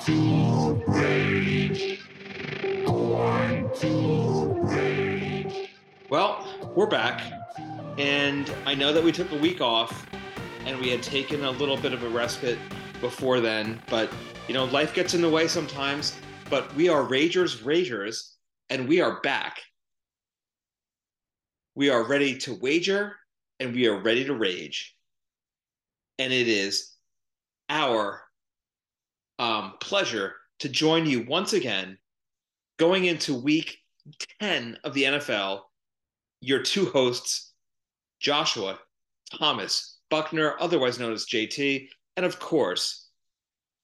To 0.00 0.82
rage. 0.88 2.02
To 3.80 4.60
rage. 4.62 5.70
Well, 6.10 6.46
we're 6.74 6.86
back, 6.86 7.22
and 7.96 8.52
I 8.66 8.74
know 8.74 8.92
that 8.92 9.02
we 9.02 9.12
took 9.12 9.30
a 9.30 9.38
week 9.38 9.60
off, 9.60 10.06
and 10.66 10.78
we 10.80 10.90
had 10.90 11.02
taken 11.02 11.44
a 11.44 11.50
little 11.50 11.76
bit 11.76 11.92
of 11.92 12.02
a 12.02 12.08
respite 12.08 12.58
before 13.00 13.40
then, 13.40 13.80
but 13.88 14.10
you 14.48 14.54
know, 14.54 14.64
life 14.64 14.94
gets 14.94 15.14
in 15.14 15.22
the 15.22 15.30
way 15.30 15.46
sometimes. 15.46 16.16
But 16.50 16.74
we 16.74 16.88
are 16.88 17.02
Ragers, 17.02 17.62
Ragers, 17.62 18.32
and 18.70 18.88
we 18.88 19.00
are 19.00 19.20
back. 19.20 19.58
We 21.76 21.90
are 21.90 22.02
ready 22.02 22.36
to 22.38 22.54
wager, 22.54 23.16
and 23.60 23.72
we 23.72 23.86
are 23.86 24.00
ready 24.00 24.24
to 24.24 24.34
rage. 24.34 24.96
And 26.18 26.32
it 26.32 26.48
is 26.48 26.92
our 27.68 28.23
um, 29.38 29.74
pleasure 29.80 30.34
to 30.60 30.68
join 30.68 31.06
you 31.06 31.24
once 31.26 31.52
again 31.52 31.98
going 32.78 33.04
into 33.04 33.34
week 33.34 33.78
10 34.40 34.78
of 34.84 34.94
the 34.94 35.04
NFL. 35.04 35.60
Your 36.40 36.62
two 36.62 36.86
hosts, 36.86 37.52
Joshua, 38.20 38.78
Thomas, 39.38 39.98
Buckner, 40.10 40.54
otherwise 40.60 40.98
known 40.98 41.12
as 41.12 41.26
JT, 41.26 41.88
and 42.16 42.26
of 42.26 42.38
course, 42.38 43.08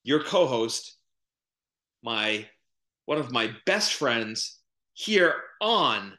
your 0.05 0.23
co 0.23 0.47
host, 0.47 0.97
my 2.03 2.47
one 3.07 3.19
of 3.19 3.33
my 3.33 3.51
best 3.67 3.95
friends 3.95 4.59
here 4.95 5.35
on 5.61 6.13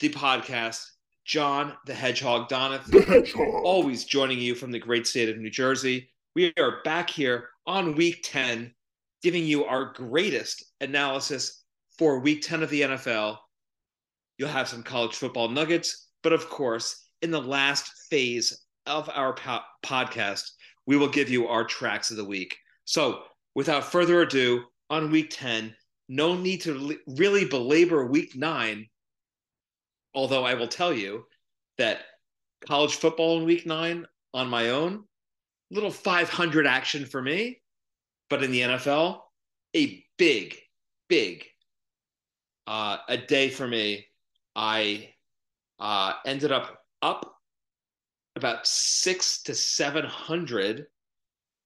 the 0.00 0.08
podcast, 0.08 0.84
John 1.24 1.74
the 1.86 1.94
Hedgehog 1.94 2.48
Donath 2.48 2.86
The 2.86 3.02
hedgehog. 3.02 3.64
always 3.64 4.04
joining 4.04 4.38
you 4.38 4.54
from 4.54 4.72
the 4.72 4.78
great 4.78 5.06
state 5.06 5.28
of 5.28 5.38
New 5.38 5.50
Jersey. 5.50 6.10
We 6.34 6.52
are 6.58 6.82
back 6.82 7.10
here 7.10 7.50
on 7.64 7.94
week 7.94 8.22
10, 8.24 8.74
giving 9.22 9.44
you 9.44 9.66
our 9.66 9.92
greatest 9.92 10.64
analysis 10.80 11.62
for 11.96 12.18
week 12.18 12.42
10 12.42 12.64
of 12.64 12.70
the 12.70 12.80
NFL. 12.82 13.36
You'll 14.36 14.48
have 14.48 14.68
some 14.68 14.82
college 14.82 15.14
football 15.14 15.48
nuggets, 15.48 16.08
but 16.24 16.32
of 16.32 16.50
course, 16.50 17.06
in 17.22 17.30
the 17.30 17.40
last 17.40 17.88
phase 18.10 18.66
of 18.86 19.08
our 19.10 19.34
po- 19.34 19.60
podcast, 19.86 20.42
we 20.86 20.96
will 20.96 21.08
give 21.08 21.30
you 21.30 21.46
our 21.46 21.64
tracks 21.64 22.10
of 22.10 22.16
the 22.16 22.24
week. 22.24 22.56
So, 22.84 23.22
without 23.54 23.84
further 23.84 24.22
ado, 24.22 24.64
on 24.90 25.12
week 25.12 25.28
10, 25.30 25.72
no 26.08 26.34
need 26.34 26.62
to 26.62 26.98
really 27.06 27.44
belabor 27.44 28.06
week 28.06 28.34
9, 28.34 28.88
although 30.16 30.44
I 30.44 30.54
will 30.54 30.66
tell 30.66 30.92
you 30.92 31.26
that 31.78 32.00
college 32.66 32.96
football 32.96 33.38
in 33.38 33.44
week 33.44 33.66
nine 33.66 34.04
on 34.32 34.48
my 34.48 34.70
own. 34.70 35.04
Little 35.70 35.90
500 35.90 36.66
action 36.66 37.06
for 37.06 37.20
me. 37.20 37.60
But 38.30 38.42
in 38.42 38.50
the 38.50 38.60
NFL, 38.60 39.20
a 39.76 40.04
big, 40.16 40.56
big 41.08 41.44
uh, 42.66 42.98
a 43.08 43.16
day 43.16 43.50
for 43.50 43.66
me. 43.66 44.06
I 44.56 45.10
uh, 45.78 46.14
ended 46.24 46.52
up 46.52 46.80
up 47.02 47.36
about 48.36 48.66
six 48.66 49.42
to 49.42 49.54
700 49.54 50.86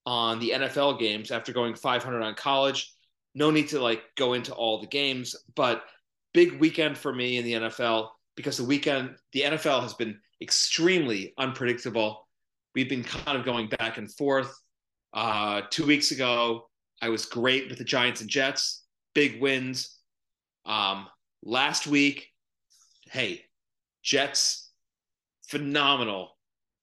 on 0.05 0.39
the 0.39 0.51
NFL 0.51 0.99
games 0.99 1.31
after 1.31 1.53
going 1.53 1.75
500 1.75 2.23
on 2.23 2.35
college. 2.35 2.93
No 3.35 3.51
need 3.51 3.69
to 3.69 3.81
like 3.81 4.03
go 4.17 4.35
into 4.35 4.53
all 4.55 4.81
the 4.81 4.87
games, 4.87 5.37
but 5.55 5.85
big 6.35 6.59
weekend 6.59 6.99
for 6.99 7.13
me 7.13 7.37
in 7.37 7.45
the 7.45 7.53
NFL 7.53 8.09
because 8.37 8.57
the 8.57 8.65
weekend, 8.65 9.17
the 9.33 9.43
NFL 9.43 9.83
has 9.83 9.95
been 9.95 10.19
extremely 10.41 11.35
unpredictable. 11.39 12.28
We've 12.79 12.89
been 12.89 13.03
kind 13.03 13.37
of 13.37 13.45
going 13.45 13.67
back 13.67 13.99
and 13.99 14.09
forth. 14.15 14.57
Uh, 15.13 15.63
two 15.69 15.85
weeks 15.85 16.13
ago, 16.13 16.69
I 17.03 17.09
was 17.09 17.25
great 17.25 17.69
with 17.69 17.77
the 17.77 17.83
Giants 17.83 18.21
and 18.21 18.31
Jets, 18.31 18.85
big 19.17 19.41
wins. 19.41 19.99
Um, 20.65 21.09
last 21.43 21.89
week, 21.89 22.29
hey, 23.11 23.43
Jets, 24.05 24.71
phenomenal 25.49 26.39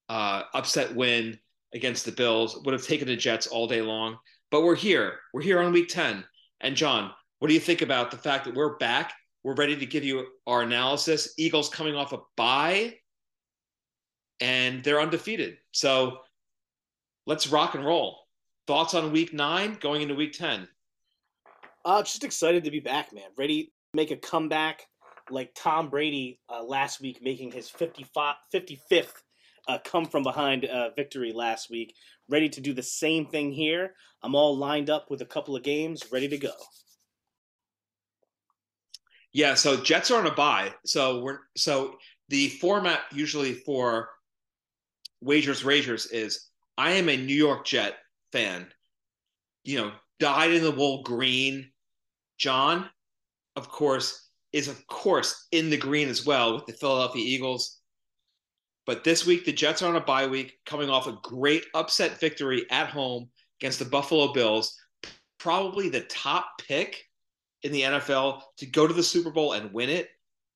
uh, 0.09 0.41
upset 0.53 0.93
win 0.93 1.39
against 1.73 2.03
the 2.03 2.11
Bills. 2.11 2.59
Would 2.65 2.73
have 2.73 2.85
taken 2.85 3.07
the 3.07 3.15
Jets 3.15 3.47
all 3.47 3.65
day 3.65 3.81
long, 3.81 4.17
but 4.51 4.63
we're 4.63 4.75
here. 4.75 5.19
We're 5.33 5.43
here 5.43 5.61
on 5.61 5.71
week 5.71 5.87
10. 5.87 6.25
And 6.59 6.75
John, 6.75 7.11
what 7.39 7.47
do 7.47 7.53
you 7.53 7.61
think 7.61 7.81
about 7.81 8.11
the 8.11 8.17
fact 8.17 8.43
that 8.43 8.53
we're 8.53 8.75
back? 8.79 9.13
We're 9.45 9.55
ready 9.55 9.77
to 9.77 9.85
give 9.85 10.03
you 10.03 10.27
our 10.45 10.61
analysis. 10.61 11.35
Eagles 11.37 11.69
coming 11.69 11.95
off 11.95 12.11
a 12.11 12.17
bye 12.35 12.95
and 14.39 14.83
they're 14.83 15.01
undefeated. 15.01 15.57
So 15.71 16.19
let's 17.25 17.47
rock 17.47 17.75
and 17.75 17.85
roll. 17.85 18.19
Thoughts 18.67 18.93
on 18.93 19.11
week 19.11 19.33
nine 19.33 19.77
going 19.79 20.01
into 20.01 20.15
week 20.15 20.33
10? 20.33 20.67
Uh, 21.83 22.01
just 22.01 22.23
excited 22.23 22.63
to 22.63 22.71
be 22.71 22.79
back, 22.79 23.13
man. 23.13 23.29
Ready 23.37 23.65
to 23.65 23.69
make 23.93 24.11
a 24.11 24.17
comeback 24.17 24.83
like 25.29 25.51
Tom 25.55 25.89
Brady 25.89 26.39
uh, 26.49 26.63
last 26.63 26.99
week, 26.99 27.19
making 27.21 27.51
his 27.51 27.69
55, 27.69 28.35
55th 28.53 29.11
uh, 29.67 29.77
come 29.83 30.05
from 30.05 30.23
behind 30.23 30.65
uh, 30.65 30.89
victory 30.95 31.31
last 31.31 31.69
week. 31.69 31.95
Ready 32.27 32.49
to 32.49 32.61
do 32.61 32.73
the 32.73 32.83
same 32.83 33.25
thing 33.27 33.51
here. 33.51 33.93
I'm 34.23 34.35
all 34.35 34.57
lined 34.57 34.89
up 34.89 35.11
with 35.11 35.21
a 35.21 35.25
couple 35.25 35.55
of 35.55 35.63
games, 35.63 36.11
ready 36.11 36.27
to 36.27 36.37
go. 36.37 36.51
Yeah, 39.31 39.53
so 39.53 39.77
Jets 39.77 40.11
are 40.11 40.19
on 40.19 40.27
a 40.27 40.33
bye. 40.33 40.73
So 40.85 41.21
we're 41.21 41.39
so 41.57 41.97
the 42.29 42.49
format 42.49 43.01
usually 43.11 43.53
for 43.53 44.09
wagers 45.21 45.63
ragers 45.63 46.07
is 46.11 46.49
I 46.77 46.91
am 46.91 47.09
a 47.09 47.17
New 47.17 47.35
York 47.35 47.65
Jet 47.65 47.95
fan. 48.31 48.67
You 49.63 49.79
know, 49.79 49.91
dyed 50.19 50.51
in 50.51 50.63
the 50.63 50.71
wool 50.71 51.03
green. 51.03 51.71
John, 52.37 52.89
of 53.55 53.69
course, 53.69 54.29
is 54.53 54.67
of 54.67 54.85
course 54.87 55.47
in 55.51 55.69
the 55.69 55.77
green 55.77 56.07
as 56.07 56.25
well 56.25 56.55
with 56.55 56.65
the 56.65 56.73
Philadelphia 56.73 57.23
Eagles. 57.23 57.79
But 58.85 59.03
this 59.03 59.25
week 59.25 59.45
the 59.45 59.51
Jets 59.51 59.81
are 59.81 59.89
on 59.89 59.95
a 59.95 60.01
bye 60.01 60.27
week, 60.27 60.59
coming 60.65 60.89
off 60.89 61.07
a 61.07 61.17
great 61.23 61.65
upset 61.73 62.19
victory 62.19 62.65
at 62.69 62.87
home 62.87 63.29
against 63.59 63.79
the 63.79 63.85
Buffalo 63.85 64.31
Bills. 64.33 64.77
Probably 65.39 65.89
the 65.89 66.01
top 66.01 66.47
pick 66.67 67.03
in 67.63 67.71
the 67.71 67.81
NFL 67.81 68.41
to 68.57 68.65
go 68.65 68.87
to 68.87 68.93
the 68.93 69.03
Super 69.03 69.31
Bowl 69.31 69.53
and 69.53 69.73
win 69.73 69.89
it 69.89 70.09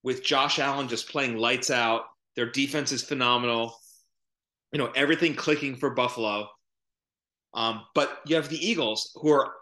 with 0.03 0.23
Josh 0.23 0.59
Allen 0.59 0.87
just 0.87 1.09
playing 1.09 1.37
lights 1.37 1.71
out. 1.71 2.03
Their 2.35 2.51
defense 2.51 2.91
is 2.91 3.03
phenomenal. 3.03 3.75
You 4.71 4.79
know, 4.79 4.91
everything 4.95 5.35
clicking 5.35 5.75
for 5.75 5.91
Buffalo. 5.91 6.47
Um, 7.53 7.83
but 7.95 8.19
you 8.25 8.35
have 8.35 8.49
the 8.49 8.65
Eagles 8.65 9.11
who 9.15 9.31
are 9.31 9.53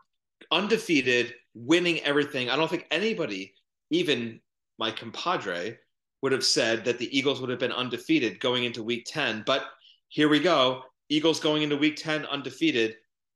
undefeated, 0.52 1.34
winning 1.54 2.00
everything. 2.02 2.50
I 2.50 2.56
don't 2.56 2.70
think 2.70 2.88
anybody, 2.92 3.54
even 3.90 4.42
my 4.78 4.92
compadre, 4.92 5.78
would 6.22 6.32
have 6.32 6.44
said 6.44 6.84
that 6.86 6.98
the 6.98 7.18
Eagles 7.18 7.40
would 7.40 7.50
have 7.50 7.60
been 7.60 7.72
undefeated 7.72 8.40
going 8.40 8.64
into 8.64 8.84
week 8.84 9.06
10. 9.08 9.44
But 9.46 9.66
here 10.10 10.30
we 10.30 10.40
go. 10.40 10.84
Eagles 11.10 11.40
going 11.40 11.62
into 11.62 11.78
week 11.78 11.96
10 11.96 12.26
undefeated, 12.26 12.96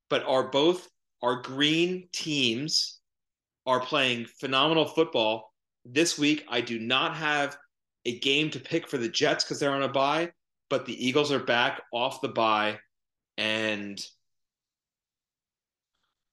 but 0.10 0.26
are 0.26 0.50
both 0.50 0.90
our 1.22 1.42
green 1.42 2.08
teams 2.12 3.00
are 3.66 3.80
playing 3.80 4.26
phenomenal 4.26 4.86
football. 4.86 5.54
This 5.86 6.18
week, 6.18 6.46
I 6.50 6.62
do 6.62 6.80
not 6.80 7.16
have 7.16 7.58
a 8.06 8.20
game 8.20 8.50
to 8.52 8.60
pick 8.60 8.88
for 8.88 8.98
the 8.98 9.10
Jets 9.10 9.44
because 9.44 9.60
they're 9.60 9.72
on 9.72 9.84
a 9.84 9.88
bye, 9.88 10.32
but 10.72 10.86
the 10.86 11.06
Eagles 11.06 11.34
are 11.34 11.40
back 11.40 11.82
off 11.92 12.22
the 12.22 12.30
bye. 12.30 12.80
And 13.38 14.00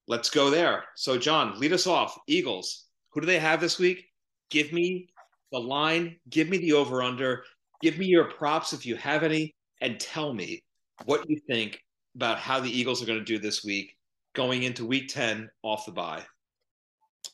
let's 0.06 0.30
go 0.30 0.48
there. 0.48 0.84
So, 0.94 1.18
John, 1.18 1.58
lead 1.58 1.72
us 1.72 1.88
off. 1.88 2.16
Eagles, 2.28 2.86
who 3.10 3.20
do 3.20 3.26
they 3.26 3.40
have 3.40 3.60
this 3.60 3.80
week? 3.80 4.06
Give 4.50 4.72
me 4.72 5.08
the 5.50 5.58
line, 5.58 6.16
give 6.30 6.48
me 6.48 6.58
the 6.58 6.72
over 6.72 7.02
under, 7.02 7.42
give 7.82 7.98
me 7.98 8.06
your 8.06 8.26
props 8.26 8.72
if 8.72 8.86
you 8.86 8.94
have 8.96 9.24
any, 9.24 9.54
and 9.80 9.98
tell 9.98 10.32
me 10.32 10.62
what 11.04 11.28
you 11.28 11.40
think 11.48 11.82
about 12.14 12.38
how 12.38 12.60
the 12.60 12.70
Eagles 12.70 13.02
are 13.02 13.06
going 13.06 13.18
to 13.18 13.24
do 13.24 13.38
this 13.38 13.64
week 13.64 13.96
going 14.34 14.62
into 14.62 14.86
week 14.86 15.08
10 15.08 15.50
off 15.64 15.84
the 15.84 15.92
bye. 15.92 16.22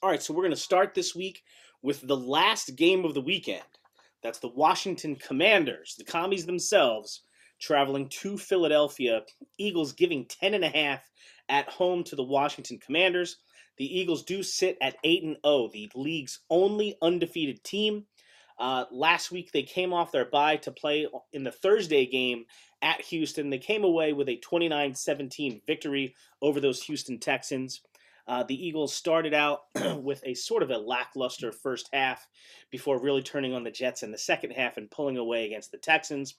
All 0.03 0.09
right, 0.09 0.23
so 0.23 0.33
we're 0.33 0.43
going 0.43 0.53
to 0.53 0.57
start 0.57 0.95
this 0.95 1.15
week 1.15 1.43
with 1.83 2.07
the 2.07 2.17
last 2.17 2.77
game 2.77 3.05
of 3.05 3.13
the 3.13 3.21
weekend. 3.21 3.63
That's 4.25 4.39
the 4.39 4.49
Washington 4.49 5.17
Commanders, 5.17 5.97
the 5.99 6.05
commies 6.05 6.47
themselves, 6.47 7.21
traveling 7.61 8.09
to 8.09 8.39
Philadelphia. 8.39 9.21
Eagles 9.59 9.93
giving 9.93 10.25
10 10.25 10.55
and 10.55 10.65
a 10.65 10.71
half 10.71 11.09
at 11.51 11.69
home 11.69 12.03
to 12.05 12.17
the 12.17 12.23
Washington 12.23 12.79
Commanders. 12.79 13.37
The 13.77 13.85
Eagles 13.85 14.25
do 14.25 14.43
sit 14.43 14.79
at 14.81 14.97
8 15.05 15.25
and 15.25 15.37
0, 15.45 15.69
the 15.75 15.91
league's 15.95 16.41
only 16.49 16.97
undefeated 17.03 17.63
team. 17.65 18.07
Uh, 18.59 18.87
last 18.91 19.31
week 19.31 19.53
they 19.53 19.63
came 19.63 19.93
off 19.93 20.11
their 20.11 20.25
bye 20.25 20.57
to 20.57 20.71
play 20.71 21.07
in 21.35 21.45
the 21.45 21.53
Thursday 21.53 22.07
game 22.07 22.47
at 22.81 23.03
Houston. 23.03 23.51
They 23.51 23.59
came 23.59 23.85
away 23.85 24.15
with 24.15 24.31
a 24.31 24.37
29 24.37 24.95
17 24.95 25.61
victory 25.67 26.15
over 26.41 26.61
those 26.61 26.83
Houston 26.85 27.19
Texans. 27.19 27.83
Uh, 28.27 28.43
the 28.43 28.67
Eagles 28.67 28.95
started 28.95 29.35
out 29.35 29.61
with 30.03 30.23
a 30.25 30.35
sort 30.35 30.63
of 30.63 30.71
a 30.71 30.79
lackluster 30.79 31.53
first 31.53 31.89
half 31.93 32.27
before 32.71 33.01
really 33.01 33.23
turning 33.23 33.53
on 33.53 33.65
the 33.65 33.71
Jets 33.71 34.03
in 34.03 34.11
the 34.11 34.19
second 34.19 34.53
half 34.53 34.77
and 34.77 34.91
pulling 34.91 35.19
away 35.19 35.47
against 35.47 35.71
the 35.71 35.79
Texans. 35.79 36.35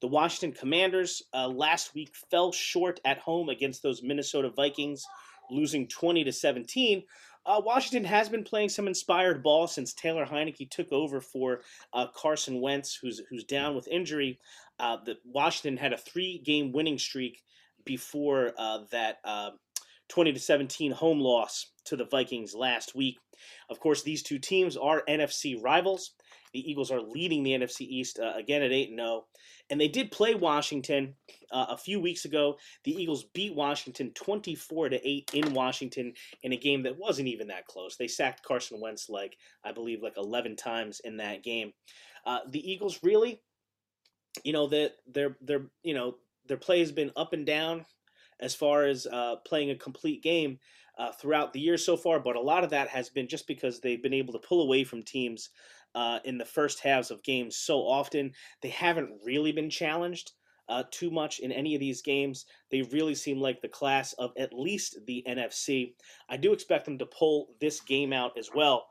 The 0.00 0.06
Washington 0.06 0.58
Commanders 0.58 1.22
uh, 1.34 1.48
last 1.48 1.94
week 1.94 2.14
fell 2.30 2.52
short 2.52 3.00
at 3.04 3.18
home 3.18 3.48
against 3.48 3.82
those 3.82 4.02
Minnesota 4.02 4.50
Vikings, 4.50 5.04
losing 5.50 5.86
20 5.88 6.24
to 6.24 6.32
17. 6.32 7.02
Uh, 7.44 7.62
Washington 7.64 8.04
has 8.04 8.28
been 8.28 8.42
playing 8.42 8.68
some 8.68 8.88
inspired 8.88 9.42
ball 9.42 9.68
since 9.68 9.94
Taylor 9.94 10.26
Heinicke 10.26 10.68
took 10.68 10.90
over 10.90 11.20
for 11.20 11.60
uh, 11.92 12.06
Carson 12.08 12.60
Wentz, 12.60 12.98
who's 13.00 13.22
who's 13.30 13.44
down 13.44 13.76
with 13.76 13.86
injury. 13.86 14.40
Uh, 14.80 14.96
the 15.04 15.16
Washington 15.24 15.76
had 15.76 15.92
a 15.92 15.96
three-game 15.96 16.72
winning 16.72 16.98
streak 16.98 17.44
before 17.84 18.52
uh, 18.58 18.80
that 18.90 19.18
uh, 19.24 19.50
20 20.08 20.32
to 20.32 20.40
17 20.40 20.92
home 20.92 21.20
loss 21.20 21.72
to 21.86 21.96
the 21.96 22.04
Vikings 22.04 22.54
last 22.54 22.94
week. 22.94 23.18
Of 23.70 23.80
course, 23.80 24.02
these 24.02 24.22
two 24.22 24.38
teams 24.38 24.76
are 24.76 25.02
NFC 25.08 25.62
rivals. 25.62 26.12
The 26.52 26.70
Eagles 26.70 26.90
are 26.90 27.00
leading 27.00 27.42
the 27.42 27.52
NFC 27.52 27.82
East 27.82 28.18
uh, 28.18 28.32
again 28.34 28.62
at 28.62 28.72
8 28.72 28.90
0. 28.96 29.26
And 29.68 29.80
they 29.80 29.88
did 29.88 30.10
play 30.10 30.34
Washington 30.34 31.14
uh, 31.50 31.66
a 31.70 31.76
few 31.76 32.00
weeks 32.00 32.24
ago. 32.24 32.56
The 32.84 32.92
Eagles 32.92 33.24
beat 33.34 33.54
Washington 33.54 34.12
24 34.14 34.90
to 34.90 35.08
8 35.08 35.30
in 35.34 35.52
Washington 35.52 36.14
in 36.42 36.52
a 36.52 36.56
game 36.56 36.82
that 36.84 36.98
wasn't 36.98 37.28
even 37.28 37.48
that 37.48 37.66
close. 37.66 37.96
They 37.96 38.08
sacked 38.08 38.44
Carson 38.44 38.80
Wentz 38.80 39.08
like 39.08 39.36
I 39.64 39.72
believe 39.72 40.02
like 40.02 40.16
11 40.16 40.56
times 40.56 41.00
in 41.04 41.18
that 41.18 41.42
game. 41.42 41.72
Uh, 42.24 42.40
the 42.48 42.72
Eagles 42.72 43.00
really, 43.02 43.40
you 44.44 44.52
know, 44.52 44.66
that 44.68 44.92
their 45.06 45.36
their 45.40 45.66
you 45.82 45.94
know 45.94 46.16
their 46.46 46.56
play 46.56 46.80
has 46.80 46.92
been 46.92 47.12
up 47.16 47.32
and 47.32 47.44
down 47.44 47.84
as 48.40 48.54
far 48.54 48.84
as 48.84 49.06
uh, 49.06 49.36
playing 49.46 49.70
a 49.70 49.76
complete 49.76 50.22
game 50.22 50.58
uh, 50.98 51.12
throughout 51.12 51.52
the 51.52 51.60
year 51.60 51.76
so 51.76 51.96
far, 51.96 52.18
but 52.20 52.36
a 52.36 52.40
lot 52.40 52.64
of 52.64 52.70
that 52.70 52.88
has 52.88 53.08
been 53.08 53.28
just 53.28 53.46
because 53.46 53.80
they've 53.80 54.02
been 54.02 54.14
able 54.14 54.32
to 54.32 54.46
pull 54.46 54.62
away 54.62 54.84
from 54.84 55.02
teams 55.02 55.50
uh, 55.94 56.18
in 56.24 56.38
the 56.38 56.44
first 56.44 56.80
halves 56.80 57.10
of 57.10 57.22
games 57.22 57.56
so 57.56 57.78
often. 57.78 58.32
They 58.62 58.68
haven't 58.68 59.10
really 59.24 59.52
been 59.52 59.70
challenged 59.70 60.32
uh, 60.68 60.84
too 60.90 61.10
much 61.10 61.38
in 61.38 61.52
any 61.52 61.74
of 61.74 61.80
these 61.80 62.02
games. 62.02 62.46
They 62.70 62.82
really 62.82 63.14
seem 63.14 63.40
like 63.40 63.60
the 63.60 63.68
class 63.68 64.12
of 64.14 64.32
at 64.38 64.52
least 64.52 64.98
the 65.06 65.24
NFC. 65.28 65.94
I 66.28 66.36
do 66.36 66.52
expect 66.52 66.84
them 66.84 66.98
to 66.98 67.06
pull 67.06 67.48
this 67.60 67.80
game 67.80 68.12
out 68.12 68.38
as 68.38 68.50
well. 68.54 68.86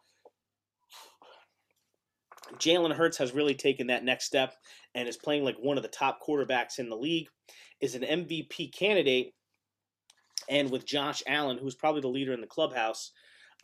Jalen 2.59 2.95
Hurts 2.95 3.17
has 3.17 3.33
really 3.33 3.55
taken 3.55 3.87
that 3.87 4.03
next 4.03 4.25
step 4.25 4.55
and 4.93 5.07
is 5.07 5.17
playing 5.17 5.43
like 5.43 5.57
one 5.57 5.77
of 5.77 5.83
the 5.83 5.89
top 5.89 6.19
quarterbacks 6.25 6.79
in 6.79 6.89
the 6.89 6.95
league, 6.95 7.27
is 7.81 7.95
an 7.95 8.01
MVP 8.03 8.73
candidate, 8.73 9.33
and 10.49 10.69
with 10.69 10.85
Josh 10.85 11.23
Allen, 11.27 11.57
who's 11.57 11.75
probably 11.75 12.01
the 12.01 12.07
leader 12.07 12.33
in 12.33 12.41
the 12.41 12.47
clubhouse, 12.47 13.11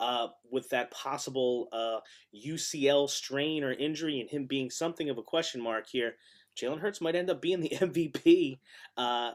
uh, 0.00 0.28
with 0.50 0.68
that 0.70 0.90
possible 0.90 1.68
uh, 1.72 2.00
UCL 2.34 3.08
strain 3.08 3.62
or 3.62 3.72
injury 3.72 4.20
and 4.20 4.28
him 4.28 4.46
being 4.46 4.70
something 4.70 5.08
of 5.10 5.18
a 5.18 5.22
question 5.22 5.60
mark 5.60 5.86
here, 5.88 6.16
Jalen 6.56 6.80
Hurts 6.80 7.00
might 7.00 7.14
end 7.14 7.30
up 7.30 7.40
being 7.40 7.60
the 7.60 7.68
MVP 7.80 8.58
uh, 8.96 9.32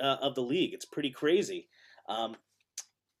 uh, 0.00 0.16
of 0.20 0.34
the 0.34 0.42
league. 0.42 0.72
It's 0.72 0.84
pretty 0.84 1.10
crazy. 1.10 1.68
Um, 2.08 2.36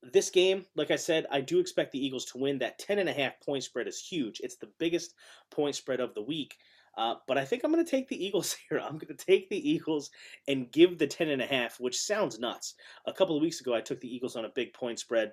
this 0.02 0.30
game, 0.30 0.64
like 0.76 0.90
I 0.90 0.96
said, 0.96 1.26
I 1.30 1.40
do 1.40 1.58
expect 1.58 1.92
the 1.92 2.04
Eagles 2.04 2.24
to 2.26 2.38
win. 2.38 2.58
That 2.58 2.80
10.5 2.80 3.32
point 3.44 3.64
spread 3.64 3.88
is 3.88 4.00
huge. 4.00 4.40
It's 4.40 4.56
the 4.56 4.70
biggest 4.78 5.14
point 5.50 5.74
spread 5.74 6.00
of 6.00 6.14
the 6.14 6.22
week. 6.22 6.56
Uh, 6.96 7.14
but 7.26 7.38
I 7.38 7.44
think 7.44 7.62
I'm 7.62 7.72
going 7.72 7.84
to 7.84 7.90
take 7.90 8.08
the 8.08 8.24
Eagles 8.24 8.56
here. 8.68 8.80
I'm 8.80 8.98
going 8.98 9.14
to 9.14 9.26
take 9.26 9.48
the 9.48 9.70
Eagles 9.70 10.10
and 10.46 10.70
give 10.70 10.98
the 10.98 11.06
10.5, 11.06 11.80
which 11.80 12.00
sounds 12.00 12.38
nuts. 12.38 12.74
A 13.06 13.12
couple 13.12 13.36
of 13.36 13.42
weeks 13.42 13.60
ago, 13.60 13.74
I 13.74 13.80
took 13.80 14.00
the 14.00 14.14
Eagles 14.14 14.36
on 14.36 14.44
a 14.44 14.50
big 14.50 14.72
point 14.72 14.98
spread. 14.98 15.32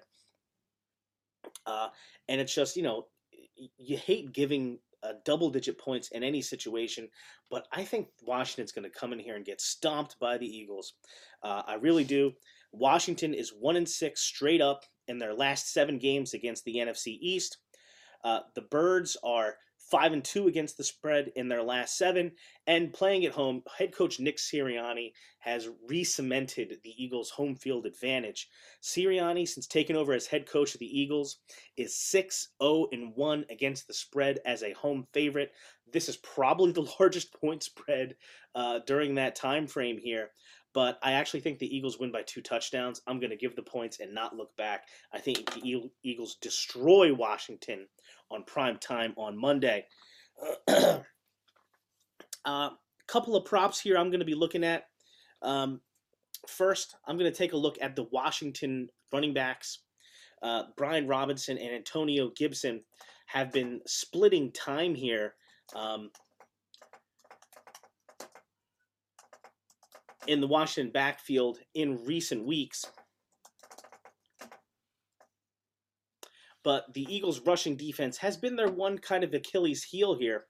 Uh, 1.65 1.89
and 2.27 2.41
it's 2.41 2.53
just, 2.53 2.75
you 2.75 2.83
know, 2.83 3.05
you 3.77 3.97
hate 3.97 4.33
giving 4.33 4.79
uh, 5.03 5.13
double 5.23 5.49
digit 5.49 5.77
points 5.77 6.09
in 6.09 6.23
any 6.23 6.41
situation, 6.41 7.07
but 7.49 7.67
I 7.71 7.83
think 7.83 8.07
Washington's 8.23 8.71
going 8.71 8.89
to 8.89 8.99
come 8.99 9.13
in 9.13 9.19
here 9.19 9.35
and 9.35 9.45
get 9.45 9.61
stomped 9.61 10.17
by 10.19 10.37
the 10.37 10.47
Eagles. 10.47 10.93
Uh, 11.43 11.61
I 11.65 11.75
really 11.75 12.03
do. 12.03 12.33
Washington 12.77 13.33
is 13.33 13.49
one 13.49 13.75
and 13.75 13.87
six 13.87 14.21
straight 14.21 14.61
up 14.61 14.83
in 15.07 15.19
their 15.19 15.33
last 15.33 15.71
seven 15.71 15.97
games 15.97 16.33
against 16.33 16.65
the 16.65 16.75
NFC 16.75 17.17
East. 17.21 17.57
Uh, 18.23 18.39
the 18.55 18.61
Birds 18.61 19.17
are 19.23 19.55
five 19.91 20.13
and 20.13 20.23
two 20.23 20.47
against 20.47 20.77
the 20.77 20.83
spread 20.83 21.31
in 21.35 21.47
their 21.47 21.61
last 21.61 21.97
seven, 21.97 22.31
and 22.65 22.93
playing 22.93 23.23
at 23.25 23.31
home, 23.31 23.61
head 23.77 23.93
coach 23.93 24.19
Nick 24.19 24.37
Sirianni 24.37 25.11
has 25.39 25.69
re-cemented 25.87 26.77
the 26.83 26.93
Eagles' 26.97 27.29
home 27.29 27.55
field 27.55 27.85
advantage. 27.85 28.49
Sirianni, 28.81 29.47
since 29.47 29.67
taking 29.67 29.95
over 29.95 30.13
as 30.13 30.25
head 30.25 30.47
coach 30.47 30.73
of 30.73 30.79
the 30.79 30.99
Eagles, 30.99 31.37
is 31.77 31.93
6-0 31.93 32.87
and 32.91 33.15
1 33.15 33.45
against 33.51 33.87
the 33.87 33.93
spread 33.93 34.39
as 34.45 34.63
a 34.63 34.73
home 34.73 35.05
favorite. 35.13 35.51
This 35.91 36.09
is 36.09 36.17
probably 36.17 36.71
the 36.71 36.91
largest 36.99 37.31
point 37.39 37.61
spread 37.61 38.15
uh, 38.55 38.79
during 38.87 39.15
that 39.15 39.35
time 39.35 39.67
frame 39.67 39.99
here 39.99 40.31
but 40.75 40.99
I 41.01 41.13
actually 41.13 41.39
think 41.39 41.57
the 41.57 41.73
Eagles 41.73 41.99
win 41.99 42.11
by 42.11 42.21
two 42.23 42.41
touchdowns. 42.41 43.01
I'm 43.07 43.17
going 43.17 43.29
to 43.29 43.37
give 43.37 43.55
the 43.55 43.61
points 43.61 44.01
and 44.01 44.13
not 44.13 44.35
look 44.35 44.55
back. 44.57 44.89
I 45.13 45.19
think 45.19 45.49
the 45.53 45.89
Eagles 46.03 46.35
destroy 46.41 47.13
Washington 47.13 47.87
on 48.29 48.43
prime 48.43 48.77
time 48.77 49.13
on 49.15 49.39
Monday. 49.39 49.85
A 50.67 51.01
uh, 52.45 52.69
couple 53.07 53.37
of 53.37 53.45
props 53.45 53.79
here 53.79 53.97
I'm 53.97 54.09
going 54.09 54.19
to 54.19 54.25
be 54.25 54.35
looking 54.35 54.65
at. 54.65 54.83
Um, 55.41 55.79
first, 56.45 56.97
I'm 57.07 57.17
going 57.17 57.31
to 57.31 57.37
take 57.37 57.53
a 57.53 57.57
look 57.57 57.77
at 57.79 57.95
the 57.95 58.07
Washington 58.11 58.89
running 59.13 59.33
backs. 59.33 59.79
Uh, 60.43 60.63
Brian 60.75 61.07
Robinson 61.07 61.57
and 61.57 61.73
Antonio 61.73 62.31
Gibson 62.35 62.81
have 63.27 63.49
been 63.53 63.79
splitting 63.87 64.51
time 64.51 64.93
here. 64.93 65.35
Um, 65.73 66.11
in 70.27 70.41
the 70.41 70.47
Washington 70.47 70.91
backfield 70.91 71.59
in 71.73 72.03
recent 72.05 72.45
weeks. 72.45 72.85
But 76.63 76.91
the 76.93 77.05
Eagles' 77.09 77.41
rushing 77.41 77.77
defense 77.77 78.17
has 78.17 78.37
been 78.37 78.55
their 78.55 78.71
one 78.71 78.97
kind 78.97 79.23
of 79.23 79.33
Achilles 79.33 79.83
heel 79.83 80.17
here. 80.17 80.45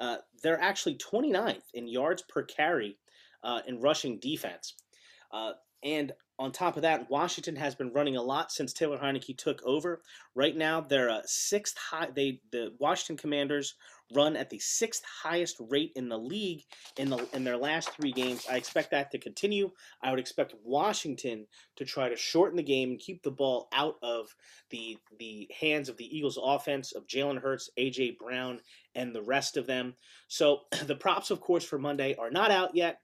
Uh, 0.00 0.16
they're 0.42 0.60
actually 0.60 0.96
29th 0.96 1.64
in 1.74 1.86
yards 1.88 2.22
per 2.28 2.42
carry 2.42 2.96
uh, 3.44 3.60
in 3.66 3.80
rushing 3.80 4.18
defense. 4.18 4.74
Uh, 5.32 5.52
and 5.82 6.12
on 6.38 6.52
top 6.52 6.76
of 6.76 6.82
that, 6.82 7.10
Washington 7.10 7.56
has 7.56 7.74
been 7.74 7.92
running 7.92 8.16
a 8.16 8.22
lot 8.22 8.52
since 8.52 8.72
Taylor 8.72 8.98
Heinicke 8.98 9.36
took 9.36 9.60
over. 9.64 10.02
Right 10.34 10.56
now, 10.56 10.80
they're 10.80 11.08
a 11.08 11.22
sixth 11.26 11.76
high. 11.76 12.08
They 12.14 12.40
the 12.52 12.72
Washington 12.78 13.16
Commanders 13.16 13.74
run 14.14 14.36
at 14.36 14.48
the 14.48 14.58
sixth 14.58 15.02
highest 15.04 15.56
rate 15.68 15.92
in 15.94 16.08
the 16.08 16.18
league 16.18 16.62
in 16.96 17.10
the 17.10 17.26
in 17.34 17.42
their 17.42 17.56
last 17.56 17.90
three 17.90 18.12
games. 18.12 18.46
I 18.50 18.56
expect 18.56 18.92
that 18.92 19.10
to 19.10 19.18
continue. 19.18 19.70
I 20.02 20.10
would 20.10 20.20
expect 20.20 20.54
Washington 20.64 21.46
to 21.76 21.84
try 21.84 22.08
to 22.08 22.16
shorten 22.16 22.56
the 22.56 22.62
game 22.62 22.90
and 22.90 22.98
keep 23.00 23.22
the 23.22 23.30
ball 23.30 23.68
out 23.72 23.96
of 24.02 24.34
the 24.70 24.96
the 25.18 25.50
hands 25.58 25.88
of 25.88 25.96
the 25.96 26.16
Eagles 26.16 26.38
offense 26.40 26.92
of 26.92 27.06
Jalen 27.06 27.42
Hurts, 27.42 27.68
AJ 27.76 28.16
Brown, 28.18 28.60
and 28.94 29.14
the 29.14 29.22
rest 29.22 29.56
of 29.56 29.66
them. 29.66 29.94
So 30.28 30.60
the 30.86 30.96
props, 30.96 31.30
of 31.30 31.40
course, 31.40 31.64
for 31.64 31.78
Monday 31.78 32.14
are 32.14 32.30
not 32.30 32.52
out 32.52 32.76
yet. 32.76 33.00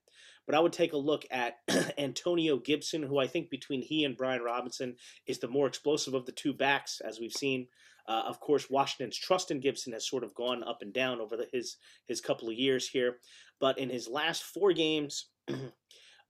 But 0.47 0.55
I 0.55 0.61
would 0.61 0.73
take 0.73 0.93
a 0.93 0.99
look 0.99 1.25
at 1.31 1.59
Antonio 1.99 2.59
Gibson, 2.59 3.03
who 3.03 3.19
I 3.19 3.27
think 3.27 3.51
between 3.51 3.83
he 3.83 4.05
and 4.05 4.17
Brian 4.17 4.43
Robinson 4.43 4.97
is 5.27 5.39
the 5.39 5.49
more 5.49 5.67
explosive 5.67 6.15
of 6.15 6.27
the 6.27 6.33
two 6.33 6.53
backs, 6.53 7.01
as 7.01 7.19
we've 7.19 7.33
seen. 7.33 7.67
Uh, 8.07 8.23
of 8.27 8.39
course, 8.41 8.69
Washington's 8.69 9.17
trust 9.17 9.51
in 9.51 9.61
Gibson 9.61 9.93
has 9.95 10.07
sort 10.07 10.25
of 10.25 10.35
gone 10.35 10.63
up 10.63 10.83
and 10.83 10.93
down 10.93 11.21
over 11.21 11.37
the, 11.37 11.47
his 11.53 11.77
his 12.07 12.21
couple 12.21 12.49
of 12.49 12.55
years 12.55 12.89
here, 12.89 13.19
but 13.61 13.79
in 13.79 13.91
his 13.91 14.09
last 14.09 14.43
four 14.43 14.73
games. 14.73 15.27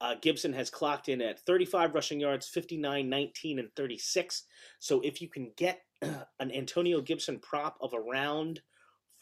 Uh, 0.00 0.16
Gibson 0.20 0.52
has 0.52 0.70
clocked 0.70 1.08
in 1.08 1.22
at 1.22 1.38
35 1.46 1.94
rushing 1.94 2.20
yards, 2.20 2.48
59, 2.48 3.08
19, 3.08 3.58
and 3.58 3.68
36. 3.76 4.44
So 4.78 5.00
if 5.00 5.22
you 5.22 5.28
can 5.28 5.52
get 5.56 5.80
an 6.02 6.50
Antonio 6.52 7.00
Gibson 7.00 7.38
prop 7.38 7.78
of 7.80 7.94
around 7.94 8.60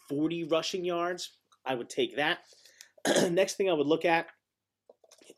40 0.08 0.44
rushing 0.44 0.84
yards, 0.84 1.36
I 1.64 1.74
would 1.74 1.88
take 1.88 2.16
that. 2.16 2.38
Next 3.30 3.56
thing 3.56 3.68
I 3.70 3.74
would 3.74 3.86
look 3.86 4.04
at 4.04 4.28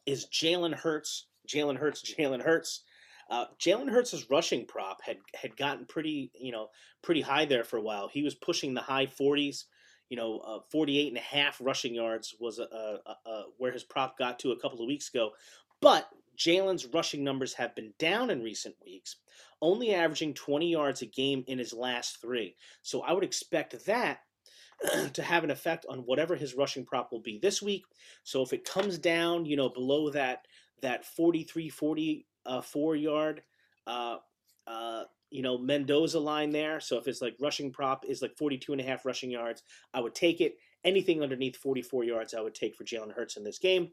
is 0.06 0.26
Jalen 0.26 0.74
Hurts. 0.74 1.26
Jalen 1.48 1.76
Hurts, 1.76 2.02
Jalen 2.18 2.42
Hurts. 2.42 2.82
Uh, 3.30 3.46
Jalen 3.58 3.90
Hurts' 3.90 4.26
rushing 4.30 4.66
prop 4.66 5.00
had 5.02 5.16
had 5.34 5.56
gotten 5.56 5.86
pretty, 5.86 6.30
you 6.38 6.52
know, 6.52 6.68
pretty 7.02 7.22
high 7.22 7.46
there 7.46 7.64
for 7.64 7.78
a 7.78 7.82
while. 7.82 8.08
He 8.08 8.22
was 8.22 8.34
pushing 8.34 8.74
the 8.74 8.82
high 8.82 9.06
40s. 9.06 9.64
You 10.10 10.18
know, 10.18 10.38
uh, 10.40 10.58
48 10.70 11.08
and 11.08 11.16
a 11.16 11.20
half 11.20 11.58
rushing 11.62 11.94
yards 11.94 12.36
was 12.38 12.60
where 13.56 13.72
his 13.72 13.82
prop 13.82 14.18
got 14.18 14.38
to 14.40 14.52
a 14.52 14.60
couple 14.60 14.80
of 14.80 14.86
weeks 14.86 15.08
ago. 15.08 15.30
But 15.80 16.08
Jalen's 16.36 16.86
rushing 16.86 17.24
numbers 17.24 17.54
have 17.54 17.74
been 17.74 17.92
down 17.98 18.30
in 18.30 18.42
recent 18.42 18.74
weeks, 18.84 19.16
only 19.62 19.94
averaging 19.94 20.34
20 20.34 20.70
yards 20.70 21.02
a 21.02 21.06
game 21.06 21.44
in 21.46 21.58
his 21.58 21.72
last 21.72 22.20
three. 22.20 22.56
So 22.82 23.02
I 23.02 23.12
would 23.12 23.24
expect 23.24 23.84
that 23.86 24.20
to 25.12 25.22
have 25.22 25.44
an 25.44 25.50
effect 25.50 25.86
on 25.88 26.00
whatever 26.00 26.36
his 26.36 26.54
rushing 26.54 26.84
prop 26.84 27.12
will 27.12 27.20
be 27.20 27.38
this 27.38 27.62
week. 27.62 27.84
So 28.22 28.42
if 28.42 28.52
it 28.52 28.64
comes 28.64 28.98
down, 28.98 29.46
you 29.46 29.56
know, 29.56 29.68
below 29.68 30.10
that 30.10 30.46
that 30.82 31.04
43 31.04 31.68
44 31.68 32.24
uh, 32.46 32.98
yard, 32.98 33.42
uh, 33.86 34.16
uh, 34.66 35.04
you 35.30 35.42
know, 35.42 35.58
Mendoza 35.58 36.20
line 36.20 36.50
there. 36.50 36.78
So 36.80 36.98
if 36.98 37.08
it's 37.08 37.20
like 37.20 37.34
rushing 37.40 37.72
prop 37.72 38.04
is 38.06 38.22
like 38.22 38.36
42 38.36 38.72
and 38.72 38.80
a 38.80 38.84
half 38.84 39.04
rushing 39.04 39.30
yards, 39.30 39.62
I 39.92 40.00
would 40.00 40.14
take 40.14 40.40
it. 40.40 40.56
Anything 40.84 41.22
underneath 41.22 41.56
44 41.56 42.04
yards, 42.04 42.34
I 42.34 42.40
would 42.40 42.54
take 42.54 42.76
for 42.76 42.84
Jalen 42.84 43.12
Hurts 43.12 43.36
in 43.36 43.44
this 43.44 43.58
game. 43.58 43.88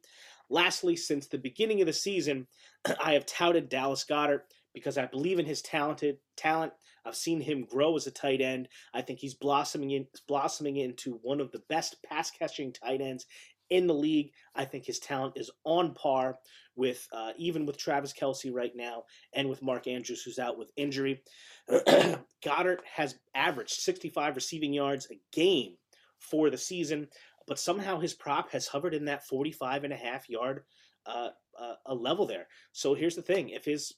Lastly, 0.50 0.96
since 0.98 1.28
the 1.28 1.38
beginning 1.38 1.80
of 1.82 1.88
the 1.88 1.94
season, 1.94 2.46
I 3.04 3.14
have 3.14 3.26
touted 3.26 3.70
Dallas 3.70 4.04
Goedert 4.04 4.42
because 4.74 4.98
I 4.98 5.06
believe 5.06 5.40
in 5.40 5.46
his 5.46 5.62
talented 5.62 6.18
talent. 6.38 6.74
I've 7.06 7.16
seen 7.16 7.42
him 7.42 7.66
grow 7.66 7.96
as 7.96 8.08
a 8.08 8.12
tight 8.12 8.42
end. 8.42 8.68
I 8.94 9.02
think 9.02 9.20
he's 9.20 9.34
blossoming 9.34 9.92
in, 9.92 10.08
blossoming 10.28 10.78
into 10.78 11.20
one 11.24 11.42
of 11.42 11.52
the 11.52 11.64
best 11.68 11.96
pass 12.04 12.30
catching 12.30 12.72
tight 12.72 13.02
ends 13.02 13.26
in 13.72 13.88
the 13.88 13.94
league. 13.94 14.32
I 14.54 14.66
think 14.66 14.86
his 14.86 15.00
talent 15.00 15.34
is 15.38 15.50
on 15.64 15.94
par 15.94 16.38
with 16.76 17.08
uh, 17.12 17.32
even 17.38 17.66
with 17.66 17.78
Travis 17.78 18.14
Kelce 18.14 18.54
right 18.54 18.74
now 18.76 19.04
and 19.34 19.50
with 19.50 19.64
Mark 19.64 19.88
Andrews, 19.88 20.22
who's 20.22 20.40
out 20.40 20.60
with 20.60 20.72
injury. 20.78 21.24
Goedert 21.70 22.80
has 22.94 23.16
averaged 23.34 23.72
65 23.72 24.36
receiving 24.36 24.74
yards 24.74 25.08
a 25.12 25.20
game 25.32 25.76
for 26.20 26.50
the 26.50 26.58
season, 26.58 27.08
but 27.48 27.60
somehow 27.60 28.00
his 28.00 28.14
prop 28.14 28.52
has 28.52 28.68
hovered 28.68 28.94
in 28.94 29.06
that 29.06 29.26
45 29.26 29.86
and 29.86 29.94
a 29.94 29.98
half 29.98 30.30
yard 30.30 30.64
uh, 31.06 31.30
uh, 31.60 31.74
a 31.88 31.96
level 31.96 32.26
there. 32.28 32.48
So 32.74 32.94
here's 32.94 33.16
the 33.16 33.22
thing: 33.22 33.50
if 33.50 33.66
his 33.66 33.94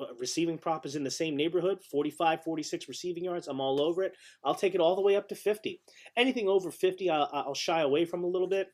Uh, 0.00 0.14
receiving 0.18 0.58
prop 0.58 0.84
is 0.84 0.94
in 0.94 1.02
the 1.02 1.10
same 1.10 1.36
neighborhood 1.36 1.78
45 1.90 2.44
46 2.44 2.88
receiving 2.88 3.24
yards 3.24 3.48
i'm 3.48 3.60
all 3.60 3.80
over 3.80 4.02
it. 4.02 4.14
I'll 4.44 4.54
take 4.54 4.74
it 4.74 4.80
all 4.80 4.94
the 4.94 5.02
way 5.02 5.16
up 5.16 5.28
to 5.28 5.34
50 5.34 5.80
anything 6.16 6.48
over 6.48 6.70
50 6.70 7.08
i'll, 7.10 7.30
I'll 7.32 7.54
shy 7.54 7.80
away 7.80 8.04
from 8.04 8.22
a 8.22 8.26
little 8.26 8.48
bit 8.48 8.68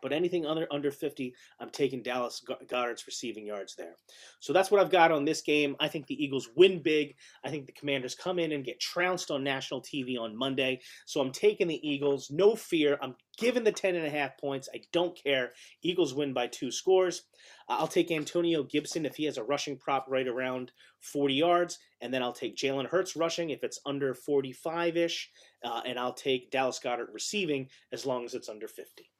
but 0.00 0.12
anything 0.12 0.46
under 0.46 0.66
under 0.70 0.90
50, 0.90 1.34
I'm 1.60 1.70
taking 1.70 2.02
Dallas 2.02 2.42
Goedert's 2.66 3.06
receiving 3.06 3.46
yards 3.46 3.74
there. 3.76 3.94
So 4.40 4.52
that's 4.52 4.70
what 4.70 4.80
I've 4.80 4.90
got 4.90 5.12
on 5.12 5.24
this 5.24 5.42
game. 5.42 5.76
I 5.80 5.88
think 5.88 6.06
the 6.06 6.22
Eagles 6.22 6.48
win 6.56 6.82
big. 6.82 7.14
I 7.44 7.50
think 7.50 7.66
the 7.66 7.72
Commanders 7.72 8.14
come 8.14 8.38
in 8.38 8.52
and 8.52 8.64
get 8.64 8.80
trounced 8.80 9.30
on 9.30 9.44
national 9.44 9.82
TV 9.82 10.18
on 10.18 10.36
Monday. 10.36 10.80
So 11.06 11.20
I'm 11.20 11.30
taking 11.30 11.68
the 11.68 11.88
Eagles. 11.88 12.30
No 12.30 12.56
fear. 12.56 12.98
I'm 13.02 13.14
giving 13.38 13.64
the 13.64 13.72
10 13.72 13.94
and 13.94 14.06
a 14.06 14.10
half 14.10 14.38
points. 14.38 14.68
I 14.74 14.80
don't 14.92 15.16
care. 15.16 15.52
Eagles 15.82 16.14
win 16.14 16.32
by 16.32 16.46
two 16.46 16.70
scores. 16.70 17.22
I'll 17.68 17.88
take 17.88 18.10
Antonio 18.10 18.62
Gibson 18.62 19.06
if 19.06 19.16
he 19.16 19.24
has 19.24 19.38
a 19.38 19.44
rushing 19.44 19.78
prop 19.78 20.06
right 20.08 20.26
around 20.26 20.72
40 21.00 21.34
yards. 21.34 21.78
And 22.00 22.12
then 22.12 22.22
I'll 22.22 22.32
take 22.32 22.56
Jalen 22.56 22.88
Hurts 22.88 23.14
rushing 23.14 23.50
if 23.50 23.62
it's 23.62 23.80
under 23.86 24.14
45 24.14 24.96
ish. 24.96 25.30
Uh, 25.64 25.82
and 25.86 25.98
I'll 25.98 26.14
take 26.14 26.50
Dallas 26.50 26.80
Goedert 26.82 27.12
receiving 27.12 27.68
as 27.92 28.04
long 28.04 28.24
as 28.24 28.34
it's 28.34 28.48
under 28.48 28.66
50. 28.66 29.11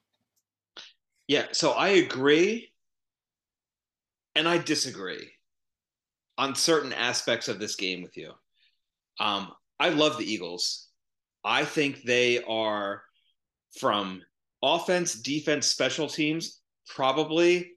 Yeah, 1.29 1.47
so 1.53 1.73
I 1.73 1.89
agree 1.89 2.73
and 4.35 4.49
I 4.49 4.59
disagree 4.59 5.31
on 6.39 6.55
certain 6.55 6.93
aspects 6.93 7.49
of 7.49 7.59
this 7.59 7.77
game 7.77 8.03
with 8.03 8.17
you. 8.17 8.33
Um, 9.21 9.53
I 9.79 9.91
love 9.91 10.19
the 10.19 10.31
Eagles. 10.31 10.89
I 11.45 11.65
think 11.65 12.03
they 12.03 12.43
are 12.45 13.03
from 13.79 14.23
offense, 14.63 15.15
defense, 15.15 15.67
special 15.67 16.09
teams, 16.09 16.61
probably, 16.89 17.73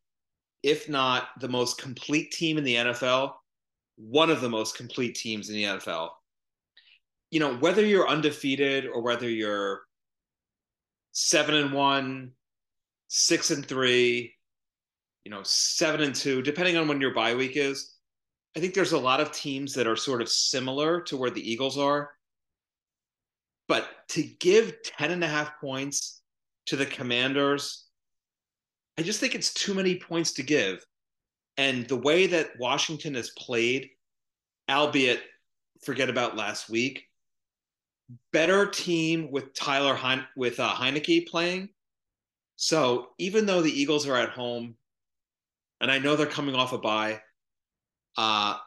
if 0.63 0.89
not 0.89 1.29
the 1.39 1.47
most 1.47 1.79
complete 1.79 2.31
team 2.31 2.57
in 2.57 2.63
the 2.63 2.75
NFL, 2.75 3.33
one 3.97 4.29
of 4.29 4.41
the 4.41 4.49
most 4.49 4.75
complete 4.77 5.15
teams 5.15 5.49
in 5.49 5.55
the 5.55 5.63
NFL. 5.63 6.09
You 7.31 7.39
know, 7.39 7.55
whether 7.57 7.85
you're 7.85 8.07
undefeated 8.07 8.85
or 8.85 9.01
whether 9.01 9.29
you're 9.29 9.81
seven 11.11 11.55
and 11.55 11.73
one, 11.73 12.31
six 13.07 13.51
and 13.51 13.65
three, 13.65 14.33
you 15.23 15.31
know, 15.31 15.41
seven 15.43 16.01
and 16.01 16.15
two, 16.15 16.41
depending 16.41 16.77
on 16.77 16.87
when 16.87 17.01
your 17.01 17.13
bye 17.13 17.35
week 17.35 17.55
is. 17.55 17.93
I 18.55 18.59
think 18.59 18.73
there's 18.73 18.93
a 18.93 18.99
lot 18.99 19.19
of 19.19 19.31
teams 19.31 19.73
that 19.73 19.87
are 19.87 19.97
sort 19.97 20.21
of 20.21 20.29
similar 20.29 21.01
to 21.01 21.17
where 21.17 21.29
the 21.29 21.51
Eagles 21.51 21.77
are. 21.77 22.11
But 23.67 23.87
to 24.09 24.23
give 24.23 24.81
10 24.83 25.11
and 25.11 25.23
a 25.23 25.27
half 25.27 25.59
points 25.59 26.21
to 26.67 26.75
the 26.75 26.85
Commanders, 26.85 27.85
I 28.97 29.01
just 29.01 29.19
think 29.19 29.35
it's 29.35 29.53
too 29.53 29.73
many 29.73 29.99
points 29.99 30.33
to 30.33 30.43
give. 30.43 30.85
And 31.57 31.87
the 31.87 31.97
way 31.97 32.27
that 32.27 32.59
Washington 32.59 33.15
has 33.15 33.31
played, 33.31 33.89
albeit 34.69 35.21
forget 35.83 36.09
about 36.09 36.37
last 36.37 36.69
week, 36.69 37.03
better 38.31 38.65
team 38.65 39.31
with 39.31 39.53
Tyler 39.53 39.95
Hein- 39.95 40.27
with 40.35 40.59
uh, 40.59 40.73
Heinicke 40.73 41.27
playing 41.27 41.69
so 42.55 43.09
even 43.17 43.45
though 43.45 43.61
the 43.61 43.81
Eagles 43.81 44.07
are 44.07 44.15
at 44.15 44.29
home, 44.29 44.75
and 45.81 45.91
I 45.91 45.99
know 45.99 46.15
they're 46.15 46.25
coming 46.25 46.55
off 46.55 46.73
a 46.73 46.77
bye, 46.77 47.21
uh, 48.17 48.57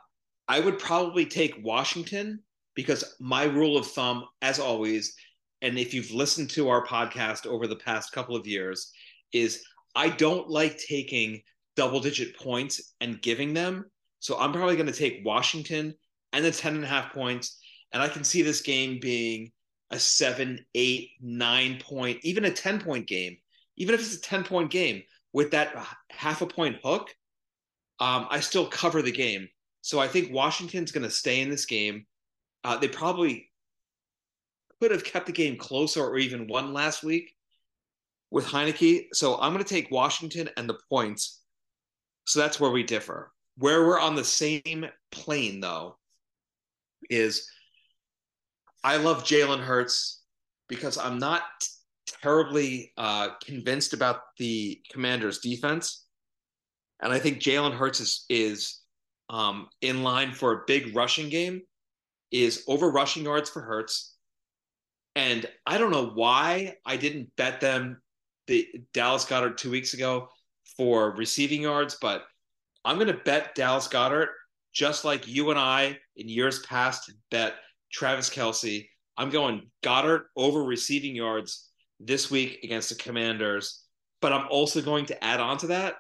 I 0.47 0.61
would 0.61 0.79
probably 0.79 1.27
take 1.27 1.63
Washington 1.63 2.43
because 2.75 3.17
my 3.19 3.45
rule 3.45 3.77
of 3.77 3.87
thumb, 3.87 4.25
as 4.43 4.59
always, 4.59 5.15
and 5.63 5.79
if 5.79 5.93
you've 5.93 6.13
listened 6.13 6.51
to 6.51 6.69
our 6.69 6.87
podcast 6.87 7.47
over 7.47 7.67
the 7.67 7.77
past 7.77 8.13
couple 8.13 8.37
of 8.37 8.47
years, 8.47 8.93
is 9.33 9.65
I 9.95 10.09
don't 10.11 10.49
like 10.49 10.79
taking 10.79 11.43
double 11.77 12.01
digit 12.01 12.37
points 12.37 12.95
and 13.01 13.21
giving 13.23 13.55
them. 13.55 13.91
So 14.21 14.39
I'm 14.39 14.53
probably 14.53 14.77
going 14.77 14.87
to 14.87 14.93
take 14.93 15.25
Washington 15.25 15.95
and 16.33 16.45
the 16.45 16.51
10 16.51 16.77
and 16.77 16.85
a 16.85 16.89
half 16.89 17.13
points. 17.13 17.59
And 17.93 18.03
I 18.03 18.09
can 18.09 18.25
see 18.25 18.43
this 18.43 18.61
game 18.61 18.99
being 19.01 19.51
a 19.91 19.99
seven, 19.99 20.65
eight, 20.75 21.11
nine 21.21 21.81
point, 21.81 22.19
even 22.23 22.45
a 22.45 22.51
10 22.51 22.81
point 22.81 23.07
game 23.07 23.37
even 23.79 23.95
if 23.95 24.01
it's 24.01 24.17
a 24.17 24.21
10 24.21 24.45
point 24.45 24.71
game 24.71 25.03
with 25.33 25.53
that 25.53 25.75
half 26.11 26.43
a 26.43 26.47
point 26.47 26.77
hook, 26.85 27.09
um, 28.01 28.27
I 28.31 28.41
still 28.41 28.67
cover 28.67 29.03
the 29.03 29.13
game. 29.13 29.49
So 29.81 29.99
I 29.99 30.09
think 30.09 30.33
Washington's 30.33 30.93
going 30.93 31.05
to 31.05 31.11
stay 31.11 31.41
in 31.41 31.49
this 31.49 31.65
game. 31.65 32.07
Uh, 32.65 32.77
they 32.77 32.89
probably 32.89 33.51
could 34.81 34.91
have 34.91 35.05
kept 35.05 35.27
the 35.27 35.33
game 35.33 35.57
closer 35.57 36.05
or 36.05 36.19
even 36.19 36.49
won 36.49 36.73
last 36.73 37.03
week 37.03 37.35
with 38.31 38.47
Heinicke. 38.47 39.07
So 39.13 39.41
I'm 39.41 39.53
going 39.53 39.65
to 39.65 39.75
take 39.75 39.91
Washington 39.91 40.51
and 40.57 40.69
the 40.69 40.79
points. 40.89 41.41
So 42.27 42.41
that's 42.41 42.61
where 42.61 42.71
we 42.71 42.83
differ. 42.83 43.33
Where 43.57 43.87
we're 43.87 44.01
on 44.01 44.15
the 44.15 44.25
same 44.25 44.87
plane, 45.11 45.61
though, 45.61 45.97
is 47.09 47.49
I 48.85 48.99
love 48.99 49.25
Jalen 49.25 49.61
Hurts 49.61 50.21
because 50.69 50.99
I'm 50.99 51.19
not 51.19 51.43
terribly 52.23 52.93
uh, 52.97 53.31
convinced 53.45 53.93
about 53.93 54.21
the 54.39 54.81
Commanders' 54.91 55.39
defense, 55.39 56.07
and 57.01 57.13
I 57.13 57.19
think 57.19 57.39
Jalen 57.39 57.75
Hurts 57.75 58.01
is 58.01 58.25
is 58.29 58.81
um, 59.31 59.69
in 59.81 60.03
line 60.03 60.33
for 60.33 60.53
a 60.53 60.65
big 60.67 60.97
rushing 60.97 61.29
game. 61.29 61.63
Is 62.31 62.65
over 62.69 62.91
rushing 62.91 63.25
yards 63.25 63.49
for 63.49 63.63
Hurts, 63.63 64.15
and 65.17 65.47
I 65.67 65.79
don't 65.79 65.91
know 65.91 66.11
why 66.15 66.77
I 66.85 66.97
didn't 66.97 67.35
bet 67.37 67.61
them 67.61 68.03
the 68.47 68.69
Dallas 68.93 69.25
Goedert 69.25 69.57
two 69.57 69.71
weeks 69.71 69.95
ago 69.95 70.29
for 70.77 71.13
receiving 71.13 71.63
yards, 71.63 71.97
but 72.01 72.25
I'm 72.85 72.97
going 72.97 73.09
to 73.09 73.23
bet 73.25 73.55
Dallas 73.55 73.89
Goedert 73.89 74.29
just 74.75 75.05
like 75.05 75.27
you 75.27 75.51
and 75.51 75.59
I 75.59 75.99
in 76.17 76.29
years 76.29 76.61
past 76.61 77.13
bet 77.31 77.55
Travis 77.93 78.31
Kelce. 78.31 78.87
I'm 79.17 79.31
going 79.31 79.71
Goedert 79.83 80.25
over 80.37 80.63
receiving 80.63 81.17
yards 81.17 81.68
this 82.01 82.31
week 82.31 82.61
against 82.63 82.89
the 82.89 82.95
Commanders. 82.95 83.83
But 84.21 84.33
I'm 84.33 84.49
also 84.51 84.83
going 84.83 85.07
to 85.07 85.25
add 85.25 85.41
on 85.41 85.59
to 85.59 85.69
that 85.69 85.97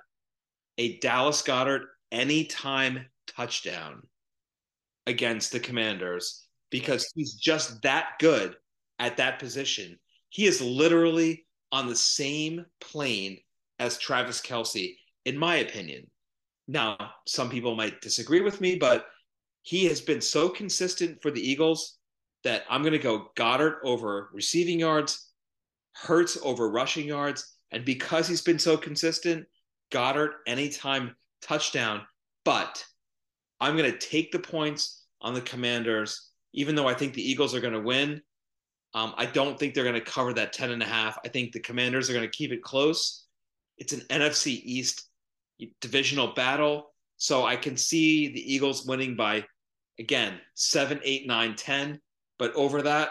a 0.78 0.98
Dallas 0.98 1.42
Goedert 1.42 1.86
anytime 2.10 3.06
touchdown 3.26 4.02
against 5.06 5.52
the 5.52 5.60
Commanders 5.60 6.46
because 6.70 7.10
he's 7.14 7.34
just 7.34 7.82
that 7.82 8.10
good 8.20 8.56
at 8.98 9.16
that 9.16 9.38
position. 9.38 9.98
He 10.30 10.46
is 10.46 10.60
literally 10.60 11.46
on 11.72 11.88
the 11.88 11.96
same 11.96 12.64
plane 12.80 13.38
as 13.78 13.98
Travis 13.98 14.40
Kelce, 14.40 14.96
in 15.24 15.36
my 15.36 15.56
opinion. 15.56 16.08
Now, 16.66 16.96
some 17.26 17.50
people 17.50 17.74
might 17.74 18.00
disagree 18.00 18.40
with 18.40 18.60
me, 18.60 18.76
but 18.76 19.06
he 19.62 19.86
has 19.86 20.00
been 20.00 20.20
so 20.20 20.48
consistent 20.48 21.20
for 21.22 21.30
the 21.30 21.40
Eagles 21.40 21.98
that 22.44 22.64
I'm 22.70 22.82
going 22.82 22.92
to 22.92 22.98
go 22.98 23.30
Goedert 23.36 23.78
over 23.84 24.30
receiving 24.32 24.80
yards 24.80 25.27
Hurts 26.02 26.38
over 26.42 26.70
rushing 26.70 27.06
yards. 27.06 27.56
And 27.70 27.84
because 27.84 28.28
he's 28.28 28.42
been 28.42 28.58
so 28.58 28.76
consistent, 28.76 29.46
Goedert 29.90 30.30
anytime 30.46 31.14
touchdown. 31.42 32.02
But 32.44 32.84
I'm 33.60 33.76
going 33.76 33.90
to 33.90 33.98
take 33.98 34.32
the 34.32 34.38
points 34.38 35.04
on 35.20 35.34
the 35.34 35.40
Commanders, 35.40 36.30
even 36.52 36.74
though 36.74 36.88
I 36.88 36.94
think 36.94 37.14
the 37.14 37.28
Eagles 37.28 37.54
are 37.54 37.60
going 37.60 37.74
to 37.74 37.80
win. 37.80 38.22
Um, 38.94 39.14
I 39.16 39.26
don't 39.26 39.58
think 39.58 39.74
they're 39.74 39.84
going 39.84 39.94
to 39.94 40.00
cover 40.00 40.32
that 40.34 40.52
10 40.52 40.70
and 40.70 40.82
a 40.82 40.86
half. 40.86 41.18
I 41.24 41.28
think 41.28 41.52
the 41.52 41.60
Commanders 41.60 42.08
are 42.08 42.14
going 42.14 42.28
to 42.28 42.36
keep 42.36 42.52
it 42.52 42.62
close. 42.62 43.26
It's 43.76 43.92
an 43.92 44.00
NFC 44.08 44.60
East 44.64 45.08
divisional 45.80 46.34
battle. 46.34 46.94
So 47.16 47.44
I 47.44 47.56
can 47.56 47.76
see 47.76 48.28
the 48.28 48.54
Eagles 48.54 48.86
winning 48.86 49.16
by, 49.16 49.44
again, 49.98 50.40
seven, 50.54 51.00
eight, 51.02 51.26
nine, 51.26 51.54
10. 51.56 52.00
But 52.38 52.54
over 52.54 52.82
that, 52.82 53.10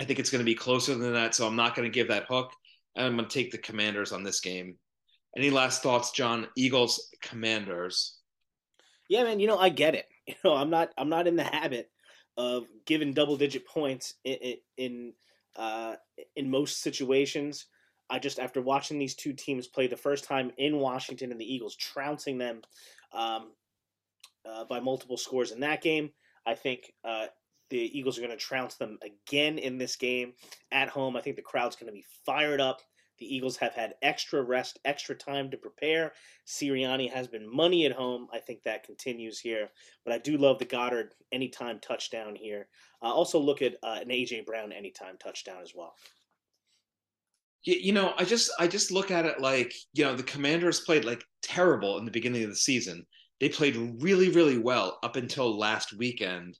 I 0.00 0.04
think 0.04 0.18
it's 0.18 0.30
going 0.30 0.40
to 0.40 0.44
be 0.44 0.54
closer 0.54 0.94
than 0.94 1.12
that, 1.14 1.34
so 1.34 1.46
I'm 1.46 1.56
not 1.56 1.74
going 1.74 1.90
to 1.90 1.94
give 1.94 2.08
that 2.08 2.26
hook. 2.28 2.52
And 2.96 3.06
I'm 3.06 3.16
going 3.16 3.28
to 3.28 3.34
take 3.34 3.50
the 3.50 3.58
Commanders 3.58 4.12
on 4.12 4.22
this 4.22 4.40
game. 4.40 4.76
Any 5.36 5.50
last 5.50 5.82
thoughts, 5.82 6.10
John? 6.10 6.48
Eagles, 6.56 7.08
Commanders. 7.20 8.18
Yeah, 9.08 9.24
man. 9.24 9.40
You 9.40 9.46
know, 9.46 9.58
I 9.58 9.68
get 9.68 9.94
it. 9.94 10.06
You 10.28 10.34
know, 10.44 10.56
I'm 10.56 10.68
not. 10.68 10.90
I'm 10.98 11.08
not 11.08 11.26
in 11.26 11.36
the 11.36 11.42
habit 11.42 11.90
of 12.36 12.66
giving 12.84 13.14
double 13.14 13.38
digit 13.38 13.66
points 13.66 14.12
in 14.24 14.56
in 14.76 15.12
uh, 15.56 15.94
in 16.36 16.50
most 16.50 16.82
situations. 16.82 17.64
I 18.10 18.18
just 18.18 18.38
after 18.38 18.60
watching 18.60 18.98
these 18.98 19.14
two 19.14 19.32
teams 19.32 19.66
play 19.66 19.86
the 19.86 19.96
first 19.96 20.24
time 20.24 20.52
in 20.58 20.78
Washington 20.78 21.32
and 21.32 21.40
the 21.40 21.50
Eagles 21.50 21.76
trouncing 21.76 22.36
them 22.36 22.60
um, 23.14 23.52
uh, 24.48 24.64
by 24.64 24.80
multiple 24.80 25.16
scores 25.16 25.50
in 25.50 25.60
that 25.60 25.82
game, 25.82 26.10
I 26.46 26.54
think 26.54 26.92
uh, 27.04 27.26
the 27.70 27.98
Eagles 27.98 28.18
are 28.18 28.22
going 28.22 28.30
to 28.30 28.36
trounce 28.36 28.76
them 28.76 28.98
again 29.02 29.58
in 29.58 29.78
this 29.78 29.96
game 29.96 30.32
at 30.72 30.88
home. 30.88 31.16
I 31.16 31.20
think 31.20 31.36
the 31.36 31.42
crowd's 31.42 31.76
going 31.76 31.88
to 31.88 31.92
be 31.92 32.04
fired 32.24 32.60
up. 32.60 32.80
The 33.18 33.34
Eagles 33.34 33.56
have 33.56 33.74
had 33.74 33.94
extra 34.00 34.42
rest, 34.42 34.78
extra 34.84 35.14
time 35.14 35.50
to 35.50 35.56
prepare. 35.56 36.12
Sirianni 36.46 37.10
has 37.10 37.26
been 37.26 37.52
money 37.52 37.84
at 37.84 37.92
home. 37.92 38.28
I 38.32 38.38
think 38.38 38.62
that 38.62 38.84
continues 38.84 39.40
here. 39.40 39.70
But 40.04 40.14
I 40.14 40.18
do 40.18 40.36
love 40.36 40.58
the 40.58 40.64
Goedert 40.66 41.10
anytime 41.32 41.80
touchdown 41.80 42.36
here. 42.36 42.68
Uh, 43.02 43.12
also, 43.12 43.38
look 43.38 43.60
at 43.60 43.74
uh, 43.82 43.98
an 44.00 44.08
AJ 44.08 44.46
Brown 44.46 44.72
anytime 44.72 45.16
touchdown 45.18 45.60
as 45.62 45.72
well. 45.74 45.94
You 47.64 47.92
know, 47.92 48.14
I 48.16 48.24
just 48.24 48.52
I 48.60 48.68
just 48.68 48.92
look 48.92 49.10
at 49.10 49.26
it 49.26 49.40
like 49.40 49.74
you 49.92 50.04
know 50.04 50.14
the 50.14 50.22
Commanders 50.22 50.80
played 50.80 51.04
like 51.04 51.24
terrible 51.42 51.98
in 51.98 52.04
the 52.04 52.10
beginning 52.10 52.44
of 52.44 52.50
the 52.50 52.56
season. 52.56 53.04
They 53.40 53.48
played 53.48 54.00
really 54.00 54.30
really 54.30 54.58
well 54.58 54.98
up 55.02 55.16
until 55.16 55.58
last 55.58 55.92
weekend, 55.92 56.56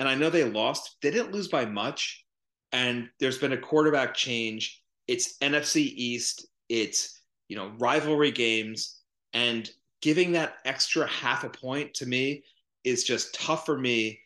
and 0.00 0.08
I 0.08 0.16
know 0.16 0.30
they 0.30 0.44
lost. 0.44 0.96
They 1.00 1.12
didn't 1.12 1.32
lose 1.32 1.46
by 1.46 1.66
much, 1.66 2.24
and 2.72 3.08
there's 3.20 3.38
been 3.38 3.52
a 3.52 3.58
quarterback 3.58 4.14
change 4.14 4.80
it's 5.10 5.38
NFC 5.38 5.78
East, 5.78 6.46
it's 6.68 7.20
you 7.48 7.56
know 7.56 7.72
rivalry 7.78 8.30
games, 8.30 9.00
and 9.32 9.68
giving 10.00 10.32
that 10.32 10.58
extra 10.64 11.04
half 11.08 11.42
a 11.42 11.50
point 11.50 11.94
to 11.94 12.06
me 12.06 12.44
is 12.84 13.02
just 13.02 13.34
tough 13.34 13.66
for 13.66 13.76
me 13.76 14.20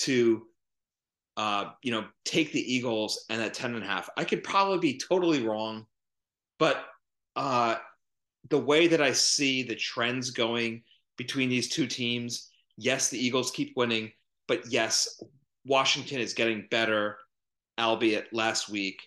to 0.00 0.46
uh, 1.38 1.70
you 1.82 1.90
know 1.90 2.04
take 2.26 2.52
the 2.52 2.74
Eagles 2.74 3.24
and 3.30 3.40
that 3.40 3.54
10 3.54 3.76
and 3.76 3.82
a 3.82 3.86
half. 3.86 4.10
I 4.18 4.24
could 4.24 4.44
probably 4.44 4.78
be 4.78 4.98
totally 4.98 5.42
wrong, 5.42 5.86
but 6.58 6.84
uh, 7.34 7.76
the 8.50 8.58
way 8.58 8.88
that 8.88 9.00
I 9.00 9.12
see 9.12 9.62
the 9.62 9.74
trends 9.74 10.30
going 10.32 10.82
between 11.16 11.48
these 11.48 11.70
two 11.70 11.86
teams, 11.86 12.50
yes, 12.76 13.08
the 13.08 13.18
Eagles 13.18 13.50
keep 13.52 13.72
winning, 13.74 14.12
but 14.48 14.70
yes, 14.70 15.20
Washington 15.64 16.20
is 16.20 16.34
getting 16.34 16.66
better, 16.70 17.18
albeit 17.78 18.32
last 18.32 18.68
week. 18.68 19.00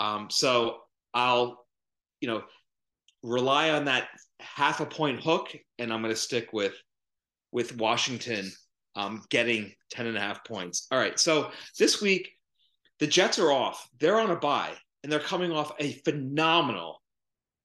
Um, 0.00 0.28
so 0.30 0.78
I'll, 1.12 1.64
you 2.20 2.28
know, 2.28 2.42
rely 3.22 3.70
on 3.70 3.84
that 3.86 4.08
half 4.40 4.80
a 4.80 4.86
point 4.86 5.22
hook, 5.22 5.56
and 5.78 5.92
I'm 5.92 6.02
going 6.02 6.14
to 6.14 6.20
stick 6.20 6.52
with 6.52 6.74
with 7.52 7.76
Washington 7.76 8.50
um, 8.96 9.22
getting 9.30 9.72
10 9.90 10.06
and 10.06 10.16
a 10.16 10.20
half 10.20 10.44
points. 10.44 10.88
All 10.90 10.98
right. 10.98 11.18
So 11.18 11.50
this 11.78 12.00
week, 12.00 12.30
the 12.98 13.06
Jets 13.06 13.38
are 13.38 13.52
off. 13.52 13.88
They're 14.00 14.20
on 14.20 14.30
a 14.30 14.36
bye, 14.36 14.72
and 15.02 15.12
they're 15.12 15.20
coming 15.20 15.52
off 15.52 15.72
a 15.78 15.92
phenomenal 16.04 17.00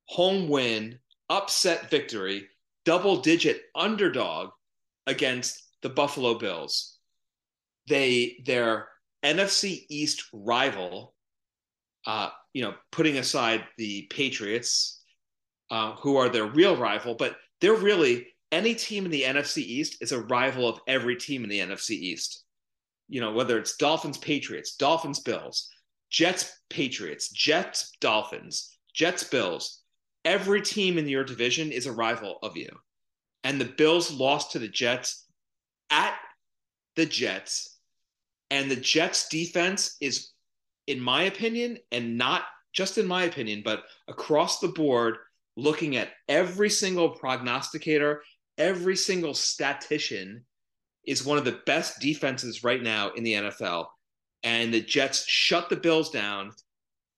home 0.06 0.48
win, 0.48 1.00
upset 1.30 1.90
victory, 1.90 2.48
double 2.86 3.18
digit 3.22 3.62
underdog 3.76 4.50
against 5.08 5.64
the 5.82 5.90
Buffalo 5.90 6.38
Bills. 6.38 6.99
They 7.90 8.42
their 8.46 8.88
NFC 9.24 9.86
East 9.90 10.24
rival 10.32 11.14
uh, 12.06 12.30
you 12.54 12.64
know, 12.64 12.74
putting 12.92 13.18
aside 13.18 13.64
the 13.78 14.08
Patriots, 14.10 15.04
uh, 15.70 15.94
who 15.98 16.18
are 16.18 16.30
their 16.30 16.48
real 16.48 16.76
rival, 16.76 17.16
but 17.16 17.36
they're 17.62 17.76
really 17.76 18.28
any 18.52 18.74
team 18.74 19.06
in 19.06 19.12
the 19.12 19.24
NFC 19.24 19.60
East 19.60 19.98
is 20.02 20.12
a 20.12 20.22
rival 20.22 20.68
of 20.68 20.80
every 20.88 21.16
team 21.16 21.44
in 21.44 21.50
the 21.50 21.60
NFC 21.60 21.92
East. 21.92 22.46
You 23.08 23.22
know, 23.22 23.32
whether 23.32 23.58
it's 23.58 23.78
Dolphins, 23.78 24.18
Patriots, 24.18 24.76
Dolphins, 24.76 25.20
Bills, 25.20 25.70
Jets, 26.10 26.52
Patriots, 26.70 27.30
Jets, 27.30 27.92
Dolphins, 28.02 28.78
Jets, 28.94 29.24
Bills. 29.24 29.84
Every 30.26 30.62
team 30.62 30.98
in 30.98 31.08
your 31.08 31.24
division 31.24 31.72
is 31.72 31.86
a 31.86 31.92
rival 31.92 32.40
of 32.42 32.58
you. 32.58 32.70
And 33.44 33.62
the 33.62 33.66
Bills 33.66 34.12
lost 34.12 34.52
to 34.52 34.60
the 34.60 34.68
Jets 34.68 35.26
at 35.92 36.16
the 36.96 37.06
Jets. 37.06 37.79
And 38.52 38.70
the 38.70 38.76
Jets 38.76 39.30
defense 39.30 39.96
is 40.02 40.32
in 40.90 41.00
my 41.00 41.24
opinion, 41.24 41.78
and 41.92 42.18
not 42.18 42.46
just 42.74 42.98
in 42.98 43.06
my 43.06 43.24
opinion, 43.24 43.62
but 43.64 43.84
across 44.08 44.60
the 44.60 44.68
board, 44.68 45.18
looking 45.56 45.96
at 45.96 46.10
every 46.28 46.70
single 46.70 47.12
prognosticator, 47.12 48.24
every 48.58 48.96
single 48.96 49.36
statistician, 49.36 50.44
is 51.06 51.24
one 51.24 51.38
of 51.38 51.46
the 51.46 51.62
best 51.68 52.00
defenses 52.00 52.64
right 52.64 52.82
now 52.82 53.12
in 53.12 53.24
the 53.24 53.34
NFL. 53.34 53.86
And 54.44 54.74
the 54.74 54.82
Jets 54.82 55.26
shut 55.28 55.70
the 55.70 55.76
Bills 55.76 56.10
down, 56.10 56.52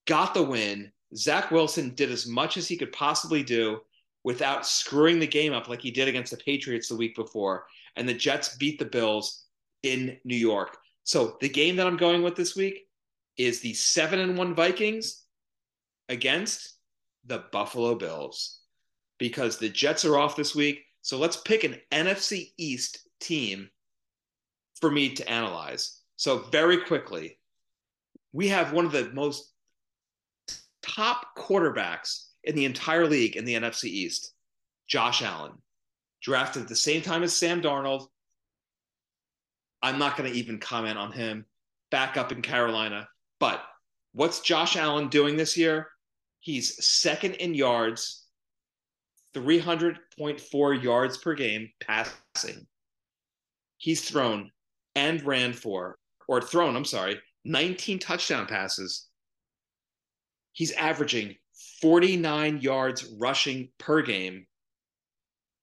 got 0.06 0.34
the 0.34 0.44
win. 0.44 0.91
Zach 1.15 1.50
Wilson 1.50 1.94
did 1.96 2.12
as 2.12 2.28
much 2.28 2.58
as 2.58 2.67
he 2.67 2.78
could 2.78 2.91
possibly 2.91 3.41
do 3.41 3.80
without 4.24 4.65
screwing 4.65 5.20
the 5.20 5.28
game 5.28 5.54
up 5.54 5.70
like 5.70 5.82
he 5.82 5.91
did 5.91 6.08
against 6.08 6.32
the 6.32 6.38
Patriots 6.38 6.89
the 6.89 6.96
week 6.96 7.15
before. 7.15 7.65
And 7.96 8.08
the 8.08 8.13
Jets 8.13 8.58
beat 8.58 8.80
the 8.80 8.86
Bills 8.86 9.46
in 9.84 10.17
New 10.26 10.36
York. 10.36 10.78
So 11.04 11.38
the 11.42 11.50
game 11.50 11.76
that 11.78 11.88
I'm 11.88 11.98
going 11.98 12.24
with 12.24 12.36
this 12.36 12.56
week, 12.56 12.88
is 13.38 13.60
the 13.60 13.74
seven 13.74 14.20
and 14.20 14.38
one 14.38 14.54
Vikings 14.54 15.24
against 16.10 16.76
the 17.26 17.44
Buffalo 17.52 17.96
Bills 17.96 18.60
because 19.18 19.58
the 19.58 19.70
Jets 19.70 20.06
are 20.06 20.18
off 20.18 20.36
this 20.36 20.56
week. 20.56 20.82
So 21.02 21.18
let's 21.18 21.38
pick 21.38 21.64
an 21.64 21.78
NFC 21.92 22.52
East 22.58 23.08
team 23.20 23.70
for 24.80 24.92
me 24.92 25.14
to 25.14 25.30
analyze. 25.30 26.00
So, 26.18 26.40
very 26.52 26.78
quickly, 26.82 27.40
we 28.32 28.48
have 28.50 28.74
one 28.74 28.86
of 28.86 28.92
the 28.92 29.10
most 29.12 29.52
top 30.84 31.36
quarterbacks 31.36 32.26
in 32.44 32.56
the 32.56 32.66
entire 32.66 33.08
league 33.08 33.36
in 33.36 33.46
the 33.46 33.56
NFC 33.56 33.86
East, 33.86 34.34
Josh 34.88 35.24
Allen, 35.24 35.54
drafted 36.22 36.64
at 36.64 36.68
the 36.68 36.76
same 36.76 37.02
time 37.02 37.24
as 37.24 37.36
Sam 37.36 37.62
Darnold. 37.62 38.08
I'm 39.82 39.98
not 40.00 40.17
going 40.17 40.32
to 40.32 40.38
even 40.38 40.60
comment 40.60 40.98
on 40.98 41.12
him. 41.12 41.46
Back 41.89 42.17
up 42.17 42.32
in 42.32 42.41
Carolina. 42.41 43.08
But 43.39 43.62
what's 44.13 44.41
Josh 44.41 44.78
Allen 44.78 45.08
doing 45.08 45.36
this 45.36 45.58
year? 45.58 45.88
He's 46.39 46.84
second 46.86 47.36
in 47.36 47.54
yards, 47.54 48.26
300.4 49.36 50.84
yards 50.84 51.17
per 51.17 51.34
game 51.34 51.70
passing. 51.82 52.67
He's 53.78 54.08
thrown 54.08 54.52
and 54.96 55.24
ran 55.24 55.54
for, 55.54 55.98
or 56.28 56.41
thrown, 56.41 56.76
I'm 56.76 56.86
sorry, 56.86 57.20
19 57.46 58.00
touchdown 58.00 58.46
passes. 58.46 59.08
He's 60.54 60.72
averaging 60.74 61.36
49 61.82 62.60
yards 62.62 63.06
rushing 63.20 63.70
per 63.78 64.02
game, 64.02 64.46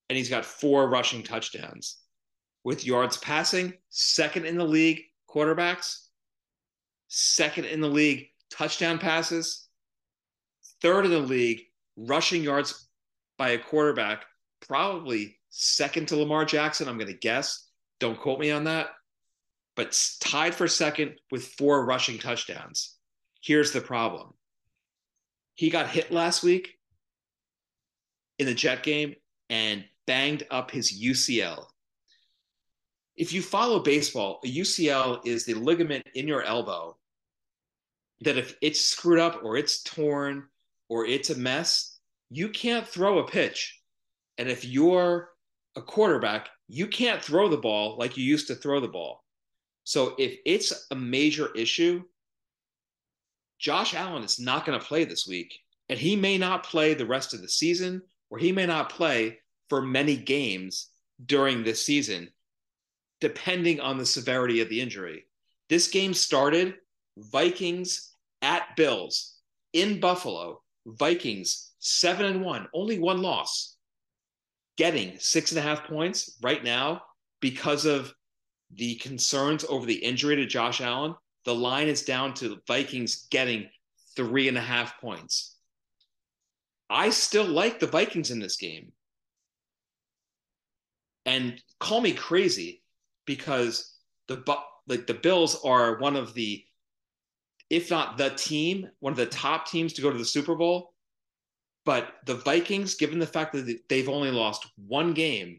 and 0.08 0.16
he's 0.16 0.30
got 0.30 0.44
four 0.44 0.88
rushing 0.88 1.22
touchdowns. 1.22 1.98
With 2.64 2.84
yards 2.84 3.16
passing, 3.16 3.74
second 3.88 4.46
in 4.46 4.58
the 4.58 4.64
league 4.64 5.02
quarterbacks, 5.28 6.08
second 7.08 7.66
in 7.66 7.80
the 7.80 7.88
league 7.88 8.28
touchdown 8.50 8.98
passes, 8.98 9.68
third 10.82 11.04
in 11.04 11.10
the 11.10 11.18
league 11.18 11.62
rushing 11.96 12.42
yards 12.42 12.88
by 13.36 13.50
a 13.50 13.58
quarterback, 13.58 14.24
probably 14.60 15.38
second 15.50 16.08
to 16.08 16.16
Lamar 16.16 16.44
Jackson, 16.44 16.88
I'm 16.88 16.98
going 16.98 17.12
to 17.12 17.18
guess. 17.18 17.68
Don't 18.00 18.20
quote 18.20 18.40
me 18.40 18.50
on 18.50 18.64
that. 18.64 18.88
But 19.76 19.98
tied 20.20 20.54
for 20.54 20.68
second 20.68 21.14
with 21.30 21.46
four 21.46 21.84
rushing 21.84 22.18
touchdowns. 22.18 22.96
Here's 23.40 23.72
the 23.72 23.80
problem 23.80 24.34
he 25.54 25.70
got 25.70 25.88
hit 25.88 26.12
last 26.12 26.42
week 26.42 26.78
in 28.38 28.46
the 28.46 28.54
Jet 28.54 28.82
game 28.82 29.14
and 29.50 29.84
banged 30.06 30.46
up 30.50 30.70
his 30.70 31.00
UCL. 31.00 31.64
If 33.18 33.32
you 33.32 33.42
follow 33.42 33.80
baseball, 33.80 34.38
a 34.44 34.48
UCL 34.48 35.26
is 35.26 35.44
the 35.44 35.54
ligament 35.54 36.06
in 36.14 36.28
your 36.28 36.44
elbow 36.44 36.96
that 38.20 38.38
if 38.38 38.56
it's 38.62 38.80
screwed 38.80 39.18
up 39.18 39.40
or 39.42 39.56
it's 39.56 39.82
torn 39.82 40.44
or 40.88 41.04
it's 41.04 41.30
a 41.30 41.36
mess, 41.36 41.98
you 42.30 42.48
can't 42.48 42.86
throw 42.86 43.18
a 43.18 43.26
pitch. 43.26 43.82
And 44.38 44.48
if 44.48 44.64
you're 44.64 45.30
a 45.74 45.82
quarterback, 45.82 46.48
you 46.68 46.86
can't 46.86 47.20
throw 47.20 47.48
the 47.48 47.56
ball 47.56 47.96
like 47.98 48.16
you 48.16 48.22
used 48.22 48.46
to 48.48 48.54
throw 48.54 48.78
the 48.78 48.86
ball. 48.86 49.24
So 49.82 50.14
if 50.16 50.36
it's 50.46 50.86
a 50.92 50.94
major 50.94 51.52
issue, 51.56 52.04
Josh 53.58 53.94
Allen 53.94 54.22
is 54.22 54.38
not 54.38 54.64
going 54.64 54.78
to 54.78 54.86
play 54.86 55.04
this 55.04 55.26
week. 55.26 55.58
And 55.88 55.98
he 55.98 56.14
may 56.14 56.38
not 56.38 56.62
play 56.62 56.94
the 56.94 57.06
rest 57.06 57.34
of 57.34 57.40
the 57.40 57.48
season, 57.48 58.00
or 58.30 58.38
he 58.38 58.52
may 58.52 58.66
not 58.66 58.90
play 58.90 59.40
for 59.68 59.82
many 59.82 60.16
games 60.16 60.90
during 61.26 61.64
this 61.64 61.84
season 61.84 62.30
depending 63.20 63.80
on 63.80 63.98
the 63.98 64.06
severity 64.06 64.60
of 64.60 64.68
the 64.68 64.80
injury. 64.80 65.24
This 65.68 65.88
game 65.88 66.14
started 66.14 66.74
Vikings 67.16 68.12
at 68.42 68.76
Bills 68.76 69.36
in 69.72 70.00
Buffalo. 70.00 70.62
Vikings 70.86 71.72
7 71.80 72.24
and 72.24 72.42
1, 72.42 72.68
only 72.72 72.98
one 72.98 73.20
loss. 73.22 73.76
getting 74.76 75.18
six 75.18 75.50
and 75.50 75.58
a 75.58 75.62
half 75.62 75.84
points 75.84 76.38
right 76.40 76.62
now 76.62 77.02
because 77.40 77.84
of 77.84 78.14
the 78.74 78.94
concerns 78.96 79.64
over 79.68 79.84
the 79.84 79.96
injury 80.04 80.36
to 80.36 80.46
Josh 80.46 80.80
Allen. 80.80 81.14
The 81.44 81.54
line 81.54 81.88
is 81.88 82.02
down 82.04 82.34
to 82.34 82.60
Vikings 82.66 83.26
getting 83.30 83.68
three 84.16 84.48
and 84.48 84.56
a 84.56 84.62
half 84.62 85.00
points. 85.00 85.56
I 86.88 87.10
still 87.10 87.44
like 87.44 87.80
the 87.80 87.86
Vikings 87.86 88.30
in 88.30 88.38
this 88.38 88.56
game. 88.56 88.92
And 91.26 91.62
call 91.80 92.00
me 92.00 92.12
crazy 92.12 92.82
because 93.28 93.94
the 94.26 94.42
like 94.88 95.06
the 95.06 95.14
Bills 95.14 95.60
are 95.64 95.98
one 95.98 96.16
of 96.16 96.34
the 96.34 96.64
if 97.70 97.90
not 97.90 98.16
the 98.16 98.30
team, 98.30 98.88
one 99.00 99.12
of 99.12 99.18
the 99.18 99.26
top 99.26 99.68
teams 99.68 99.92
to 99.92 100.02
go 100.02 100.10
to 100.10 100.18
the 100.18 100.24
Super 100.24 100.56
Bowl. 100.56 100.94
But 101.84 102.14
the 102.26 102.34
Vikings, 102.34 102.94
given 102.96 103.18
the 103.18 103.26
fact 103.26 103.52
that 103.52 103.80
they've 103.88 104.08
only 104.08 104.30
lost 104.30 104.66
one 104.76 105.12
game 105.12 105.58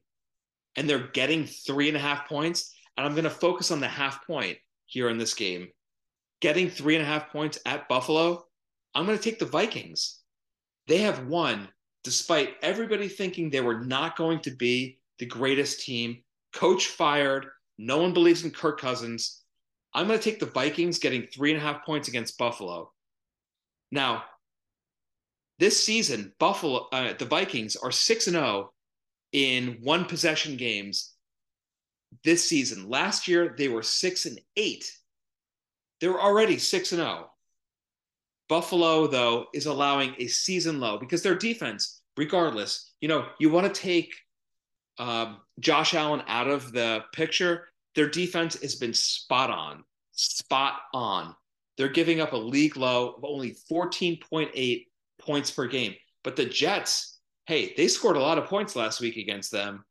and 0.75 0.89
they're 0.89 1.07
getting 1.13 1.45
three 1.45 1.87
and 1.87 1.95
a 1.95 2.01
half 2.01 2.27
points, 2.27 2.73
and 2.97 3.05
I'm 3.05 3.13
going 3.13 3.23
to 3.23 3.29
focus 3.29 3.71
on 3.71 3.79
the 3.79 3.87
half 3.87 4.25
point 4.25 4.57
here 4.85 5.09
in 5.09 5.17
this 5.17 5.35
game, 5.35 5.67
getting 6.41 6.69
three 6.69 6.95
and 6.95 7.03
a 7.03 7.07
half 7.07 7.31
points 7.31 7.59
at 7.65 7.87
Buffalo, 7.87 8.43
I'm 8.95 9.05
going 9.05 9.17
to 9.17 9.23
take 9.23 9.39
the 9.39 9.45
Vikings. 9.45 10.19
They 10.87 10.99
have 10.99 11.27
won 11.27 11.69
despite 12.03 12.55
everybody 12.63 13.07
thinking 13.07 13.49
they 13.49 13.61
were 13.61 13.83
not 13.83 14.17
going 14.17 14.39
to 14.41 14.51
be 14.51 14.99
the 15.19 15.25
greatest 15.25 15.81
team. 15.81 16.23
Coach 16.53 16.87
fired. 16.87 17.45
No 17.81 17.97
one 17.97 18.13
believes 18.13 18.43
in 18.43 18.51
Kirk 18.51 18.81
Cousins. 18.81 19.41
I'm 19.93 20.05
going 20.05 20.19
to 20.19 20.23
take 20.23 20.41
the 20.41 20.45
Vikings 20.45 20.99
getting 20.99 21.27
three 21.27 21.53
and 21.53 21.59
a 21.59 21.63
half 21.63 21.85
points 21.85 22.09
against 22.09 22.37
Buffalo. 22.37 22.91
Now, 23.89 24.25
this 25.59 25.81
season, 25.81 26.33
Buffalo, 26.39 26.89
uh, 26.91 27.13
the 27.17 27.25
Vikings 27.25 27.77
are 27.77 27.89
six 27.89 28.27
and 28.27 28.35
zero 28.35 28.45
oh 28.45 28.73
in 29.31 29.77
one 29.81 30.03
possession 30.05 30.57
games. 30.57 31.13
This 32.25 32.43
season, 32.47 32.89
last 32.89 33.29
year 33.29 33.55
they 33.57 33.69
were 33.69 33.81
six 33.81 34.25
and 34.25 34.41
eight. 34.57 34.91
They 36.01 36.09
were 36.09 36.21
already 36.21 36.57
six 36.57 36.91
and 36.91 36.99
zero. 36.99 37.27
Oh. 37.27 37.31
Buffalo, 38.49 39.07
though, 39.07 39.45
is 39.53 39.67
allowing 39.67 40.15
a 40.17 40.27
season 40.27 40.81
low 40.81 40.97
because 40.97 41.23
their 41.23 41.35
defense, 41.35 42.01
regardless, 42.17 42.91
you 42.99 43.07
know, 43.07 43.27
you 43.39 43.49
want 43.49 43.73
to 43.73 43.81
take 43.81 44.13
um, 44.99 45.37
Josh 45.59 45.93
Allen 45.93 46.21
out 46.27 46.47
of 46.47 46.71
the 46.71 47.03
picture. 47.13 47.69
Their 47.95 48.09
defense 48.09 48.61
has 48.61 48.75
been 48.75 48.93
spot 48.93 49.49
on, 49.49 49.83
spot 50.11 50.81
on. 50.93 51.35
They're 51.77 51.89
giving 51.89 52.19
up 52.21 52.33
a 52.33 52.37
league 52.37 52.77
low 52.77 53.13
of 53.13 53.23
only 53.23 53.55
14.8 53.71 54.85
points 55.19 55.51
per 55.51 55.67
game. 55.67 55.95
But 56.23 56.35
the 56.35 56.45
Jets, 56.45 57.19
hey, 57.47 57.73
they 57.75 57.87
scored 57.87 58.17
a 58.17 58.21
lot 58.21 58.37
of 58.37 58.45
points 58.45 58.75
last 58.75 58.99
week 58.99 59.17
against 59.17 59.51
them. 59.51 59.83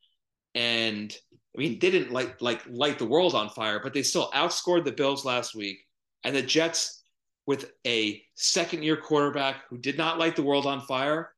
And 0.55 1.16
I 1.57 1.59
mean, 1.59 1.79
they 1.79 1.90
didn't 1.90 2.12
like 2.12 2.40
like 2.40 2.62
light 2.68 2.99
the 2.99 3.07
world 3.07 3.35
on 3.35 3.49
fire, 3.51 3.81
but 3.83 3.94
they 3.94 4.03
still 4.03 4.31
outscored 4.33 4.85
the 4.85 4.92
Bills 4.92 5.25
last 5.25 5.55
week. 5.55 5.79
And 6.25 6.37
the 6.37 6.42
Jets, 6.42 7.03
with 7.47 7.73
a 7.87 8.23
second 8.35 8.83
year 8.83 8.97
quarterback 8.97 9.62
who 9.71 9.79
did 9.79 9.97
not 9.97 10.18
light 10.18 10.37
the 10.37 10.42
world 10.42 10.66
on 10.66 10.83
fire, 10.83 11.33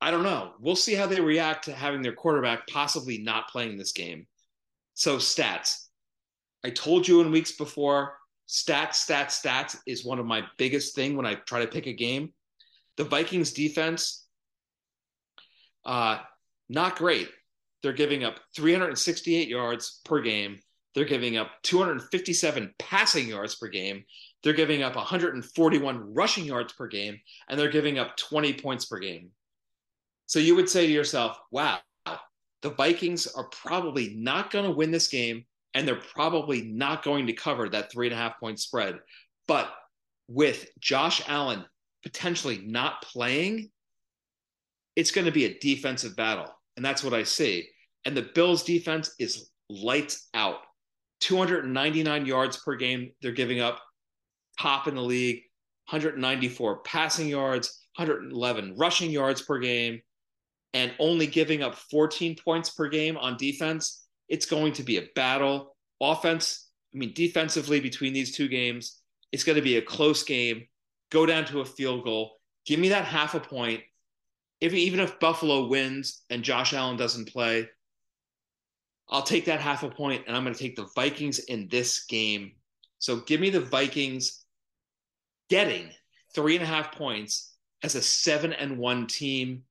I 0.00 0.10
don't 0.10 0.22
know. 0.22 0.52
We'll 0.60 0.76
see 0.76 0.94
how 0.94 1.06
they 1.06 1.20
react 1.20 1.66
to 1.66 1.74
having 1.74 2.02
their 2.02 2.14
quarterback 2.14 2.66
possibly 2.66 3.18
not 3.18 3.48
playing 3.48 3.76
this 3.76 3.92
game. 3.92 4.26
So, 4.94 5.16
stats. 5.16 5.86
I 6.64 6.70
told 6.70 7.06
you 7.06 7.20
in 7.20 7.30
weeks 7.30 7.52
before, 7.52 8.14
stats, 8.48 9.06
stats, 9.06 9.40
stats 9.40 9.76
is 9.86 10.04
one 10.04 10.18
of 10.18 10.26
my 10.26 10.42
biggest 10.58 10.94
thing 10.94 11.16
when 11.16 11.26
I 11.26 11.34
try 11.34 11.60
to 11.60 11.70
pick 11.70 11.86
a 11.86 11.92
game. 11.92 12.32
The 12.96 13.04
Vikings 13.04 13.52
defense, 13.52 14.26
uh, 15.84 16.18
not 16.68 16.96
great. 16.96 17.28
They're 17.82 17.92
giving 17.92 18.24
up 18.24 18.36
368 18.56 19.48
yards 19.48 20.00
per 20.04 20.20
game. 20.20 20.58
They're 20.94 21.04
giving 21.04 21.36
up 21.36 21.50
257 21.62 22.74
passing 22.78 23.28
yards 23.28 23.54
per 23.54 23.68
game. 23.68 24.04
They're 24.42 24.52
giving 24.52 24.82
up 24.82 24.96
141 24.96 26.14
rushing 26.14 26.44
yards 26.44 26.72
per 26.72 26.88
game, 26.88 27.20
and 27.48 27.58
they're 27.58 27.70
giving 27.70 27.98
up 27.98 28.16
20 28.16 28.54
points 28.54 28.86
per 28.86 28.98
game. 28.98 29.30
So 30.30 30.38
you 30.38 30.54
would 30.54 30.70
say 30.70 30.86
to 30.86 30.92
yourself, 30.92 31.40
wow, 31.50 31.80
the 32.62 32.70
Vikings 32.70 33.26
are 33.26 33.48
probably 33.48 34.14
not 34.14 34.52
going 34.52 34.64
to 34.64 34.70
win 34.70 34.92
this 34.92 35.08
game, 35.08 35.44
and 35.74 35.88
they're 35.88 35.96
probably 35.96 36.62
not 36.62 37.02
going 37.02 37.26
to 37.26 37.32
cover 37.32 37.68
that 37.68 37.90
three 37.90 38.06
and 38.06 38.14
a 38.14 38.16
half 38.16 38.38
point 38.38 38.60
spread. 38.60 39.00
But 39.48 39.72
with 40.28 40.68
Josh 40.78 41.20
Allen 41.26 41.64
potentially 42.04 42.62
not 42.64 43.02
playing, 43.02 43.72
it's 44.94 45.10
going 45.10 45.24
to 45.24 45.32
be 45.32 45.46
a 45.46 45.58
defensive 45.58 46.14
battle. 46.14 46.46
And 46.76 46.84
that's 46.84 47.02
what 47.02 47.12
I 47.12 47.24
see. 47.24 47.68
And 48.04 48.16
the 48.16 48.30
Bills 48.32 48.62
defense 48.62 49.12
is 49.18 49.50
lights 49.68 50.28
out. 50.32 50.58
299 51.22 52.24
yards 52.24 52.56
per 52.58 52.76
game 52.76 53.10
they're 53.20 53.32
giving 53.32 53.58
up, 53.58 53.80
top 54.60 54.86
in 54.86 54.94
the 54.94 55.02
league, 55.02 55.42
194 55.88 56.82
passing 56.82 57.26
yards, 57.26 57.84
111 57.96 58.76
rushing 58.76 59.10
yards 59.10 59.42
per 59.42 59.58
game, 59.58 60.00
and 60.74 60.92
only 60.98 61.26
giving 61.26 61.62
up 61.62 61.74
14 61.74 62.36
points 62.36 62.70
per 62.70 62.88
game 62.88 63.16
on 63.16 63.36
defense. 63.36 64.06
It's 64.28 64.46
going 64.46 64.72
to 64.74 64.82
be 64.82 64.98
a 64.98 65.08
battle. 65.14 65.76
Offense, 66.00 66.70
I 66.94 66.98
mean, 66.98 67.12
defensively 67.14 67.80
between 67.80 68.12
these 68.12 68.36
two 68.36 68.48
games, 68.48 69.00
it's 69.32 69.44
going 69.44 69.56
to 69.56 69.62
be 69.62 69.76
a 69.76 69.82
close 69.82 70.22
game 70.22 70.66
go 71.10 71.26
down 71.26 71.44
to 71.46 71.60
a 71.60 71.64
field 71.64 72.04
goal. 72.04 72.38
Give 72.66 72.80
me 72.80 72.90
that 72.90 73.04
half 73.04 73.34
a 73.34 73.40
point. 73.40 73.82
If 74.60 74.72
even 74.72 75.00
if 75.00 75.20
Buffalo 75.20 75.66
wins 75.66 76.22
and 76.30 76.42
Josh 76.42 76.72
Allen 76.72 76.96
doesn't 76.96 77.28
play, 77.28 77.68
I'll 79.08 79.22
take 79.22 79.46
that 79.46 79.60
half 79.60 79.82
a 79.82 79.90
point 79.90 80.24
and 80.26 80.36
I'm 80.36 80.44
going 80.44 80.54
to 80.54 80.60
take 80.60 80.76
the 80.76 80.88
Vikings 80.94 81.40
in 81.40 81.68
this 81.68 82.04
game. 82.04 82.52
So 82.98 83.16
give 83.20 83.40
me 83.40 83.50
the 83.50 83.60
Vikings 83.60 84.44
getting 85.48 85.88
three 86.34 86.54
and 86.54 86.62
a 86.62 86.66
half 86.66 86.92
points 86.92 87.54
as 87.82 87.94
a 87.94 88.02
seven 88.02 88.52
and 88.52 88.78
one 88.78 89.06
team. 89.06 89.64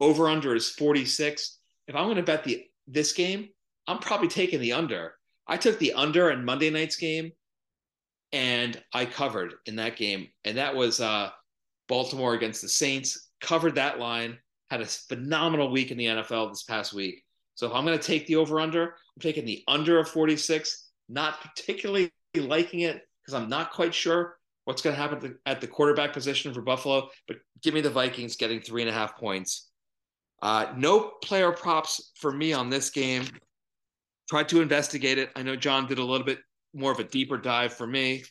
Over 0.00 0.28
under 0.28 0.54
is 0.54 0.70
46. 0.70 1.58
If 1.86 1.96
I'm 1.96 2.04
going 2.04 2.16
to 2.16 2.22
bet 2.22 2.44
the 2.44 2.64
this 2.86 3.12
game, 3.12 3.48
I'm 3.86 3.98
probably 3.98 4.28
taking 4.28 4.60
the 4.60 4.72
under. 4.72 5.14
I 5.46 5.56
took 5.56 5.78
the 5.78 5.94
under 5.94 6.30
in 6.30 6.44
Monday 6.44 6.70
night's 6.70 6.96
game 6.96 7.32
and 8.32 8.82
I 8.92 9.06
covered 9.06 9.54
in 9.66 9.76
that 9.76 9.96
game, 9.96 10.28
and 10.44 10.58
that 10.58 10.74
was 10.74 11.00
uh, 11.00 11.30
Baltimore 11.88 12.34
against 12.34 12.62
the 12.62 12.68
Saints. 12.68 13.30
Covered 13.40 13.76
that 13.76 13.98
line, 13.98 14.36
had 14.70 14.80
a 14.80 14.86
phenomenal 14.86 15.70
week 15.70 15.90
in 15.90 15.96
the 15.96 16.06
NFL 16.06 16.50
this 16.50 16.64
past 16.64 16.92
week. 16.92 17.24
So 17.54 17.66
if 17.66 17.72
I'm 17.72 17.84
going 17.84 17.98
to 17.98 18.04
take 18.04 18.26
the 18.26 18.36
over 18.36 18.60
under, 18.60 18.84
I'm 18.84 19.20
taking 19.20 19.44
the 19.44 19.64
under 19.66 19.98
of 19.98 20.08
46. 20.08 20.90
Not 21.08 21.40
particularly 21.40 22.12
liking 22.36 22.80
it 22.80 23.02
because 23.24 23.34
I'm 23.34 23.48
not 23.48 23.72
quite 23.72 23.94
sure 23.94 24.36
what's 24.64 24.82
going 24.82 24.94
to 24.94 25.00
happen 25.00 25.38
at 25.46 25.60
the 25.60 25.66
quarterback 25.66 26.12
position 26.12 26.52
for 26.52 26.60
Buffalo. 26.60 27.08
But 27.26 27.38
give 27.62 27.72
me 27.72 27.80
the 27.80 27.90
Vikings 27.90 28.36
getting 28.36 28.60
three 28.60 28.82
and 28.82 28.90
a 28.90 28.94
half 28.94 29.16
points. 29.16 29.67
Uh, 30.40 30.72
no 30.76 31.12
player 31.22 31.52
props 31.52 32.12
for 32.16 32.32
me 32.32 32.52
on 32.52 32.70
this 32.70 32.90
game. 32.90 33.24
Tried 34.28 34.48
to 34.50 34.60
investigate 34.60 35.18
it. 35.18 35.30
I 35.34 35.42
know 35.42 35.56
John 35.56 35.86
did 35.86 35.98
a 35.98 36.04
little 36.04 36.26
bit 36.26 36.38
more 36.74 36.92
of 36.92 36.98
a 36.98 37.04
deeper 37.04 37.36
dive 37.36 37.72
for 37.72 37.86
me. 37.86 38.24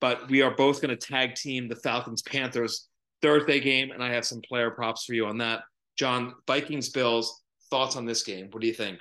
But 0.00 0.28
we 0.28 0.42
are 0.42 0.54
both 0.54 0.80
going 0.80 0.96
to 0.96 1.06
tag 1.06 1.34
team 1.34 1.68
the 1.68 1.76
Falcons 1.76 2.22
Panthers 2.22 2.88
Thursday 3.20 3.60
game, 3.60 3.90
and 3.90 4.02
I 4.02 4.12
have 4.12 4.24
some 4.24 4.40
player 4.40 4.70
props 4.70 5.04
for 5.04 5.14
you 5.14 5.26
on 5.26 5.38
that. 5.38 5.62
John, 5.96 6.34
Vikings 6.46 6.90
Bills, 6.90 7.42
thoughts 7.70 7.96
on 7.96 8.06
this 8.06 8.22
game? 8.22 8.48
What 8.50 8.60
do 8.60 8.68
you 8.68 8.74
think? 8.74 9.00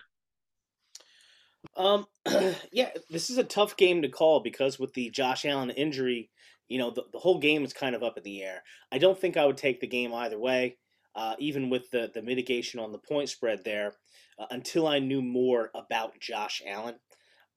Um, 1.76 2.06
yeah, 2.72 2.90
this 3.10 3.30
is 3.30 3.38
a 3.38 3.44
tough 3.44 3.78
game 3.78 4.02
to 4.02 4.10
call 4.10 4.40
because 4.40 4.80
with 4.80 4.94
the 4.94 5.10
Josh 5.12 5.46
Allen 5.46 5.70
injury, 5.70 6.30
you 6.68 6.80
know, 6.80 6.90
the, 6.90 7.04
the 7.14 7.20
whole 7.20 7.40
game 7.40 7.64
is 7.64 7.74
kind 7.74 7.96
of 7.96 8.04
up 8.04 8.18
in 8.18 8.24
the 8.24 8.44
air. 8.44 8.64
I 8.92 8.98
don't 8.98 9.20
think 9.20 9.38
I 9.38 9.46
would 9.46 9.58
take 9.58 9.80
the 9.80 9.88
game 9.88 10.14
either 10.14 10.40
way, 10.40 10.78
uh, 11.18 11.36
even 11.40 11.70
with 11.70 11.90
the, 11.92 12.12
the 12.14 12.22
mitigation 12.22 12.80
on 12.80 12.92
the 12.92 13.00
point 13.00 13.28
spread 13.28 13.64
there, 13.66 13.96
uh, 14.40 14.46
until 14.52 14.88
I 14.88 15.00
knew 15.00 15.22
more 15.22 15.72
about 15.76 16.20
Josh 16.20 16.62
Allen 16.66 16.96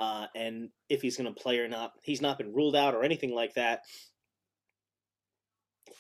uh, 0.01 0.27
and 0.35 0.70
if 0.88 1.03
he's 1.03 1.18
going 1.18 1.33
to 1.33 1.40
play 1.40 1.59
or 1.59 1.68
not. 1.68 1.92
He's 2.03 2.23
not 2.23 2.38
been 2.38 2.55
ruled 2.55 2.75
out 2.75 2.94
or 2.94 3.05
anything 3.05 3.35
like 3.35 3.55
that. 3.55 3.83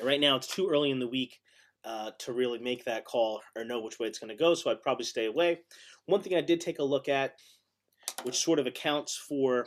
Right 0.02 0.20
now, 0.20 0.36
it's 0.36 0.46
too 0.46 0.68
early 0.70 0.90
in 0.90 1.00
the 1.00 1.06
week 1.06 1.38
uh, 1.84 2.12
to 2.20 2.32
really 2.32 2.58
make 2.58 2.86
that 2.86 3.04
call 3.04 3.42
or 3.54 3.64
know 3.64 3.80
which 3.80 3.98
way 3.98 4.06
it's 4.06 4.18
going 4.18 4.30
to 4.30 4.36
go, 4.36 4.54
so 4.54 4.70
I'd 4.70 4.82
probably 4.82 5.04
stay 5.04 5.26
away. 5.26 5.60
One 6.06 6.22
thing 6.22 6.34
I 6.34 6.40
did 6.40 6.62
take 6.62 6.78
a 6.78 6.84
look 6.84 7.08
at, 7.08 7.34
which 8.22 8.38
sort 8.38 8.58
of 8.58 8.66
accounts 8.66 9.16
for 9.16 9.66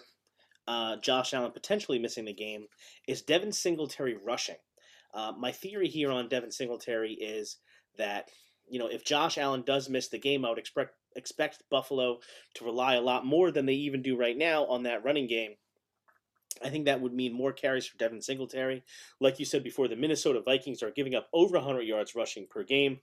uh, 0.68 0.98
Josh 0.98 1.36
Allen 1.36 1.52
potentially 1.52 2.00
missing 2.00 2.26
the 2.26 2.34
game, 2.34 2.66
is 3.08 3.22
Devin 3.22 3.52
Singletary 3.52 4.18
rushing. 4.26 4.58
Uh, 5.14 5.32
my 5.38 5.52
theory 5.52 5.88
here 5.88 6.12
on 6.12 6.28
Devin 6.28 6.52
Singletary 6.52 7.14
is 7.14 7.58
that 7.98 8.30
you 8.68 8.80
know 8.80 8.88
if 8.88 9.04
Josh 9.04 9.38
Allen 9.38 9.64
does 9.66 9.90
miss 9.90 10.08
the 10.08 10.20
game, 10.20 10.46
I 10.46 10.50
would 10.50 10.60
expect 10.60 10.96
expect 11.16 11.64
Buffalo 11.70 12.20
to 12.56 12.66
rely 12.66 12.96
a 12.96 13.02
lot 13.02 13.26
more 13.26 13.52
than 13.52 13.66
they 13.66 13.74
even 13.74 14.02
do 14.02 14.18
right 14.18 14.38
now 14.38 14.66
on 14.66 14.84
that 14.84 15.04
running 15.04 15.28
game. 15.28 15.56
I 16.64 16.70
think 16.70 16.86
that 16.86 17.02
would 17.02 17.14
mean 17.14 17.34
more 17.34 17.52
carries 17.52 17.86
for 17.86 17.98
Devin 17.98 18.22
Singletary. 18.22 18.84
Like 19.20 19.40
you 19.40 19.46
said 19.46 19.64
before, 19.64 19.88
the 19.88 19.96
Minnesota 19.96 20.42
Vikings 20.42 20.84
are 20.84 20.92
giving 20.92 21.16
up 21.16 21.28
over 21.34 21.58
100 21.58 21.82
yards 21.82 22.16
rushing 22.16 22.48
per 22.48 22.64
game. 22.64 23.00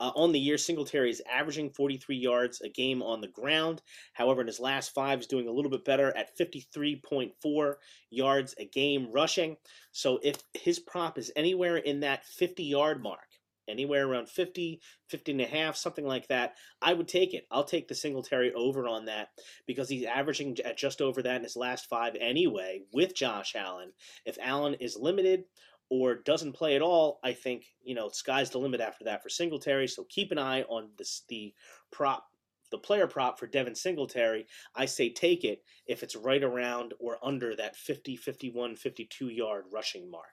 Uh, 0.00 0.10
on 0.16 0.32
the 0.32 0.40
year, 0.40 0.56
Singletary 0.56 1.10
is 1.10 1.22
averaging 1.30 1.70
43 1.70 2.16
yards 2.16 2.62
a 2.62 2.70
game 2.70 3.02
on 3.02 3.20
the 3.20 3.28
ground. 3.28 3.82
However, 4.14 4.40
in 4.40 4.46
his 4.46 4.58
last 4.58 4.94
five, 4.94 5.18
he's 5.18 5.26
doing 5.26 5.46
a 5.46 5.52
little 5.52 5.70
bit 5.70 5.84
better 5.84 6.16
at 6.16 6.36
53.4 6.38 7.74
yards 8.08 8.54
a 8.58 8.64
game 8.64 9.12
rushing. 9.12 9.56
So 9.92 10.18
if 10.22 10.42
his 10.54 10.78
prop 10.78 11.18
is 11.18 11.30
anywhere 11.36 11.76
in 11.76 12.00
that 12.00 12.24
50 12.24 12.64
yard 12.64 13.02
mark, 13.02 13.20
anywhere 13.68 14.06
around 14.06 14.28
50, 14.28 14.80
50 15.08 15.32
and 15.32 15.40
a 15.42 15.46
half, 15.46 15.76
something 15.76 16.06
like 16.06 16.28
that, 16.28 16.54
I 16.80 16.94
would 16.94 17.06
take 17.06 17.34
it. 17.34 17.46
I'll 17.50 17.64
take 17.64 17.86
the 17.86 17.94
Singletary 17.94 18.52
over 18.54 18.88
on 18.88 19.04
that 19.04 19.28
because 19.66 19.88
he's 19.88 20.06
averaging 20.06 20.56
at 20.64 20.78
just 20.78 21.00
over 21.00 21.22
that 21.22 21.36
in 21.36 21.42
his 21.42 21.56
last 21.56 21.88
five 21.88 22.16
anyway 22.18 22.82
with 22.92 23.14
Josh 23.14 23.54
Allen. 23.54 23.92
If 24.24 24.38
Allen 24.40 24.74
is 24.74 24.96
limited 24.96 25.44
or 25.90 26.14
doesn't 26.14 26.52
play 26.52 26.76
at 26.76 26.82
all, 26.82 27.20
I 27.22 27.32
think, 27.32 27.66
you 27.82 27.94
know, 27.94 28.08
sky's 28.08 28.50
the 28.50 28.58
limit 28.58 28.80
after 28.80 29.04
that 29.04 29.22
for 29.22 29.28
Singletary. 29.28 29.88
So 29.88 30.06
keep 30.08 30.30
an 30.32 30.38
eye 30.38 30.62
on 30.62 30.90
this, 30.96 31.22
the 31.28 31.52
prop 31.90 32.24
the 32.70 32.78
player 32.78 33.06
prop 33.06 33.38
for 33.38 33.46
Devin 33.46 33.74
Singletary, 33.74 34.46
I 34.74 34.86
say 34.86 35.10
take 35.10 35.44
it 35.44 35.62
if 35.86 36.02
it's 36.02 36.16
right 36.16 36.42
around 36.42 36.94
or 36.98 37.18
under 37.22 37.54
that 37.56 37.76
50, 37.76 38.16
51, 38.16 38.76
52 38.76 39.28
yard 39.28 39.64
rushing 39.72 40.10
mark. 40.10 40.30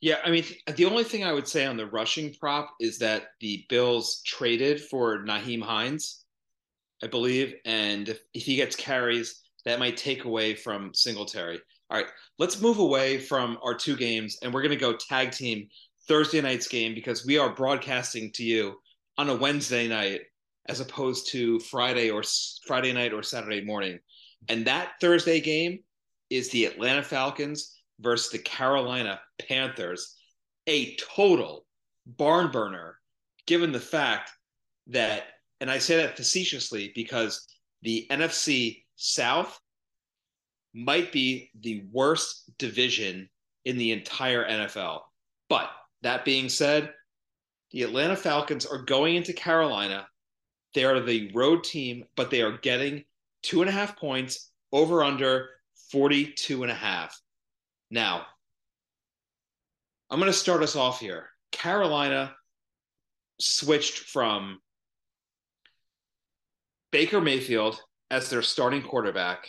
Yeah, 0.00 0.16
I 0.24 0.30
mean, 0.30 0.44
the 0.76 0.86
only 0.86 1.04
thing 1.04 1.24
I 1.24 1.32
would 1.32 1.48
say 1.48 1.66
on 1.66 1.76
the 1.76 1.86
rushing 1.86 2.34
prop 2.34 2.70
is 2.80 2.98
that 2.98 3.24
the 3.40 3.66
Bills 3.68 4.22
traded 4.26 4.80
for 4.80 5.18
Nyheim 5.24 5.62
Hines, 5.62 6.24
I 7.02 7.06
believe, 7.06 7.54
and 7.66 8.08
if, 8.08 8.20
if 8.32 8.42
he 8.44 8.56
gets 8.56 8.76
carries, 8.76 9.42
that 9.66 9.78
might 9.78 9.98
take 9.98 10.24
away 10.24 10.54
from 10.54 10.94
Singletary. 10.94 11.60
All 11.90 11.98
right, 11.98 12.06
let's 12.38 12.60
move 12.60 12.78
away 12.78 13.18
from 13.18 13.58
our 13.64 13.74
two 13.74 13.96
games, 13.96 14.38
and 14.42 14.54
we're 14.54 14.62
going 14.62 14.70
to 14.70 14.76
go 14.76 14.92
tag 14.92 15.32
team 15.32 15.68
Thursday 16.06 16.40
night's 16.40 16.68
game 16.68 16.94
because 16.94 17.26
we 17.26 17.36
are 17.36 17.54
broadcasting 17.54 18.30
to 18.34 18.44
you 18.44 18.76
on 19.18 19.28
a 19.28 19.34
Wednesday 19.34 19.88
night 19.88 20.20
as 20.66 20.78
opposed 20.78 21.30
to 21.30 21.58
Friday 21.58 22.10
or 22.10 22.22
Friday 22.64 22.92
night 22.92 23.12
or 23.12 23.24
Saturday 23.24 23.64
morning. 23.64 23.98
And 24.48 24.66
that 24.66 24.92
Thursday 25.00 25.40
game 25.40 25.80
is 26.30 26.48
the 26.50 26.66
Atlanta 26.66 27.02
Falcons 27.02 27.76
versus 27.98 28.30
the 28.30 28.38
Carolina 28.38 29.20
Panthers, 29.48 30.16
a 30.68 30.94
total 30.96 31.66
barn 32.06 32.52
burner, 32.52 32.98
given 33.46 33.72
the 33.72 33.80
fact 33.80 34.30
that, 34.86 35.24
and 35.60 35.68
I 35.68 35.78
say 35.78 35.96
that 35.96 36.16
facetiously 36.16 36.92
because 36.94 37.48
the 37.82 38.06
NFC 38.10 38.84
South 38.94 39.58
might 40.74 41.12
be 41.12 41.50
the 41.60 41.84
worst 41.92 42.50
division 42.58 43.28
in 43.64 43.76
the 43.76 43.92
entire 43.92 44.48
NFL. 44.48 45.00
But 45.48 45.70
that 46.02 46.24
being 46.24 46.48
said, 46.48 46.92
the 47.72 47.82
Atlanta 47.82 48.16
Falcons 48.16 48.66
are 48.66 48.82
going 48.82 49.16
into 49.16 49.32
Carolina. 49.32 50.06
They 50.74 50.84
are 50.84 51.00
the 51.00 51.30
road 51.34 51.64
team, 51.64 52.04
but 52.16 52.30
they 52.30 52.42
are 52.42 52.58
getting 52.58 53.04
two 53.42 53.60
and 53.60 53.68
a 53.68 53.72
half 53.72 53.96
points 53.96 54.50
over 54.72 55.02
under 55.02 55.48
42 55.90 56.62
and 56.62 56.70
a 56.70 56.74
half. 56.74 57.20
Now, 57.90 58.26
I'm 60.10 60.18
going 60.18 60.30
to 60.30 60.36
start 60.36 60.62
us 60.62 60.76
off 60.76 61.00
here. 61.00 61.28
Carolina 61.52 62.34
switched 63.40 63.98
from 63.98 64.60
Baker 66.90 67.20
Mayfield 67.20 67.80
as 68.10 68.28
their 68.30 68.42
starting 68.42 68.82
quarterback 68.82 69.48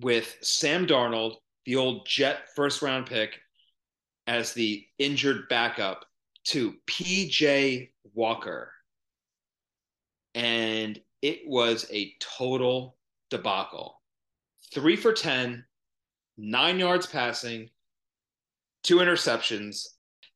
with 0.00 0.36
Sam 0.42 0.86
Darnold, 0.86 1.36
the 1.66 1.76
old 1.76 2.06
Jet 2.06 2.48
first 2.54 2.82
round 2.82 3.06
pick, 3.06 3.40
as 4.26 4.52
the 4.52 4.86
injured 4.98 5.48
backup 5.48 6.04
to 6.44 6.74
PJ 6.86 7.90
Walker. 8.14 8.72
And 10.34 11.00
it 11.22 11.40
was 11.46 11.86
a 11.92 12.12
total 12.20 12.96
debacle. 13.30 14.00
Three 14.72 14.96
for 14.96 15.12
10, 15.12 15.64
nine 16.36 16.78
yards 16.78 17.06
passing, 17.06 17.70
two 18.82 18.96
interceptions. 18.96 19.86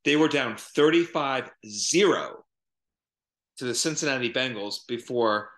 They 0.05 0.17
were 0.17 0.29
down 0.29 0.57
35 0.57 1.51
0 1.67 2.45
to 3.59 3.65
the 3.65 3.75
Cincinnati 3.75 4.33
Bengals 4.33 4.87
before 4.87 5.51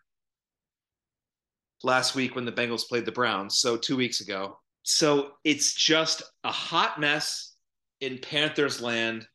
last 1.83 2.15
week 2.15 2.35
when 2.35 2.45
the 2.45 2.53
Bengals 2.53 2.89
played 2.89 3.05
the 3.05 3.13
Browns. 3.13 3.59
So, 3.59 3.77
two 3.77 3.97
weeks 3.97 4.21
ago. 4.21 4.59
So, 4.83 5.33
it's 5.45 5.75
just 5.75 6.23
a 6.45 6.53
hot 6.53 7.01
mess 7.01 7.55
in 8.01 8.19
Panthers 8.19 8.81
land. 8.81 9.27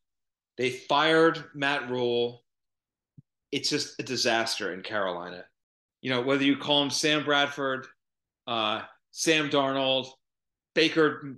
They 0.58 0.70
fired 0.70 1.44
Matt 1.54 1.90
Rhule. 1.90 2.42
It's 3.52 3.70
just 3.70 4.00
a 4.00 4.02
disaster 4.02 4.72
in 4.72 4.82
Carolina. 4.82 5.44
You 6.00 6.10
know, 6.10 6.22
whether 6.22 6.44
you 6.44 6.56
call 6.56 6.82
him 6.82 6.90
Sam 6.90 7.24
Bradford, 7.24 7.86
uh, 8.46 8.82
Sam 9.12 9.50
Darnold, 9.50 10.08
Baker 10.74 11.36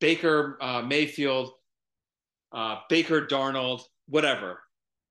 Baker 0.00 0.58
uh, 0.60 0.82
Mayfield, 0.82 1.52
uh, 2.52 2.80
Baker 2.88 3.26
Darnold, 3.26 3.82
whatever. 4.08 4.60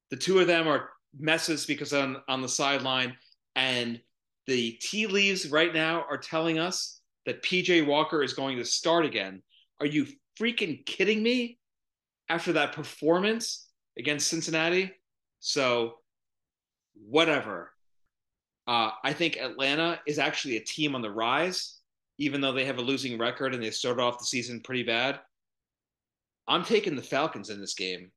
The 0.10 0.18
two 0.18 0.40
of 0.40 0.48
them 0.48 0.68
are 0.68 0.90
messes 1.18 1.66
because 1.66 1.94
on 1.94 2.18
on 2.28 2.42
the 2.42 2.50
sideline, 2.50 3.16
and 3.56 4.00
the 4.48 4.72
tea 4.82 5.08
leaves 5.08 5.50
right 5.50 5.74
now 5.74 6.06
are 6.10 6.18
telling 6.18 6.60
us 6.60 7.02
that 7.26 7.44
PJ 7.44 7.86
Walker 7.86 8.24
is 8.24 8.34
going 8.34 8.58
to 8.58 8.66
start 8.66 9.06
again. 9.06 9.42
Are 9.80 9.86
you 9.86 10.08
freaking 10.40 10.86
kidding 10.86 11.22
me? 11.22 11.58
After 12.30 12.54
that 12.54 12.72
performance 12.72 13.68
against 14.00 14.30
Cincinnati, 14.30 14.94
so 15.42 15.96
whatever. 16.96 17.74
Uh, 18.66 18.92
I 19.04 19.12
think 19.12 19.36
Atlanta 19.36 20.00
is 20.08 20.18
actually 20.18 20.56
a 20.56 20.64
team 20.64 20.96
on 20.96 21.02
the 21.02 21.12
rise 21.12 21.82
even 22.22 22.40
though 22.40 22.52
they 22.52 22.66
have 22.66 22.78
a 22.78 22.84
losing 22.84 23.18
record 23.18 23.56
and 23.56 23.64
they 23.64 23.72
started 23.72 24.00
off 24.00 24.20
the 24.20 24.26
season 24.26 24.60
pretty 24.60 24.84
bad. 24.84 25.20
I'm 26.48 26.64
taking 26.64 26.96
the 26.96 27.02
Falcons 27.02 27.50
in 27.50 27.60
this 27.60 27.74
game. 27.74 28.12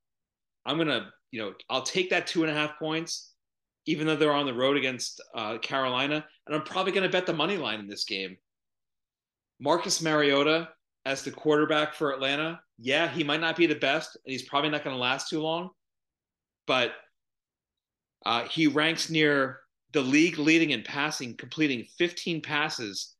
I'm 0.66 0.76
gonna, 0.76 1.10
you 1.30 1.40
know, 1.40 1.54
I'll 1.70 1.82
take 1.82 2.10
that 2.10 2.26
two 2.26 2.42
and 2.42 2.52
a 2.52 2.54
half 2.54 2.78
points, 2.78 3.32
even 3.86 4.06
though 4.06 4.16
they're 4.16 4.32
on 4.32 4.46
the 4.46 4.54
road 4.54 4.76
against 4.76 5.22
uh, 5.34 5.58
Carolina, 5.58 6.24
and 6.46 6.56
I'm 6.56 6.62
probably 6.62 6.92
gonna 6.92 7.08
bet 7.08 7.26
the 7.26 7.32
money 7.32 7.56
line 7.56 7.80
in 7.80 7.86
this 7.86 8.04
game. 8.04 8.36
Marcus 9.60 10.02
Mariota 10.02 10.68
as 11.04 11.22
the 11.22 11.30
quarterback 11.30 11.94
for 11.94 12.12
Atlanta, 12.12 12.60
yeah, 12.78 13.08
he 13.08 13.22
might 13.22 13.40
not 13.40 13.56
be 13.56 13.66
the 13.66 13.74
best, 13.74 14.16
and 14.24 14.32
he's 14.32 14.42
probably 14.42 14.70
not 14.70 14.84
going 14.84 14.96
to 14.96 15.00
last 15.00 15.28
too 15.28 15.40
long, 15.40 15.70
but 16.66 16.92
uh, 18.24 18.44
he 18.44 18.66
ranks 18.66 19.10
near 19.10 19.60
the 19.92 20.00
league 20.00 20.38
leading 20.38 20.70
in 20.70 20.82
passing, 20.82 21.36
completing 21.36 21.86
15 21.98 22.40
passes 22.40 23.14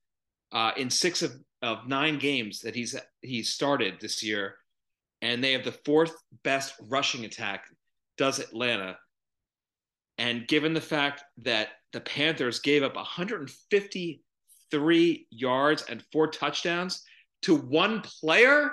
uh, 0.52 0.72
in 0.76 0.88
six 0.88 1.22
of, 1.22 1.32
of 1.62 1.86
nine 1.86 2.18
games 2.18 2.60
that 2.60 2.74
he's 2.74 2.96
he's 3.20 3.50
started 3.50 3.94
this 4.00 4.22
year, 4.22 4.56
and 5.22 5.42
they 5.42 5.52
have 5.52 5.64
the 5.64 5.78
fourth 5.84 6.14
best 6.42 6.74
rushing 6.88 7.24
attack. 7.24 7.64
Does 8.16 8.38
Atlanta? 8.38 8.96
And 10.18 10.46
given 10.46 10.74
the 10.74 10.80
fact 10.80 11.24
that 11.38 11.68
the 11.92 12.00
Panthers 12.00 12.60
gave 12.60 12.82
up 12.82 12.96
153 12.96 15.26
yards 15.30 15.84
and 15.88 16.04
four 16.12 16.28
touchdowns 16.28 17.02
to 17.42 17.56
one 17.56 18.00
player, 18.00 18.72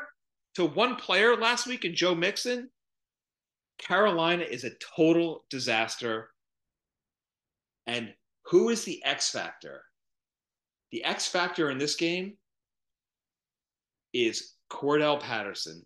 to 0.56 0.66
one 0.66 0.96
player 0.96 1.36
last 1.36 1.68
week 1.68 1.86
in 1.86 1.96
Joe 1.96 2.16
Mixon, 2.16 2.70
Carolina 3.80 4.44
is 4.44 4.64
a 4.64 4.72
total 4.96 5.46
disaster. 5.50 6.30
And 7.88 8.14
who 8.46 8.70
is 8.70 8.84
the 8.84 9.04
X 9.04 9.32
factor? 9.32 9.84
The 10.92 11.04
X 11.04 11.28
factor 11.28 11.72
in 11.72 11.80
this 11.80 11.96
game 11.96 12.38
is 14.14 14.54
Cordell 14.70 15.20
Patterson. 15.20 15.84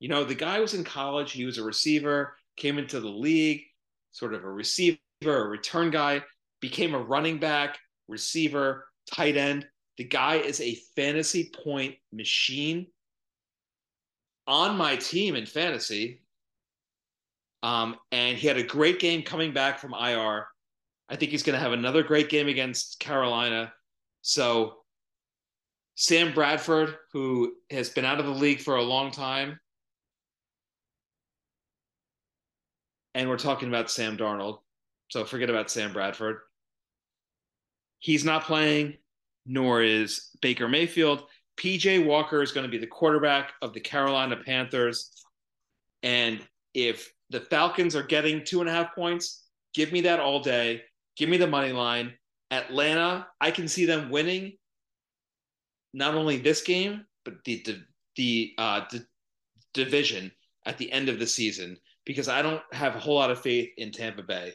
You 0.00 0.08
know, 0.08 0.24
the 0.24 0.34
guy 0.34 0.60
was 0.60 0.74
in 0.74 0.84
college, 0.84 1.32
he 1.32 1.44
was 1.44 1.58
a 1.58 1.64
receiver, 1.64 2.36
came 2.56 2.78
into 2.78 3.00
the 3.00 3.08
league, 3.08 3.62
sort 4.12 4.34
of 4.34 4.44
a 4.44 4.50
receiver, 4.50 4.98
a 5.24 5.48
return 5.48 5.90
guy, 5.90 6.22
became 6.60 6.94
a 6.94 6.98
running 6.98 7.38
back, 7.38 7.78
receiver, 8.08 8.88
tight 9.12 9.36
end. 9.36 9.66
The 9.96 10.04
guy 10.04 10.36
is 10.36 10.60
a 10.60 10.78
fantasy 10.96 11.50
point 11.64 11.96
machine 12.12 12.86
on 14.46 14.76
my 14.76 14.96
team 14.96 15.36
in 15.36 15.46
fantasy. 15.46 16.22
Um, 17.62 17.96
and 18.12 18.38
he 18.38 18.46
had 18.46 18.56
a 18.56 18.62
great 18.62 19.00
game 19.00 19.22
coming 19.22 19.52
back 19.52 19.78
from 19.78 19.92
IR. 19.92 20.46
I 21.08 21.16
think 21.16 21.30
he's 21.30 21.42
going 21.42 21.56
to 21.56 21.62
have 21.62 21.72
another 21.72 22.02
great 22.02 22.28
game 22.28 22.48
against 22.48 23.00
Carolina. 23.00 23.72
So 24.22 24.76
Sam 25.96 26.32
Bradford, 26.32 26.96
who 27.12 27.54
has 27.70 27.90
been 27.90 28.04
out 28.04 28.20
of 28.20 28.26
the 28.26 28.32
league 28.32 28.60
for 28.60 28.76
a 28.76 28.82
long 28.82 29.10
time, 29.10 29.58
and 33.18 33.28
we're 33.28 33.36
talking 33.36 33.68
about 33.68 33.90
Sam 33.90 34.16
Darnold. 34.16 34.58
So 35.08 35.24
forget 35.24 35.50
about 35.50 35.72
Sam 35.72 35.92
Bradford. 35.92 36.38
He's 37.98 38.24
not 38.24 38.44
playing, 38.44 38.98
nor 39.44 39.82
is 39.82 40.30
Baker 40.40 40.68
Mayfield. 40.68 41.24
PJ 41.58 42.06
Walker 42.06 42.42
is 42.42 42.52
going 42.52 42.64
to 42.64 42.70
be 42.70 42.78
the 42.78 42.86
quarterback 42.86 43.54
of 43.60 43.74
the 43.74 43.80
Carolina 43.80 44.36
Panthers. 44.36 45.24
And 46.04 46.40
if 46.74 47.12
the 47.30 47.40
Falcons 47.40 47.96
are 47.96 48.04
getting 48.04 48.44
two 48.44 48.60
and 48.60 48.68
a 48.68 48.72
half 48.72 48.94
points. 48.94 49.42
Give 49.74 49.90
me 49.90 50.02
that 50.02 50.20
all 50.20 50.40
day. 50.40 50.82
Give 51.16 51.28
me 51.28 51.38
the 51.38 51.48
money 51.48 51.72
line. 51.72 52.14
Atlanta, 52.52 53.26
I 53.40 53.50
can 53.50 53.66
see 53.66 53.84
them 53.84 54.10
winning 54.10 54.52
not 55.92 56.14
only 56.14 56.38
this 56.38 56.62
game, 56.62 57.04
but 57.24 57.42
the 57.44 57.64
the, 57.64 57.82
the, 58.14 58.54
uh, 58.58 58.80
the 58.92 59.04
division 59.74 60.30
at 60.64 60.78
the 60.78 60.90
end 60.92 61.08
of 61.08 61.18
the 61.18 61.26
season 61.26 61.78
because 62.08 62.26
I 62.26 62.40
don't 62.40 62.62
have 62.72 62.96
a 62.96 62.98
whole 62.98 63.16
lot 63.16 63.30
of 63.30 63.42
faith 63.42 63.68
in 63.76 63.92
Tampa 63.92 64.22
Bay, 64.22 64.54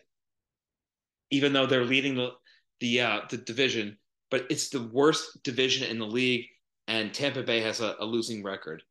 even 1.30 1.54
though 1.54 1.68
they're 1.68 1.86
leading 1.86 2.16
the 2.16 2.32
the 2.82 3.02
uh, 3.02 3.20
the 3.30 3.38
division. 3.38 3.98
But 4.32 4.48
it's 4.50 4.70
the 4.70 4.90
worst 4.92 5.44
division 5.44 5.90
in 5.90 6.00
the 6.00 6.08
league, 6.08 6.48
and 6.88 7.14
Tampa 7.14 7.44
Bay 7.44 7.62
has 7.62 7.80
a, 7.80 7.96
a 8.00 8.06
losing 8.06 8.44
record. 8.44 8.82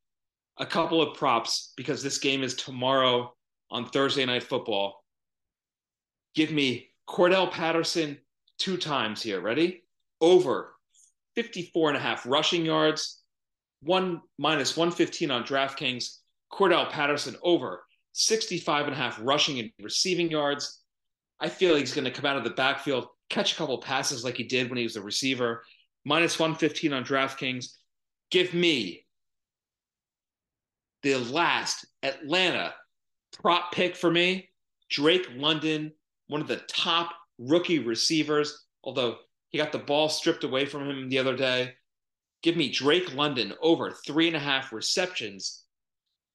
A 0.58 0.64
couple 0.64 1.02
of 1.02 1.18
props 1.18 1.72
because 1.76 2.04
this 2.04 2.18
game 2.18 2.44
is 2.44 2.54
tomorrow 2.54 3.34
on 3.72 3.88
Thursday 3.88 4.24
Night 4.24 4.44
Football. 4.44 5.02
Give 6.36 6.52
me 6.52 6.90
Cordell 7.08 7.50
Patterson 7.50 8.16
two 8.58 8.76
times 8.76 9.20
here. 9.20 9.40
Ready? 9.40 9.82
Over 10.20 10.76
54 11.34 11.88
and 11.88 11.96
a 11.96 12.00
half 12.00 12.24
rushing 12.26 12.64
yards, 12.64 13.22
one 13.82 14.20
minus 14.38 14.76
115 14.76 15.32
on 15.32 15.42
DraftKings. 15.42 16.18
Cordell 16.52 16.88
Patterson 16.90 17.34
over 17.42 17.82
65 18.12 18.86
and 18.86 18.94
a 18.94 18.96
half 18.96 19.18
rushing 19.22 19.58
and 19.58 19.70
receiving 19.80 20.30
yards. 20.30 20.82
I 21.40 21.48
feel 21.48 21.72
like 21.72 21.80
he's 21.80 21.94
going 21.94 22.04
to 22.04 22.10
come 22.10 22.26
out 22.26 22.36
of 22.36 22.44
the 22.44 22.50
backfield, 22.50 23.08
catch 23.28 23.52
a 23.52 23.56
couple 23.56 23.78
passes 23.78 24.24
like 24.24 24.36
he 24.36 24.44
did 24.44 24.68
when 24.68 24.78
he 24.78 24.84
was 24.84 24.96
a 24.96 25.02
receiver. 25.02 25.64
Minus 26.04 26.38
115 26.38 26.92
on 26.92 27.04
DraftKings. 27.04 27.66
Give 28.30 28.52
me 28.54 29.06
the 31.02 31.16
last 31.16 31.86
Atlanta 32.02 32.74
prop 33.40 33.72
pick 33.72 33.96
for 33.96 34.10
me, 34.10 34.48
Drake 34.90 35.28
London, 35.34 35.92
one 36.28 36.40
of 36.40 36.48
the 36.48 36.62
top 36.68 37.12
rookie 37.38 37.78
receivers, 37.78 38.66
although 38.84 39.16
he 39.50 39.58
got 39.58 39.72
the 39.72 39.78
ball 39.78 40.08
stripped 40.08 40.44
away 40.44 40.66
from 40.66 40.88
him 40.88 41.08
the 41.08 41.18
other 41.18 41.36
day. 41.36 41.74
Give 42.42 42.56
me 42.56 42.70
Drake 42.70 43.14
London 43.14 43.52
over 43.60 43.90
three 44.06 44.26
and 44.26 44.36
a 44.36 44.40
half 44.40 44.72
receptions 44.72 45.64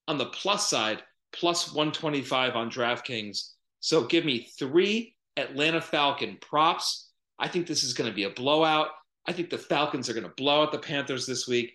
on 0.08 0.18
the 0.18 0.28
plus 0.28 0.70
side, 0.70 1.04
plus 1.34 1.74
125 1.74 2.56
on 2.56 2.70
DraftKings. 2.70 3.52
So 3.80 4.06
give 4.06 4.26
me 4.26 4.50
three 4.58 5.16
Atlanta 5.38 5.82
Falcon 5.82 6.38
props. 6.42 7.10
I 7.40 7.48
think 7.48 7.68
this 7.68 7.84
is 7.84 7.94
going 7.94 8.10
to 8.10 8.16
be 8.16 8.24
a 8.24 8.30
blowout. 8.30 8.90
I 9.28 9.34
think 9.34 9.50
the 9.50 9.58
Falcons 9.58 10.10
are 10.10 10.14
going 10.14 10.24
to 10.24 10.34
blow 10.36 10.64
out 10.64 10.72
the 10.72 10.80
Panthers 10.80 11.26
this 11.26 11.48
week. 11.48 11.74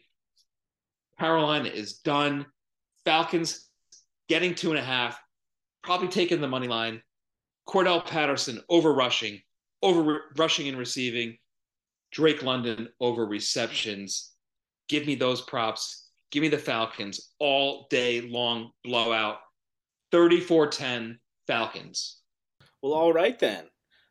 Carolina 1.18 1.68
is 1.68 1.98
done. 1.98 2.46
Falcons 3.04 3.68
getting 4.28 4.54
two 4.54 4.70
and 4.70 4.78
a 4.78 4.82
half, 4.82 5.20
probably 5.82 6.08
taking 6.08 6.40
the 6.40 6.48
money 6.48 6.68
line. 6.68 7.02
Cordarrelle 7.68 8.04
Patterson 8.04 8.60
over 8.68 8.92
rushing, 8.92 9.40
over 9.82 10.22
rushing 10.36 10.68
and 10.68 10.78
receiving. 10.78 11.36
Drake 12.10 12.42
London 12.42 12.88
over 13.00 13.24
receptions. 13.24 14.32
Give 14.88 15.06
me 15.06 15.14
those 15.14 15.40
props. 15.40 16.10
Give 16.32 16.40
me 16.40 16.48
the 16.48 16.58
Falcons 16.58 17.28
all 17.38 17.86
day 17.90 18.22
long 18.22 18.70
blowout. 18.82 19.38
34 20.12 20.68
10 20.68 21.20
Falcons. 21.46 22.20
Well, 22.82 22.94
all 22.94 23.12
right 23.12 23.38
then. 23.38 23.64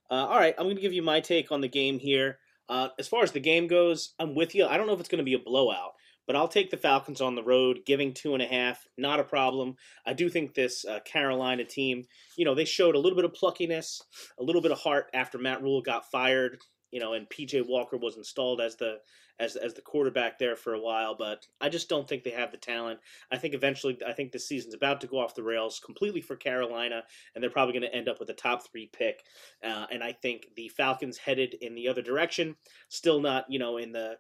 Uh, 0.10 0.28
all 0.28 0.38
right, 0.38 0.54
I'm 0.58 0.66
going 0.66 0.76
to 0.76 0.82
give 0.82 0.94
you 0.94 1.02
my 1.02 1.20
take 1.20 1.52
on 1.52 1.62
the 1.62 1.68
game 1.68 1.98
here. 1.98 2.38
Uh, 2.70 2.90
as 3.00 3.08
far 3.08 3.24
as 3.24 3.32
the 3.32 3.40
game 3.40 3.68
goes, 3.68 4.14
I'm 4.20 4.36
with 4.36 4.54
you. 4.54 4.66
I 4.66 4.78
don't 4.78 4.86
know 4.86 4.94
if 4.94 5.00
it's 5.00 5.10
going 5.10 5.18
to 5.18 5.26
be 5.26 5.34
a 5.34 5.40
blowout. 5.40 5.94
But 6.28 6.36
I'll 6.36 6.48
take 6.48 6.70
the 6.70 6.78
Falcons 6.78 7.20
on 7.20 7.34
the 7.34 7.44
road, 7.44 7.80
giving 7.86 8.14
two 8.14 8.36
and 8.36 8.44
a 8.44 8.46
half, 8.46 8.86
not 8.98 9.20
a 9.20 9.24
problem. 9.24 9.76
I 10.06 10.14
do 10.14 10.30
think 10.30 10.54
this 10.54 10.86
uh, 10.86 11.00
Carolina 11.04 11.66
team, 11.66 12.06
you 12.38 12.46
know, 12.46 12.54
they 12.54 12.64
showed 12.64 12.96
a 12.96 13.00
little 13.00 13.16
bit 13.16 13.26
of 13.26 13.34
pluckiness, 13.34 14.02
a 14.40 14.44
little 14.44 14.62
bit 14.62 14.72
of 14.72 14.80
heart 14.80 15.08
after 15.16 15.40
Matt 15.40 15.64
Rhule 15.64 15.82
got 15.82 16.10
fired, 16.12 16.60
you 16.92 17.00
know, 17.00 17.14
and 17.14 17.28
PJ 17.28 17.68
Walker 17.68 17.98
was 17.98 18.18
installed 18.18 18.62
as 18.62 18.76
the 18.76 18.98
as 19.42 19.56
as 19.56 19.74
the 19.74 19.82
quarterback 19.82 20.40
there 20.40 20.56
for 20.56 20.74
a 20.74 20.80
while. 20.80 21.16
But 21.16 21.48
I 21.60 21.68
just 21.68 21.90
don't 21.90 22.08
think 22.08 22.24
they 22.24 22.32
have 22.32 22.52
the 22.52 22.58
talent. 22.58 23.00
I 23.32 23.38
think 23.38 23.54
eventually, 23.54 23.98
I 24.08 24.14
think 24.14 24.32
the 24.32 24.40
season's 24.40 24.74
about 24.74 25.02
to 25.02 25.08
go 25.08 25.20
off 25.20 25.36
the 25.36 25.44
rails 25.44 25.82
completely 25.84 26.22
for 26.22 26.36
Carolina, 26.36 27.04
and 27.34 27.44
they're 27.44 27.50
probably 27.50 27.74
going 27.74 27.90
to 27.90 27.96
end 27.96 28.08
up 28.08 28.20
with 28.20 28.30
a 28.30 28.34
top 28.34 28.66
three 28.66 28.90
pick. 28.94 29.24
Uh, 29.64 29.88
and 29.92 30.04
I 30.04 30.14
think 30.14 30.48
the 30.56 30.70
Falcons 30.70 31.18
headed 31.18 31.56
in 31.56 31.76
the 31.76 31.88
other 31.90 32.02
direction, 32.02 32.56
still 32.88 33.20
not, 33.20 33.46
you 33.50 33.60
know, 33.60 33.78
in 33.78 33.92
the 33.92 34.18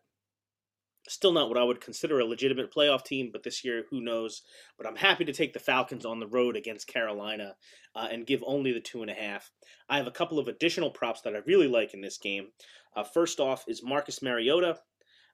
Still 1.08 1.32
not 1.32 1.50
what 1.50 1.58
I 1.58 1.64
would 1.64 1.82
consider 1.82 2.20
a 2.20 2.26
legitimate 2.26 2.72
playoff 2.72 3.04
team, 3.04 3.32
but 3.32 3.42
this 3.42 3.64
year, 3.64 3.86
who 3.90 4.02
knows? 4.02 4.44
But 4.78 4.86
I'm 4.86 4.96
happy 4.96 5.26
to 5.26 5.34
take 5.34 5.52
the 5.52 5.60
Falcons 5.60 6.06
on 6.06 6.20
the 6.20 6.28
road 6.28 6.56
against 6.56 6.88
Carolina 6.88 7.56
uh, 7.96 8.08
and 8.12 8.28
give 8.28 8.44
only 8.46 8.72
the 8.72 8.80
two 8.80 9.02
and 9.02 9.10
a 9.10 9.16
half. 9.16 9.50
I 9.90 9.98
have 9.98 10.06
a 10.06 10.12
couple 10.12 10.38
of 10.38 10.48
additional 10.48 10.92
props 10.92 11.22
that 11.22 11.36
I 11.36 11.40
really 11.40 11.68
like 11.68 11.96
in 11.96 12.02
this 12.02 12.20
game. 12.20 12.50
Uh, 12.96 13.04
first 13.04 13.40
off 13.40 13.66
is 13.68 13.82
Marcus 13.82 14.22
Mariota. 14.22 14.80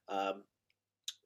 Um, 0.09 0.43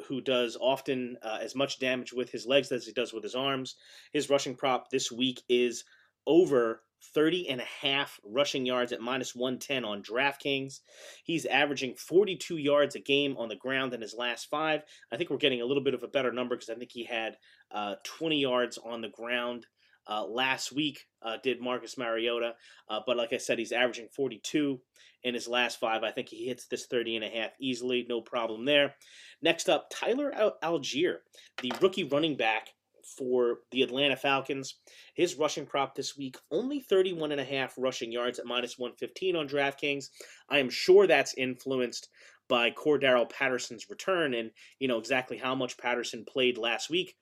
who 0.08 0.22
does 0.22 0.58
often 0.60 1.18
uh, 1.22 1.38
as 1.42 1.56
much 1.56 1.80
damage 1.80 2.14
with 2.14 2.32
his 2.32 2.46
legs 2.46 2.72
as 2.72 2.86
he 2.86 2.92
does 2.92 3.14
with 3.14 3.24
his 3.24 3.36
arms. 3.36 3.76
His 4.14 4.30
rushing 4.30 4.56
prop 4.56 4.90
this 4.90 5.12
week 5.12 5.42
is 5.48 5.84
over 6.26 6.82
30 7.14 7.50
and 7.50 7.62
a 7.62 7.66
half 7.66 8.20
rushing 8.24 8.66
yards 8.66 8.92
at 8.92 9.02
minus 9.02 9.36
110 9.36 9.84
on 9.84 10.04
DraftKings. 10.04 10.82
He's 11.24 11.46
averaging 11.46 11.96
42 11.96 12.58
yards 12.58 12.96
a 12.96 13.00
game 13.00 13.36
on 13.38 13.50
the 13.50 13.56
ground 13.56 13.94
in 13.94 14.02
his 14.02 14.14
last 14.14 14.50
five. 14.50 14.84
I 15.12 15.18
think 15.18 15.30
we're 15.30 15.38
getting 15.38 15.62
a 15.62 15.66
little 15.66 15.84
bit 15.84 15.94
of 15.94 16.04
a 16.04 16.08
better 16.08 16.32
number 16.32 16.56
because 16.56 16.70
I 16.70 16.76
think 16.76 16.92
he 16.92 17.04
had 17.04 17.38
uh, 17.72 17.96
20 18.04 18.40
yards 18.40 18.78
on 18.78 19.02
the 19.02 19.10
ground 19.10 19.66
uh, 20.08 20.26
last 20.26 20.72
week, 20.72 21.06
uh, 21.22 21.38
did 21.44 21.62
Marcus 21.62 21.98
Mariota. 21.98 22.54
Uh, 22.90 23.00
but 23.06 23.18
like 23.18 23.34
I 23.34 23.38
said, 23.38 23.60
he's 23.60 23.72
averaging 23.72 24.08
42 24.16 24.80
in 25.24 25.34
his 25.34 25.48
last 25.48 25.80
five. 25.80 26.04
I 26.04 26.12
think 26.12 26.30
he 26.30 26.48
hits 26.48 26.68
this 26.68 26.88
30 26.88 27.18
and 27.18 27.26
a 27.26 27.30
half 27.30 27.52
easily, 27.60 28.06
no 28.08 28.22
problem 28.22 28.66
there. 28.66 28.96
Next 29.42 29.70
up, 29.70 29.90
Tyler 29.92 30.34
Allgeier, 30.64 31.18
the 31.62 31.74
rookie 31.82 32.04
running 32.04 32.36
back 32.36 32.70
for 33.18 33.60
the 33.72 33.82
Atlanta 33.82 34.16
Falcons. 34.16 34.76
His 35.16 35.36
rushing 35.36 35.66
prop 35.66 35.96
this 35.96 36.18
week, 36.18 36.38
only 36.52 36.80
31 36.80 37.32
and 37.32 37.42
a 37.42 37.46
half 37.46 37.74
rushing 37.78 38.12
yards 38.12 38.40
at 38.40 38.46
minus 38.46 38.78
115 38.78 39.36
on 39.36 39.48
DraftKings. 39.48 40.06
I 40.50 40.60
am 40.60 40.70
sure 40.70 41.08
that's 41.08 41.34
influenced 41.36 42.10
by 42.48 42.72
Cordarrelle 42.72 43.30
Patterson's 43.30 43.90
return 43.90 44.34
and, 44.34 44.52
you 44.80 44.88
know, 44.88 44.98
exactly 44.98 45.38
how 45.38 45.56
much 45.56 45.78
Patterson 45.78 46.26
played 46.26 46.58
last 46.58 46.90
week. 46.90 47.16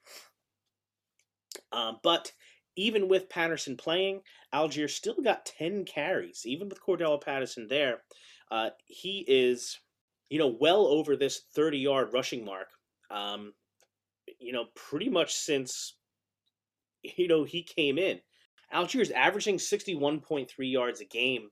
Um, 1.72 1.98
but 2.04 2.32
even 2.80 3.10
with 3.10 3.30
Patterson 3.30 3.76
playing, 3.76 4.22
Allgeier 4.54 4.90
still 4.90 5.18
got 5.22 5.46
10 5.46 5.84
carries, 5.84 6.44
even 6.46 6.70
with 6.70 6.82
Cordarrelle 6.82 7.22
Patterson 7.22 7.68
there. 7.68 8.04
Uh, 8.50 8.70
he 8.86 9.26
is, 9.28 9.80
you 10.30 10.40
know, 10.40 10.56
well 10.60 10.88
over 10.88 11.18
this 11.18 11.42
30 11.54 11.78
yard 11.78 12.14
rushing 12.14 12.46
mark. 12.46 12.70
Um, 13.12 13.54
you 14.40 14.54
know, 14.54 14.66
pretty 14.76 15.10
much 15.10 15.34
since 15.34 15.96
you 17.04 17.28
know 17.28 17.44
he 17.44 17.64
came 17.64 17.98
in. 17.98 18.20
Allgeier's 18.74 19.12
averaging 19.12 19.58
61.3 19.58 20.48
yards 20.60 21.02
a 21.02 21.06
game 21.06 21.50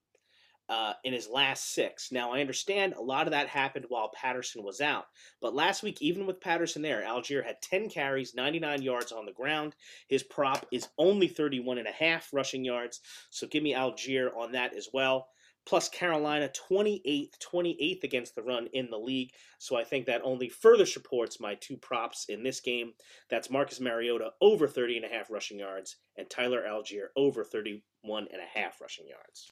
uh, 0.69 0.93
in 1.03 1.13
his 1.13 1.29
last 1.29 1.73
six. 1.73 2.11
Now, 2.11 2.31
I 2.31 2.41
understand 2.41 2.93
a 2.93 3.01
lot 3.01 3.27
of 3.27 3.31
that 3.31 3.47
happened 3.47 3.85
while 3.89 4.11
Patterson 4.13 4.63
was 4.63 4.81
out, 4.81 5.05
but 5.41 5.55
last 5.55 5.83
week, 5.83 6.01
even 6.01 6.25
with 6.25 6.41
Patterson 6.41 6.81
there, 6.81 7.03
Allgeier 7.03 7.45
had 7.45 7.61
10 7.61 7.89
carries, 7.89 8.35
99 8.35 8.81
yards 8.81 9.11
on 9.11 9.25
the 9.25 9.31
ground. 9.31 9.75
His 10.07 10.23
prop 10.23 10.65
is 10.71 10.89
only 10.97 11.27
31 11.27 11.77
and 11.77 11.87
a 11.87 11.91
half 11.91 12.29
rushing 12.33 12.65
yards, 12.65 13.01
so 13.29 13.47
give 13.47 13.63
me 13.63 13.73
Allgeier 13.73 14.35
on 14.35 14.51
that 14.53 14.73
as 14.73 14.89
well 14.93 15.29
plus 15.67 15.89
Carolina 15.89 16.49
28th, 16.49 17.37
28th 17.39 18.03
against 18.03 18.35
the 18.35 18.41
run 18.41 18.67
in 18.71 18.89
the 18.89 18.97
league. 18.97 19.31
So 19.59 19.75
I 19.75 19.83
think 19.83 20.05
that 20.05 20.21
only 20.23 20.47
further 20.47 20.85
supports 20.85 21.41
my 21.41 21.55
two 21.55 21.75
props 21.75 22.25
in 22.29 22.41
this 22.41 22.61
game. 22.61 22.93
That's 23.29 23.49
Marcus 23.49 23.81
Mariota 23.81 24.31
over 24.39 24.67
30 24.67 24.97
and 24.97 25.05
a 25.05 25.09
half 25.09 25.29
rushing 25.29 25.59
yards 25.59 25.97
and 26.17 26.29
Tyler 26.29 26.63
Allgeier 26.65 27.07
over 27.17 27.43
31 27.43 28.27
and 28.31 28.41
a 28.41 28.59
half 28.59 28.79
rushing 28.79 29.07
yards. 29.07 29.51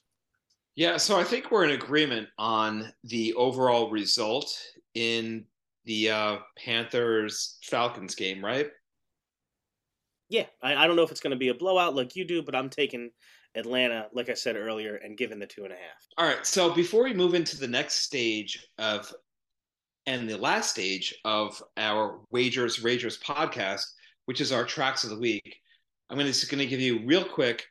Yeah, 0.76 0.98
so 0.98 1.18
I 1.18 1.24
think 1.24 1.50
we're 1.50 1.64
in 1.64 1.70
agreement 1.70 2.28
on 2.38 2.92
the 3.02 3.32
overall 3.34 3.90
result 3.90 4.54
in 4.94 5.46
the 5.86 6.10
uh, 6.10 6.36
Panthers 6.58 7.58
Falcons 7.62 8.14
game, 8.14 8.44
right? 8.44 8.68
Yeah, 10.28 10.44
I, 10.62 10.74
I 10.74 10.86
don't 10.86 10.96
know 10.96 11.02
if 11.02 11.10
it's 11.10 11.20
going 11.20 11.30
to 11.30 11.38
be 11.38 11.48
a 11.48 11.54
blowout 11.54 11.94
like 11.94 12.14
you 12.14 12.26
do, 12.26 12.42
but 12.42 12.54
I'm 12.54 12.68
taking 12.68 13.10
Atlanta, 13.54 14.08
like 14.12 14.28
I 14.28 14.34
said 14.34 14.56
earlier, 14.56 14.96
and 14.96 15.16
given 15.16 15.38
the 15.38 15.46
two 15.46 15.64
and 15.64 15.72
a 15.72 15.76
half. 15.76 16.06
All 16.18 16.26
right. 16.26 16.44
So 16.46 16.74
before 16.74 17.04
we 17.04 17.14
move 17.14 17.34
into 17.34 17.58
the 17.58 17.68
next 17.68 18.02
stage 18.02 18.66
of 18.78 19.12
and 20.06 20.28
the 20.28 20.38
last 20.38 20.70
stage 20.70 21.14
of 21.24 21.60
our 21.76 22.20
Wagers 22.30 22.80
Ragers 22.80 23.20
podcast, 23.20 23.86
which 24.26 24.40
is 24.40 24.52
our 24.52 24.64
tracks 24.64 25.04
of 25.04 25.10
the 25.10 25.18
week, 25.18 25.56
I'm 26.10 26.18
going 26.18 26.30
to, 26.30 26.46
going 26.46 26.60
to 26.60 26.66
give 26.66 26.80
you 26.80 27.04
real 27.04 27.24
quick 27.24 27.64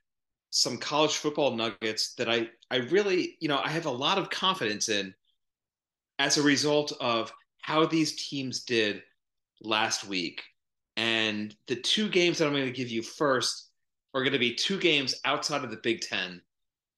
some 0.49 0.77
college 0.77 1.17
football 1.17 1.55
nuggets 1.55 2.13
that 2.15 2.29
I, 2.29 2.49
I 2.71 2.77
really, 2.77 3.37
you 3.39 3.47
know, 3.47 3.59
I 3.59 3.69
have 3.69 3.85
a 3.85 3.91
lot 3.91 4.17
of 4.17 4.29
confidence 4.29 4.89
in 4.89 5.13
as 6.19 6.37
a 6.37 6.43
result 6.43 6.93
of 6.99 7.31
how 7.61 7.85
these 7.85 8.27
teams 8.29 8.63
did 8.63 9.01
last 9.61 10.07
week. 10.07 10.41
And 10.97 11.55
the 11.67 11.75
two 11.75 12.09
games 12.09 12.37
that 12.37 12.45
I'm 12.45 12.53
going 12.53 12.65
to 12.65 12.71
give 12.71 12.89
you 12.89 13.01
first 13.01 13.69
are 14.13 14.21
going 14.21 14.33
to 14.33 14.39
be 14.39 14.55
two 14.55 14.79
games 14.79 15.15
outside 15.25 15.63
of 15.63 15.71
the 15.71 15.77
Big 15.77 16.01
Ten. 16.01 16.41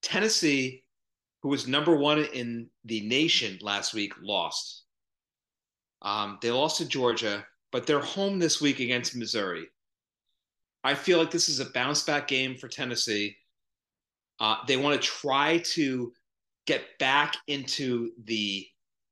Tennessee, 0.01 0.84
who 1.41 1.49
was 1.49 1.68
number 1.68 1.95
one 1.95 2.24
in 2.26 2.70
the 2.86 3.01
nation 3.01 3.57
last 3.61 3.93
week, 3.93 4.13
lost. 4.22 4.84
Um, 6.03 6.38
they 6.41 6.51
lost 6.51 6.78
to 6.78 6.88
Georgia, 6.88 7.45
but 7.72 7.88
they're 7.88 7.99
home 7.99 8.38
this 8.38 8.61
week 8.61 8.80
against 8.80 9.15
Missouri. 9.15 9.68
I 10.84 10.93
feel 10.93 11.18
like 11.18 11.32
this 11.32 11.49
is 11.49 11.59
a 11.59 11.72
bounce 11.72 12.03
back 12.03 12.28
game 12.28 12.55
for 12.55 12.68
Tennessee. 12.68 13.36
Uh, 14.40 14.58
they 14.68 14.78
want 14.78 15.02
to 15.02 15.08
try 15.08 15.60
to 15.60 16.12
get 16.66 16.98
back 17.00 17.36
into 17.48 18.12
the 18.26 18.68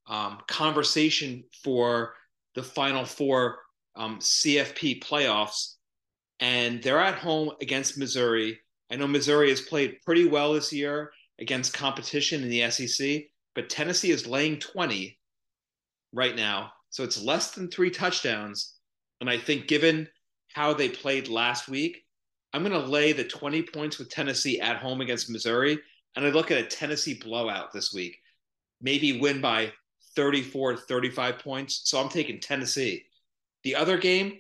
um, 0.08 0.38
conversation 0.48 1.44
for 1.64 2.14
the 2.54 2.64
Final 2.64 3.06
Four 3.06 3.60
um, 3.96 4.20
CFP 4.20 5.04
playoffs, 5.04 5.76
and 6.40 6.82
they're 6.84 7.00
at 7.00 7.16
home 7.16 7.52
against 7.62 7.98
Missouri. 7.98 8.60
I 8.92 8.98
know 8.98 9.08
Missouri 9.08 9.50
has 9.50 9.62
played 9.62 9.98
pretty 10.06 10.28
well 10.28 10.54
this 10.54 10.72
year 10.72 11.12
against 11.40 11.74
competition 11.74 12.44
in 12.44 12.50
the 12.50 12.70
SEC, 12.70 13.24
but 13.56 13.70
Tennessee 13.70 14.12
is 14.12 14.28
laying 14.28 14.60
20 14.60 15.18
right 16.14 16.36
now. 16.36 16.72
So 16.90 17.04
it's 17.04 17.22
less 17.22 17.52
than 17.52 17.70
three 17.70 17.90
touchdowns. 17.90 18.76
And 19.20 19.30
I 19.30 19.38
think 19.38 19.68
given 19.68 20.08
how 20.54 20.74
they 20.74 20.90
played 20.90 21.28
last 21.28 21.68
week, 21.68 22.05
I'm 22.56 22.64
going 22.64 22.72
to 22.72 22.90
lay 22.90 23.12
the 23.12 23.26
20 23.26 23.64
points 23.64 23.98
with 23.98 24.10
Tennessee 24.10 24.62
at 24.62 24.78
home 24.78 25.02
against 25.02 25.30
Missouri. 25.30 25.78
And 26.16 26.26
I 26.26 26.30
look 26.30 26.52
at 26.52 26.58
a 26.58 26.66
Tennessee 26.66 27.16
blowout 27.16 27.74
this 27.74 27.94
week, 27.94 28.18
maybe 28.80 29.20
win 29.20 29.42
by 29.42 29.74
34 30.16 30.78
35 30.78 31.40
points. 31.40 31.82
So 31.84 32.00
I'm 32.00 32.08
taking 32.08 32.40
Tennessee. 32.40 33.04
The 33.66 33.76
other 33.76 33.98
game 33.98 34.40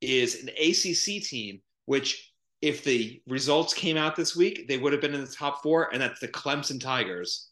is 0.00 0.42
an 0.42 0.48
ACC 0.48 1.22
team, 1.22 1.60
which 1.84 2.32
if 2.62 2.82
the 2.82 3.20
results 3.26 3.74
came 3.74 3.98
out 3.98 4.16
this 4.16 4.34
week, 4.34 4.66
they 4.66 4.78
would 4.78 4.94
have 4.94 5.02
been 5.02 5.14
in 5.14 5.20
the 5.20 5.26
top 5.26 5.62
four, 5.62 5.92
and 5.92 6.00
that's 6.00 6.20
the 6.20 6.28
Clemson 6.28 6.80
Tigers. 6.80 7.50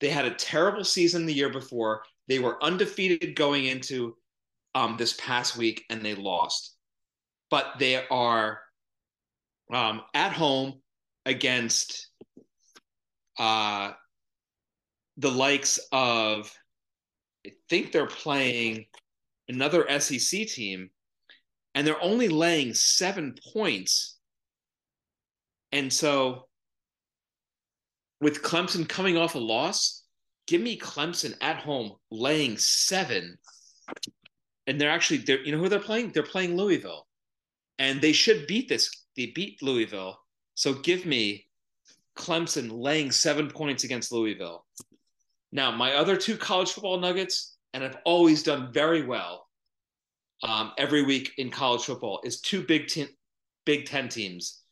They 0.00 0.08
had 0.08 0.24
a 0.24 0.34
terrible 0.34 0.82
season 0.82 1.24
the 1.24 1.32
year 1.32 1.50
before. 1.50 2.02
They 2.26 2.40
were 2.40 2.62
undefeated 2.64 3.36
going 3.36 3.66
into 3.66 4.16
um, 4.74 4.96
this 4.98 5.14
past 5.20 5.56
week, 5.56 5.84
and 5.88 6.04
they 6.04 6.16
lost. 6.16 6.74
But 7.48 7.74
they 7.78 8.04
are 8.08 8.58
um, 9.72 10.02
at 10.14 10.32
home 10.32 10.80
against 11.26 12.10
uh, 13.38 13.92
the 15.16 15.30
likes 15.30 15.78
of, 15.92 16.52
I 17.46 17.52
think 17.68 17.92
they're 17.92 18.06
playing 18.06 18.86
another 19.48 19.86
SEC 20.00 20.46
team, 20.46 20.90
and 21.74 21.86
they're 21.86 22.02
only 22.02 22.28
laying 22.28 22.74
seven 22.74 23.34
points. 23.52 24.18
And 25.72 25.92
so, 25.92 26.46
with 28.20 28.42
Clemson 28.42 28.88
coming 28.88 29.16
off 29.16 29.34
a 29.34 29.38
loss, 29.38 30.04
give 30.46 30.60
me 30.60 30.78
Clemson 30.78 31.34
at 31.40 31.56
home 31.56 31.92
laying 32.10 32.56
seven. 32.56 33.36
And 34.66 34.80
they're 34.80 34.90
actually, 34.90 35.18
they're, 35.18 35.42
you 35.42 35.52
know 35.52 35.58
who 35.58 35.68
they're 35.68 35.80
playing? 35.80 36.12
They're 36.12 36.22
playing 36.22 36.56
Louisville. 36.56 37.06
And 37.78 38.00
they 38.00 38.12
should 38.12 38.46
beat 38.46 38.68
this. 38.68 39.03
They 39.16 39.26
beat 39.26 39.62
Louisville. 39.62 40.18
So 40.54 40.74
give 40.74 41.06
me 41.06 41.46
Clemson 42.16 42.70
laying 42.72 43.10
seven 43.10 43.48
points 43.48 43.84
against 43.84 44.12
Louisville. 44.12 44.64
Now, 45.52 45.70
my 45.70 45.94
other 45.94 46.16
two 46.16 46.36
college 46.36 46.72
football 46.72 46.98
nuggets, 46.98 47.56
and 47.72 47.84
I've 47.84 47.98
always 48.04 48.42
done 48.42 48.72
very 48.72 49.02
well 49.02 49.46
um, 50.42 50.72
every 50.78 51.02
week 51.02 51.32
in 51.38 51.50
college 51.50 51.82
football, 51.82 52.20
is 52.24 52.40
two 52.40 52.64
Big 52.64 52.88
Ten, 52.88 53.08
Big 53.64 53.86
Ten 53.86 54.08
teams. 54.08 54.62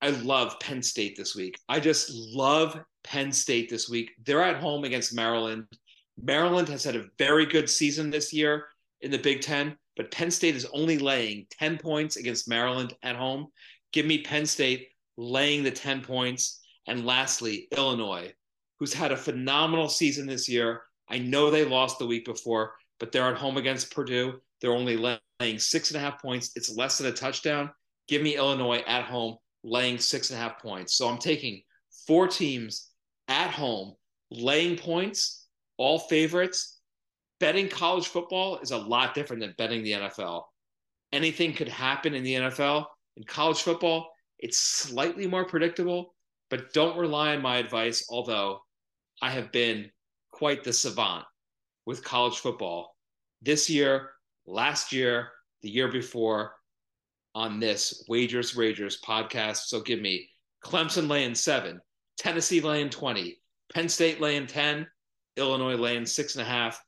I 0.00 0.10
love 0.10 0.58
Penn 0.60 0.82
State 0.82 1.16
this 1.16 1.34
week. 1.34 1.58
I 1.68 1.80
just 1.80 2.10
love 2.12 2.78
Penn 3.04 3.32
State 3.32 3.70
this 3.70 3.88
week. 3.88 4.10
They're 4.24 4.42
at 4.42 4.60
home 4.60 4.84
against 4.84 5.14
Maryland. 5.14 5.66
Maryland 6.22 6.68
has 6.68 6.84
had 6.84 6.96
a 6.96 7.06
very 7.18 7.46
good 7.46 7.68
season 7.68 8.10
this 8.10 8.32
year 8.32 8.66
in 9.00 9.10
the 9.10 9.18
Big 9.18 9.40
Ten, 9.40 9.76
but 9.96 10.10
Penn 10.10 10.30
State 10.30 10.56
is 10.56 10.66
only 10.72 10.98
laying 10.98 11.46
10 11.58 11.78
points 11.78 12.16
against 12.16 12.48
Maryland 12.48 12.94
at 13.02 13.16
home. 13.16 13.48
Give 13.92 14.06
me 14.06 14.22
Penn 14.22 14.46
State 14.46 14.88
laying 15.16 15.62
the 15.62 15.70
10 15.70 16.02
points. 16.02 16.60
And 16.86 17.06
lastly, 17.06 17.68
Illinois, 17.76 18.32
who's 18.78 18.92
had 18.92 19.12
a 19.12 19.16
phenomenal 19.16 19.88
season 19.88 20.26
this 20.26 20.48
year. 20.48 20.82
I 21.08 21.18
know 21.18 21.50
they 21.50 21.64
lost 21.64 21.98
the 21.98 22.06
week 22.06 22.24
before, 22.24 22.74
but 22.98 23.12
they're 23.12 23.30
at 23.30 23.38
home 23.38 23.56
against 23.56 23.94
Purdue. 23.94 24.40
They're 24.60 24.72
only 24.72 24.96
laying 24.96 25.58
six 25.58 25.90
and 25.90 25.96
a 25.96 26.00
half 26.00 26.20
points. 26.20 26.50
It's 26.56 26.74
less 26.74 26.98
than 26.98 27.06
a 27.06 27.12
touchdown. 27.12 27.70
Give 28.08 28.22
me 28.22 28.36
Illinois 28.36 28.82
at 28.86 29.04
home 29.04 29.36
laying 29.62 29.98
six 29.98 30.30
and 30.30 30.38
a 30.38 30.42
half 30.42 30.60
points. 30.60 30.96
So 30.96 31.08
I'm 31.08 31.18
taking 31.18 31.62
four 32.06 32.28
teams 32.28 32.90
at 33.28 33.50
home 33.50 33.94
laying 34.30 34.76
points, 34.76 35.46
all 35.78 35.98
favorites. 35.98 36.73
Betting 37.40 37.68
college 37.68 38.08
football 38.08 38.58
is 38.58 38.70
a 38.70 38.78
lot 38.78 39.14
different 39.14 39.40
than 39.40 39.54
betting 39.58 39.82
the 39.82 39.92
NFL. 39.92 40.44
Anything 41.12 41.52
could 41.52 41.68
happen 41.68 42.14
in 42.14 42.24
the 42.24 42.34
NFL. 42.34 42.86
In 43.16 43.24
college 43.24 43.62
football, 43.62 44.10
it's 44.38 44.58
slightly 44.58 45.26
more 45.26 45.44
predictable, 45.44 46.14
but 46.50 46.72
don't 46.72 46.98
rely 46.98 47.34
on 47.34 47.42
my 47.42 47.58
advice, 47.58 48.06
although 48.08 48.60
I 49.22 49.30
have 49.30 49.52
been 49.52 49.90
quite 50.32 50.64
the 50.64 50.72
savant 50.72 51.24
with 51.86 52.04
college 52.04 52.38
football 52.38 52.96
this 53.42 53.68
year, 53.68 54.10
last 54.46 54.92
year, 54.92 55.28
the 55.62 55.70
year 55.70 55.88
before 55.88 56.54
on 57.34 57.60
this 57.60 58.04
Wagers 58.08 58.54
Ragers 58.54 58.96
podcast. 59.00 59.66
So 59.66 59.80
give 59.80 60.00
me 60.00 60.28
Clemson 60.64 61.08
laying 61.08 61.34
seven, 61.34 61.80
Tennessee 62.16 62.60
laying 62.60 62.90
20, 62.90 63.38
Penn 63.72 63.88
State 63.88 64.20
laying 64.20 64.46
10, 64.46 64.86
Illinois 65.36 65.76
laying 65.76 66.06
six 66.06 66.36
and 66.36 66.42
a 66.42 66.48
half. 66.48 66.80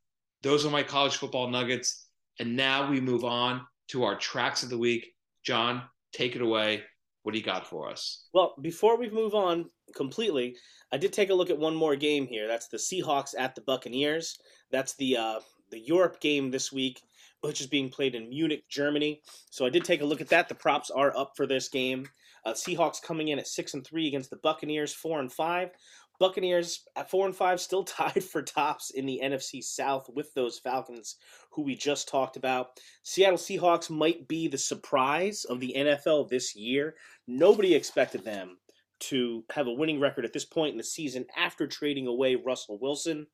Those 0.47 0.65
are 0.65 0.71
my 0.71 0.85
college 0.85 1.17
football 1.17 1.49
nuggets. 1.49 2.07
And 2.39 2.55
now 2.55 2.89
we 2.89 3.01
move 3.01 3.25
on 3.25 3.67
to 3.89 4.05
our 4.05 4.15
tracks 4.15 4.63
of 4.63 4.71
the 4.71 4.79
week. 4.79 5.13
John, 5.43 5.83
take 6.13 6.37
it 6.37 6.41
away. 6.41 6.85
What 7.25 7.33
do 7.33 7.39
you 7.39 7.45
got 7.45 7.67
for 7.67 7.91
us? 7.91 8.29
Well, 8.33 8.55
before 8.61 8.97
we 8.97 9.11
move 9.11 9.35
on 9.35 9.69
completely, 9.97 10.55
I 10.93 10.99
did 10.99 11.13
take 11.13 11.31
a 11.31 11.35
look 11.35 11.51
at 11.51 11.59
one 11.59 11.75
more 11.75 11.97
game 11.97 12.29
here. 12.29 12.47
That's 12.47 12.69
the 12.69 12.77
Seahawks 12.77 13.35
at 13.37 13.57
the 13.57 13.63
Buccaneers. 13.63 14.39
That's 14.71 14.95
the 14.95 15.17
uh, 15.17 15.41
the 15.73 15.81
Europe 15.81 16.21
game 16.21 16.53
this 16.53 16.71
week, 16.71 17.03
which 17.41 17.61
is 17.61 17.67
being 17.67 17.89
played 17.89 18.15
in 18.15 18.29
Munich, 18.29 18.63
Germany. 18.69 19.23
So 19.51 19.67
I 19.67 19.71
did 19.71 19.83
take 19.83 20.01
a 20.01 20.07
look 20.07 20.21
at 20.21 20.29
that. 20.29 20.49
The 20.49 20.55
props 20.55 20.93
are 20.93 21.13
up 21.17 21.33
for 21.37 21.49
this 21.49 21.69
game. 21.69 22.07
Uh, 22.45 22.53
Seahawks 22.53 23.03
coming 23.03 23.29
in 23.29 23.41
at 23.41 23.49
six 23.49 23.75
and 23.75 23.85
three 23.85 24.07
against 24.07 24.31
the 24.31 24.37
Buccaneers, 24.37 24.95
four 24.95 25.19
and 25.19 25.33
five. 25.33 25.71
Buccaneers 26.19 26.85
at 26.97 27.11
four 27.11 27.27
and 27.27 27.37
five, 27.37 27.61
still 27.61 27.85
tied 27.85 28.25
for 28.25 28.43
tops 28.43 28.91
in 28.91 29.07
the 29.07 29.21
NFC 29.23 29.63
South 29.63 30.09
with 30.15 30.33
those 30.35 30.59
Falcons, 30.59 31.17
who 31.51 31.63
we 31.63 31.75
just 31.75 32.09
talked 32.09 32.37
about. 32.37 32.81
Seattle 33.03 33.39
Seahawks 33.39 33.91
might 33.91 34.29
be 34.29 34.49
the 34.49 34.59
surprise 34.59 35.45
of 35.45 35.61
the 35.61 35.75
NFL 35.77 36.29
this 36.29 36.55
year. 36.55 36.95
Nobody 37.27 37.75
expected 37.75 38.25
them 38.25 38.59
to 38.99 39.45
have 39.51 39.67
a 39.67 39.73
winning 39.73 40.01
record 40.01 40.25
at 40.25 40.33
this 40.33 40.45
point 40.45 40.73
in 40.73 40.79
the 40.79 40.85
season 40.85 41.27
after 41.37 41.67
trading 41.67 42.07
away 42.07 42.35
Russell 42.35 42.79
Wilson. 42.81 43.27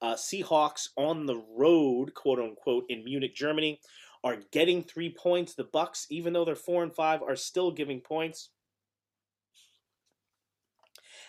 Uh, 0.00 0.14
Seahawks 0.14 0.88
on 0.96 1.26
the 1.26 1.42
road, 1.56 2.14
quote 2.14 2.38
unquote, 2.38 2.84
in 2.88 3.04
Munich, 3.04 3.34
Germany, 3.34 3.80
are 4.24 4.38
getting 4.52 4.82
three 4.82 5.10
points. 5.10 5.54
The 5.54 5.64
Bucs, 5.64 6.06
even 6.10 6.32
though 6.32 6.44
they're 6.44 6.54
four 6.54 6.82
and 6.82 6.94
five, 6.94 7.22
are 7.22 7.36
still 7.36 7.70
giving 7.70 8.00
points. 8.00 8.50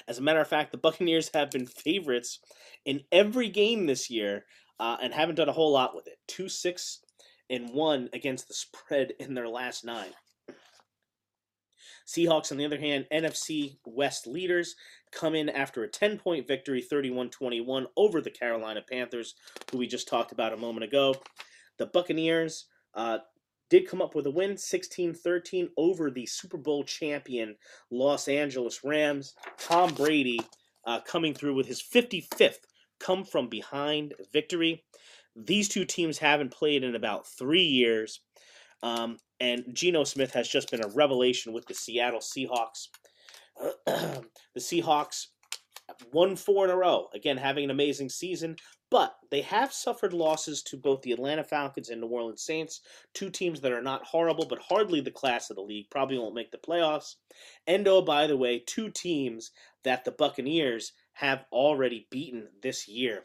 As 0.07 0.17
a 0.17 0.21
matter 0.21 0.39
of 0.39 0.47
fact, 0.47 0.71
the 0.71 0.77
Buccaneers 0.77 1.29
have 1.33 1.51
been 1.51 1.67
favorites 1.67 2.39
in 2.85 3.01
every 3.11 3.49
game 3.49 3.85
this 3.85 4.09
year 4.09 4.45
uh, 4.79 4.97
and 5.01 5.13
haven't 5.13 5.35
done 5.35 5.49
a 5.49 5.53
whole 5.53 5.71
lot 5.71 5.95
with 5.95 6.07
it. 6.07 6.17
Two 6.27 6.49
six 6.49 6.99
and 7.49 7.69
one 7.73 8.09
against 8.13 8.47
the 8.47 8.53
spread 8.53 9.13
in 9.19 9.33
their 9.33 9.47
last 9.47 9.83
nine. 9.83 10.11
Seahawks, 12.07 12.51
on 12.51 12.57
the 12.57 12.65
other 12.65 12.79
hand, 12.79 13.05
NFC 13.13 13.77
West 13.85 14.27
leaders, 14.27 14.75
come 15.11 15.35
in 15.35 15.49
after 15.49 15.83
a 15.83 15.87
10 15.87 16.17
point 16.17 16.47
victory, 16.47 16.81
31 16.81 17.29
21, 17.29 17.87
over 17.95 18.21
the 18.21 18.29
Carolina 18.29 18.81
Panthers, 18.89 19.35
who 19.71 19.77
we 19.77 19.87
just 19.87 20.07
talked 20.07 20.31
about 20.31 20.53
a 20.53 20.57
moment 20.57 20.83
ago. 20.83 21.15
The 21.77 21.85
Buccaneers 21.85 22.65
uh, 22.93 23.19
did 23.71 23.87
come 23.87 24.01
up 24.01 24.13
with 24.13 24.27
a 24.27 24.31
win, 24.31 24.57
16 24.57 25.15
13, 25.15 25.69
over 25.77 26.11
the 26.11 26.25
Super 26.27 26.57
Bowl 26.57 26.83
champion 26.83 27.55
Los 27.89 28.27
Angeles 28.27 28.83
Rams. 28.83 29.33
Tom 29.57 29.93
Brady 29.95 30.41
uh, 30.85 30.99
coming 30.99 31.33
through 31.33 31.55
with 31.55 31.65
his 31.65 31.81
55th 31.81 32.57
come 32.99 33.23
from 33.23 33.47
behind 33.47 34.13
victory. 34.31 34.83
These 35.35 35.69
two 35.69 35.85
teams 35.85 36.17
haven't 36.17 36.51
played 36.51 36.83
in 36.83 36.95
about 36.95 37.25
three 37.25 37.63
years. 37.63 38.19
Um, 38.83 39.17
and 39.39 39.63
Geno 39.73 40.03
Smith 40.03 40.33
has 40.33 40.49
just 40.49 40.69
been 40.69 40.83
a 40.83 40.89
revelation 40.89 41.53
with 41.53 41.65
the 41.65 41.73
Seattle 41.73 42.19
Seahawks. 42.19 42.89
the 43.85 44.23
Seahawks 44.59 45.27
won 46.11 46.35
four 46.35 46.65
in 46.65 46.71
a 46.71 46.75
row. 46.75 47.07
Again, 47.13 47.37
having 47.37 47.63
an 47.63 47.71
amazing 47.71 48.09
season, 48.09 48.57
but 48.91 49.15
they 49.31 49.41
have 49.41 49.71
suffered 49.71 50.11
losses 50.11 50.61
to 50.61 50.77
both 50.77 51.01
the 51.01 51.13
Atlanta 51.13 51.45
Falcons 51.45 51.89
and 51.89 52.01
New 52.01 52.07
Orleans 52.07 52.43
Saints, 52.43 52.81
two 53.13 53.29
teams 53.29 53.61
that 53.61 53.71
are 53.71 53.81
not 53.81 54.05
horrible, 54.05 54.45
but 54.45 54.59
hardly 54.59 54.99
the 54.99 55.09
class 55.09 55.49
of 55.49 55.55
the 55.55 55.61
league. 55.61 55.89
Probably 55.89 56.19
won't 56.19 56.35
make 56.35 56.51
the 56.51 56.57
playoffs. 56.57 57.15
And 57.65 57.87
oh, 57.87 58.01
by 58.01 58.27
the 58.27 58.35
way, 58.35 58.59
two 58.59 58.89
teams 58.89 59.51
that 59.85 60.03
the 60.03 60.11
Buccaneers 60.11 60.91
have 61.13 61.45
already 61.53 62.05
beaten 62.11 62.49
this 62.61 62.87
year. 62.87 63.23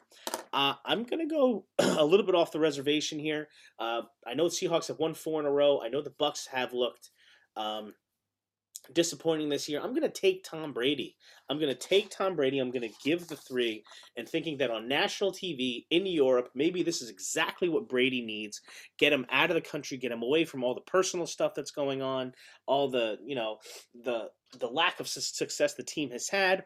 Uh, 0.52 0.74
I'm 0.84 1.02
going 1.02 1.28
to 1.28 1.34
go 1.34 1.66
a 1.78 2.04
little 2.04 2.24
bit 2.24 2.36
off 2.36 2.52
the 2.52 2.60
reservation 2.60 3.18
here. 3.18 3.48
Uh, 3.78 4.02
I 4.24 4.34
know 4.34 4.48
the 4.48 4.54
Seahawks 4.54 4.88
have 4.88 5.00
won 5.00 5.14
four 5.14 5.40
in 5.40 5.46
a 5.46 5.50
row. 5.50 5.80
I 5.84 5.88
know 5.88 6.00
the 6.00 6.10
Bucs 6.10 6.46
have 6.52 6.72
looked 6.72 7.10
um, 7.56 7.94
disappointing 8.92 9.48
this 9.48 9.68
year. 9.68 9.80
I'm 9.80 9.90
going 9.90 10.02
to 10.02 10.08
take 10.08 10.44
Tom 10.44 10.72
Brady. 10.72 11.16
I'm 11.48 11.58
going 11.58 11.72
to 11.72 11.78
take 11.78 12.10
Tom 12.10 12.34
Brady. 12.36 12.58
I'm 12.58 12.70
going 12.70 12.88
to 12.88 12.94
give 13.04 13.28
the 13.28 13.36
three, 13.36 13.84
and 14.16 14.28
thinking 14.28 14.58
that 14.58 14.70
on 14.70 14.88
national 14.88 15.32
TV 15.32 15.86
in 15.90 16.06
Europe, 16.06 16.50
maybe 16.54 16.82
this 16.82 17.02
is 17.02 17.10
exactly 17.10 17.68
what 17.68 17.88
Brady 17.88 18.22
needs. 18.22 18.60
Get 18.98 19.12
him 19.12 19.26
out 19.30 19.50
of 19.50 19.54
the 19.54 19.60
country. 19.60 19.96
Get 19.96 20.12
him 20.12 20.22
away 20.22 20.44
from 20.44 20.64
all 20.64 20.74
the 20.74 20.80
personal 20.82 21.26
stuff 21.26 21.52
that's 21.54 21.70
going 21.70 22.02
on, 22.02 22.32
all 22.66 22.88
the 22.88 23.18
you 23.24 23.34
know 23.34 23.58
the 24.04 24.30
the 24.58 24.68
lack 24.68 25.00
of 25.00 25.08
success 25.08 25.74
the 25.74 25.82
team 25.82 26.10
has 26.10 26.28
had. 26.28 26.64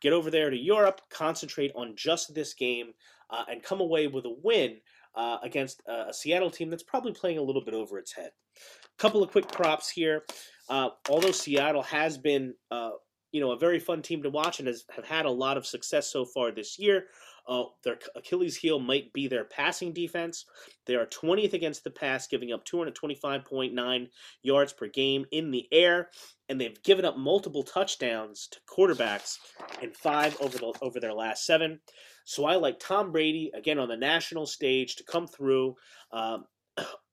Get 0.00 0.12
over 0.12 0.30
there 0.30 0.50
to 0.50 0.56
Europe. 0.56 1.00
Concentrate 1.10 1.72
on 1.74 1.94
just 1.96 2.34
this 2.34 2.54
game, 2.54 2.92
uh, 3.30 3.44
and 3.50 3.62
come 3.62 3.80
away 3.80 4.06
with 4.06 4.24
a 4.26 4.36
win. 4.42 4.78
Uh, 5.12 5.38
against 5.42 5.82
uh, 5.88 6.04
a 6.08 6.14
Seattle 6.14 6.52
team 6.52 6.70
that's 6.70 6.84
probably 6.84 7.10
playing 7.10 7.36
a 7.36 7.42
little 7.42 7.64
bit 7.64 7.74
over 7.74 7.98
its 7.98 8.12
head. 8.12 8.30
A 8.56 9.02
Couple 9.02 9.24
of 9.24 9.32
quick 9.32 9.50
props 9.50 9.90
here. 9.90 10.22
Uh, 10.70 10.90
although 11.08 11.32
Seattle 11.32 11.82
has 11.82 12.16
been, 12.16 12.54
uh, 12.70 12.92
you 13.32 13.40
know, 13.40 13.50
a 13.50 13.58
very 13.58 13.80
fun 13.80 14.02
team 14.02 14.22
to 14.22 14.30
watch 14.30 14.60
and 14.60 14.68
has 14.68 14.84
have 14.94 15.04
had 15.04 15.26
a 15.26 15.30
lot 15.30 15.56
of 15.56 15.66
success 15.66 16.10
so 16.10 16.24
far 16.24 16.52
this 16.52 16.78
year, 16.78 17.06
uh, 17.48 17.64
their 17.82 17.98
Achilles 18.14 18.56
heel 18.56 18.78
might 18.78 19.12
be 19.12 19.26
their 19.26 19.44
passing 19.44 19.92
defense. 19.92 20.46
They 20.86 20.94
are 20.94 21.06
20th 21.06 21.52
against 21.52 21.82
the 21.82 21.90
pass, 21.90 22.28
giving 22.28 22.52
up 22.52 22.64
225.9 22.64 24.08
yards 24.42 24.72
per 24.72 24.86
game 24.86 25.26
in 25.32 25.50
the 25.50 25.66
air, 25.72 26.10
and 26.48 26.60
they've 26.60 26.80
given 26.84 27.04
up 27.04 27.16
multiple 27.16 27.64
touchdowns 27.64 28.48
to 28.52 28.58
quarterbacks 28.72 29.38
in 29.82 29.92
five 29.92 30.36
over 30.40 30.56
the 30.56 30.72
over 30.80 31.00
their 31.00 31.14
last 31.14 31.44
seven. 31.44 31.80
So 32.24 32.44
I 32.44 32.54
like 32.54 32.78
Tom 32.78 33.10
Brady 33.10 33.50
again 33.54 33.80
on 33.80 33.88
the 33.88 33.96
national 33.96 34.46
stage 34.46 34.94
to 34.96 35.04
come 35.04 35.26
through. 35.26 35.74
Um, 36.12 36.44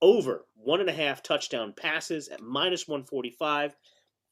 over 0.02 0.46
one 0.56 0.80
and 0.80 0.90
a 0.90 0.94
half 0.94 1.24
touchdown 1.24 1.74
passes 1.76 2.28
at 2.28 2.42
minus 2.42 2.88
145. 2.88 3.76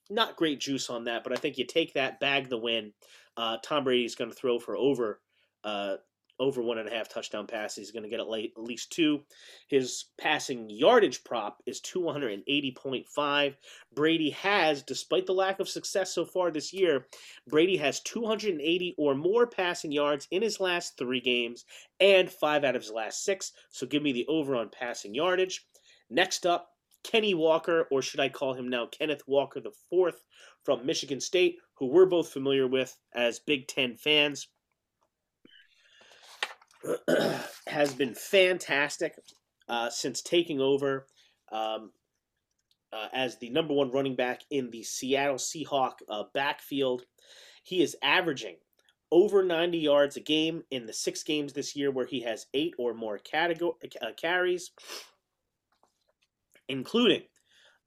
Not 0.09 0.35
great 0.35 0.59
juice 0.59 0.89
on 0.89 1.05
that, 1.05 1.23
but 1.23 1.33
I 1.33 1.37
think 1.37 1.57
you 1.57 1.65
take 1.65 1.93
that, 1.93 2.19
bag 2.19 2.49
the 2.49 2.57
win. 2.57 2.93
Uh, 3.37 3.57
Tom 3.63 3.83
Brady's 3.83 4.15
going 4.15 4.29
to 4.29 4.35
throw 4.35 4.59
for 4.59 4.77
over 4.77 5.21
uh, 5.63 5.97
over 6.39 6.61
one 6.61 6.77
and 6.77 6.87
a 6.89 6.91
half 6.91 7.07
touchdown 7.07 7.47
passes. 7.47 7.77
He's 7.77 7.91
going 7.91 8.03
to 8.03 8.09
get 8.09 8.19
at 8.19 8.29
least 8.29 8.91
two. 8.91 9.21
His 9.67 10.05
passing 10.19 10.69
yardage 10.69 11.23
prop 11.23 11.61
is 11.65 11.81
280.5. 11.81 13.55
Brady 13.93 14.29
has, 14.31 14.83
despite 14.83 15.25
the 15.25 15.33
lack 15.33 15.59
of 15.59 15.69
success 15.69 16.13
so 16.13 16.25
far 16.25 16.51
this 16.51 16.73
year, 16.73 17.07
Brady 17.47 17.77
has 17.77 18.01
280 18.01 18.95
or 18.97 19.15
more 19.15 19.47
passing 19.47 19.91
yards 19.91 20.27
in 20.31 20.41
his 20.41 20.59
last 20.59 20.97
three 20.97 21.21
games 21.21 21.65
and 21.99 22.29
five 22.29 22.63
out 22.63 22.75
of 22.75 22.81
his 22.81 22.91
last 22.91 23.23
six. 23.23 23.53
So 23.69 23.87
give 23.87 24.03
me 24.03 24.11
the 24.11 24.25
over 24.27 24.55
on 24.55 24.69
passing 24.69 25.13
yardage. 25.15 25.65
Next 26.09 26.45
up, 26.45 26.69
Kenny 27.03 27.33
Walker, 27.35 27.87
or 27.91 28.01
should 28.01 28.19
I 28.19 28.29
call 28.29 28.55
him 28.55 28.67
now 28.67 28.87
Kenneth 28.87 29.21
Walker 29.27 29.59
the 29.59 29.71
fourth 29.89 30.23
from 30.63 30.85
Michigan 30.85 31.21
State, 31.21 31.59
who 31.75 31.85
we're 31.85 32.07
both 32.07 32.29
familiar 32.29 32.67
with 32.67 32.97
as 33.13 33.39
Big 33.39 33.67
Ten 33.67 33.95
fans. 33.95 34.47
has 37.67 37.93
been 37.93 38.13
fantastic 38.13 39.15
uh, 39.67 39.89
since 39.89 40.21
taking 40.21 40.59
over 40.59 41.07
um, 41.51 41.91
uh, 42.93 43.07
as 43.13 43.37
the 43.39 43.49
number 43.49 43.73
one 43.73 43.91
running 43.91 44.15
back 44.15 44.41
in 44.51 44.69
the 44.71 44.83
Seattle 44.83 45.35
Seahawk 45.35 45.93
uh, 46.09 46.23
backfield. 46.33 47.03
He 47.63 47.81
is 47.81 47.95
averaging 48.03 48.57
over 49.11 49.43
90 49.43 49.77
yards 49.77 50.17
a 50.17 50.19
game 50.19 50.63
in 50.71 50.85
the 50.85 50.93
six 50.93 51.23
games 51.23 51.53
this 51.53 51.75
year 51.75 51.91
where 51.91 52.05
he 52.05 52.21
has 52.21 52.47
eight 52.53 52.73
or 52.77 52.93
more 52.93 53.17
category, 53.17 53.73
uh, 54.01 54.11
carries, 54.17 54.71
including 56.67 57.23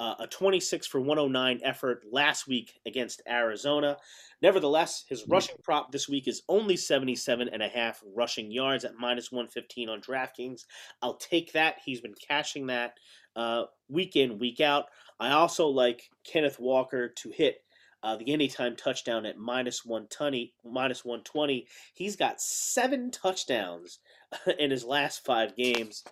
uh, 0.00 0.14
a 0.20 0.26
26 0.26 0.86
for 0.86 1.00
109 1.00 1.60
effort 1.64 2.04
last 2.10 2.46
week 2.46 2.80
against 2.86 3.22
Arizona. 3.28 3.96
Nevertheless, 4.40 5.04
his 5.08 5.22
mm-hmm. 5.22 5.32
rushing 5.32 5.56
prop 5.62 5.90
this 5.90 6.08
week 6.08 6.28
is 6.28 6.42
only 6.48 6.76
77 6.76 7.48
and 7.52 7.62
a 7.62 7.68
half 7.68 8.02
rushing 8.14 8.50
yards 8.50 8.84
at 8.84 8.94
minus 8.98 9.32
115 9.32 9.88
on 9.88 10.00
DraftKings. 10.00 10.64
I'll 11.02 11.16
take 11.16 11.52
that. 11.52 11.76
He's 11.84 12.00
been 12.00 12.14
cashing 12.14 12.66
that 12.68 12.94
uh, 13.34 13.64
week 13.88 14.16
in, 14.16 14.38
week 14.38 14.60
out. 14.60 14.86
I 15.18 15.30
also 15.30 15.66
like 15.66 16.10
Kenneth 16.24 16.60
Walker 16.60 17.08
to 17.08 17.30
hit 17.30 17.62
uh, 18.02 18.16
the 18.16 18.32
anytime 18.32 18.76
touchdown 18.76 19.26
at 19.26 19.38
minus 19.38 19.84
120, 19.84 20.54
minus 20.64 21.04
120. 21.04 21.66
He's 21.94 22.14
got 22.14 22.40
seven 22.40 23.10
touchdowns 23.10 23.98
in 24.58 24.70
his 24.70 24.84
last 24.84 25.24
five 25.24 25.56
games. 25.56 26.04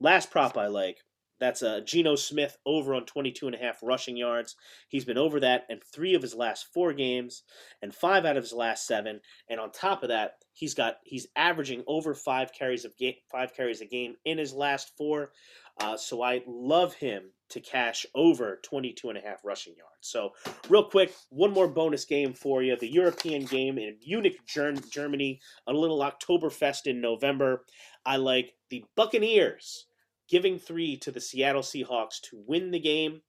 Last 0.00 0.30
prop 0.30 0.56
I 0.56 0.68
like 0.68 0.98
that's 1.40 1.62
uh, 1.62 1.80
Geno 1.84 2.16
Smith 2.16 2.58
over 2.64 2.94
on 2.94 3.06
22 3.06 3.46
and 3.46 3.54
a 3.54 3.58
half 3.58 3.78
rushing 3.82 4.16
yards. 4.16 4.56
He's 4.88 5.04
been 5.04 5.18
over 5.18 5.40
that 5.40 5.64
in 5.68 5.80
three 5.80 6.14
of 6.14 6.22
his 6.22 6.34
last 6.34 6.66
four 6.72 6.92
games 6.92 7.42
and 7.82 7.94
five 7.94 8.24
out 8.24 8.36
of 8.36 8.44
his 8.44 8.52
last 8.52 8.86
seven. 8.86 9.20
And 9.48 9.58
on 9.58 9.72
top 9.72 10.02
of 10.02 10.08
that, 10.10 10.34
he's 10.52 10.74
got 10.74 10.96
he's 11.04 11.26
averaging 11.36 11.82
over 11.86 12.14
five 12.14 12.52
carries 12.52 12.84
of 12.84 12.96
game, 12.96 13.14
five 13.30 13.54
carries 13.54 13.80
a 13.80 13.86
game 13.86 14.14
in 14.24 14.38
his 14.38 14.52
last 14.52 14.92
four. 14.96 15.32
Uh, 15.80 15.96
so 15.96 16.22
I 16.22 16.42
love 16.46 16.94
him 16.94 17.30
to 17.50 17.60
cash 17.60 18.06
over 18.14 18.60
22 18.62 19.08
and 19.08 19.18
a 19.18 19.20
half 19.20 19.44
rushing 19.44 19.74
yards. 19.76 19.90
So 20.02 20.30
real 20.68 20.84
quick, 20.84 21.12
one 21.30 21.50
more 21.50 21.66
bonus 21.66 22.04
game 22.04 22.32
for 22.32 22.62
you. 22.62 22.76
The 22.76 22.88
European 22.88 23.44
game 23.44 23.78
in 23.78 23.96
Munich, 24.06 24.38
Germany, 24.46 25.40
a 25.66 25.72
little 25.72 25.98
Oktoberfest 25.98 26.86
in 26.86 27.00
November. 27.00 27.64
I 28.06 28.16
like 28.16 28.54
the 28.70 28.84
Buccaneers 28.96 29.86
giving 30.28 30.58
three 30.58 30.96
to 30.98 31.10
the 31.10 31.20
Seattle 31.20 31.62
Seahawks 31.62 32.20
to 32.30 32.42
win 32.46 32.70
the 32.70 32.80
game 32.80 33.22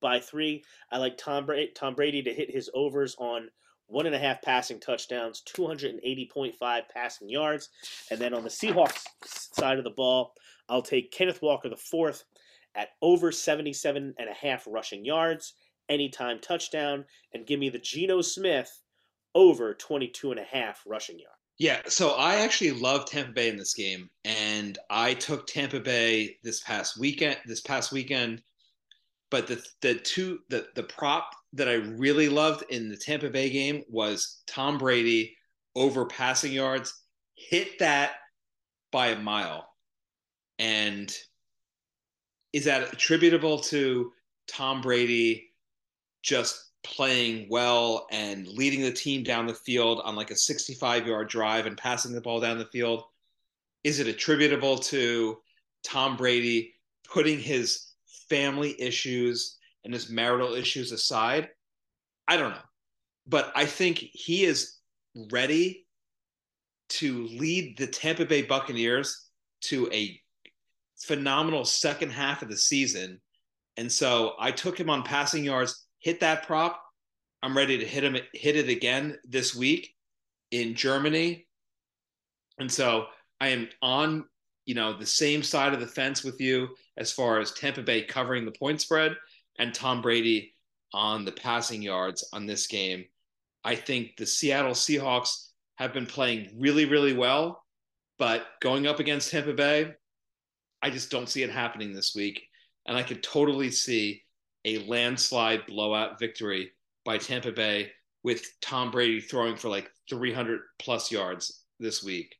by 0.00 0.20
three. 0.20 0.64
I 0.90 0.98
like 0.98 1.16
Tom 1.16 1.46
Brady, 1.46 1.72
Tom 1.74 1.94
Brady 1.94 2.22
to 2.22 2.34
hit 2.34 2.50
his 2.50 2.70
overs 2.74 3.16
on 3.18 3.48
one 3.86 4.06
and 4.06 4.14
a 4.14 4.18
half 4.18 4.42
passing 4.42 4.80
touchdowns, 4.80 5.42
280.5 5.46 6.82
passing 6.92 7.28
yards. 7.28 7.68
And 8.10 8.20
then 8.20 8.34
on 8.34 8.42
the 8.42 8.50
Seahawks 8.50 9.04
side 9.24 9.78
of 9.78 9.84
the 9.84 9.90
ball, 9.90 10.32
I'll 10.68 10.82
take 10.82 11.12
Kenneth 11.12 11.42
Walker 11.42 11.68
the 11.68 11.76
fourth 11.76 12.24
at 12.74 12.90
over 13.02 13.30
77 13.30 14.14
and 14.18 14.28
a 14.28 14.34
half 14.34 14.66
rushing 14.66 15.04
yards, 15.04 15.54
anytime 15.88 16.40
touchdown, 16.40 17.04
and 17.32 17.46
give 17.46 17.60
me 17.60 17.68
the 17.68 17.78
Geno 17.78 18.20
Smith 18.20 18.82
over 19.34 19.74
22 19.74 20.30
and 20.30 20.40
a 20.40 20.44
half 20.44 20.82
rushing 20.86 21.18
yards. 21.18 21.33
Yeah, 21.58 21.82
so 21.86 22.10
I 22.10 22.36
actually 22.36 22.72
love 22.72 23.06
Tampa 23.06 23.32
Bay 23.32 23.48
in 23.48 23.56
this 23.56 23.74
game, 23.74 24.10
and 24.24 24.76
I 24.90 25.14
took 25.14 25.46
Tampa 25.46 25.78
Bay 25.78 26.36
this 26.42 26.60
past 26.60 26.98
weekend. 26.98 27.38
This 27.46 27.60
past 27.60 27.92
weekend, 27.92 28.42
but 29.30 29.46
the 29.46 29.64
the 29.80 29.94
two 29.94 30.40
the 30.48 30.66
the 30.74 30.82
prop 30.82 31.30
that 31.52 31.68
I 31.68 31.74
really 31.74 32.28
loved 32.28 32.64
in 32.70 32.88
the 32.88 32.96
Tampa 32.96 33.30
Bay 33.30 33.50
game 33.50 33.84
was 33.88 34.42
Tom 34.48 34.78
Brady 34.78 35.36
over 35.76 36.06
passing 36.06 36.52
yards. 36.52 36.92
Hit 37.36 37.78
that 37.78 38.14
by 38.90 39.08
a 39.08 39.18
mile, 39.18 39.68
and 40.58 41.16
is 42.52 42.64
that 42.64 42.92
attributable 42.92 43.60
to 43.60 44.10
Tom 44.48 44.80
Brady 44.80 45.50
just 46.22 46.72
playing 46.84 47.48
well 47.50 48.06
and 48.10 48.46
leading 48.46 48.82
the 48.82 48.92
team 48.92 49.24
down 49.24 49.46
the 49.46 49.54
field 49.54 50.00
on 50.04 50.14
like 50.14 50.30
a 50.30 50.36
65 50.36 51.06
yard 51.06 51.28
drive 51.28 51.66
and 51.66 51.76
passing 51.76 52.12
the 52.12 52.20
ball 52.20 52.40
down 52.40 52.58
the 52.58 52.66
field? 52.66 53.04
Is 53.82 53.98
it 53.98 54.06
attributable 54.06 54.78
to 54.78 55.38
Tom 55.82 56.16
Brady 56.16 56.74
putting 57.10 57.40
his 57.40 57.92
family 58.28 58.80
issues 58.80 59.58
and 59.84 59.92
his 59.92 60.10
marital 60.10 60.54
issues 60.54 60.92
aside? 60.92 61.48
I 62.28 62.36
don't 62.36 62.52
know. 62.52 62.58
But 63.26 63.52
I 63.54 63.64
think 63.66 63.98
he 63.98 64.44
is 64.44 64.78
ready 65.30 65.86
to 66.90 67.26
lead 67.28 67.78
the 67.78 67.86
Tampa 67.86 68.26
Bay 68.26 68.42
Buccaneers 68.42 69.28
to 69.62 69.90
a 69.92 70.20
phenomenal 70.98 71.64
second 71.64 72.10
half 72.10 72.42
of 72.42 72.48
the 72.48 72.56
season. 72.56 73.20
And 73.76 73.90
so 73.90 74.34
I 74.38 74.50
took 74.50 74.78
him 74.78 74.90
on 74.90 75.02
passing 75.02 75.44
yards 75.44 75.83
hit 76.04 76.20
that 76.20 76.46
prop. 76.46 76.80
I'm 77.42 77.56
ready 77.56 77.78
to 77.78 77.84
hit 77.84 78.04
him 78.04 78.16
hit 78.34 78.56
it 78.56 78.68
again 78.68 79.16
this 79.24 79.54
week 79.54 79.94
in 80.50 80.74
Germany. 80.74 81.46
And 82.58 82.70
so 82.70 83.06
I 83.40 83.48
am 83.48 83.68
on, 83.82 84.26
you 84.66 84.74
know, 84.74 84.96
the 84.96 85.06
same 85.06 85.42
side 85.42 85.72
of 85.72 85.80
the 85.80 85.86
fence 85.86 86.22
with 86.22 86.40
you 86.40 86.68
as 86.98 87.10
far 87.10 87.40
as 87.40 87.52
Tampa 87.52 87.82
Bay 87.82 88.02
covering 88.02 88.44
the 88.44 88.52
point 88.52 88.82
spread 88.82 89.16
and 89.58 89.74
Tom 89.74 90.02
Brady 90.02 90.54
on 90.92 91.24
the 91.24 91.32
passing 91.32 91.82
yards 91.82 92.28
on 92.32 92.46
this 92.46 92.66
game. 92.66 93.04
I 93.64 93.74
think 93.74 94.16
the 94.16 94.26
Seattle 94.26 94.72
Seahawks 94.72 95.48
have 95.76 95.94
been 95.94 96.06
playing 96.06 96.50
really, 96.58 96.84
really 96.84 97.14
well, 97.14 97.64
but 98.18 98.46
going 98.60 98.86
up 98.86 99.00
against 99.00 99.30
Tampa 99.30 99.54
Bay, 99.54 99.94
I 100.82 100.90
just 100.90 101.10
don't 101.10 101.30
see 101.30 101.42
it 101.42 101.50
happening 101.50 101.94
this 101.94 102.14
week. 102.14 102.42
And 102.86 102.94
I 102.96 103.02
could 103.02 103.22
totally 103.22 103.70
see 103.70 104.22
a 104.64 104.86
landslide 104.86 105.66
blowout 105.66 106.18
victory 106.18 106.70
by 107.04 107.18
Tampa 107.18 107.52
Bay 107.52 107.90
with 108.22 108.44
Tom 108.60 108.90
Brady 108.90 109.20
throwing 109.20 109.56
for 109.56 109.68
like 109.68 109.90
300 110.08 110.60
plus 110.78 111.12
yards 111.12 111.64
this 111.78 112.02
week. 112.02 112.34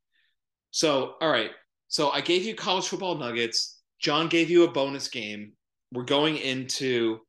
So, 0.71 1.15
all 1.21 1.31
right. 1.31 1.51
So 1.89 2.11
I 2.11 2.21
gave 2.21 2.45
you 2.45 2.55
college 2.55 2.89
football 2.89 3.15
nuggets. 3.17 3.81
John 4.01 4.29
gave 4.29 4.51
you 4.51 4.65
a 4.65 4.71
bonus 4.71 5.09
game. 5.09 5.53
We're 5.93 6.03
going 6.03 6.39
into 6.39 7.21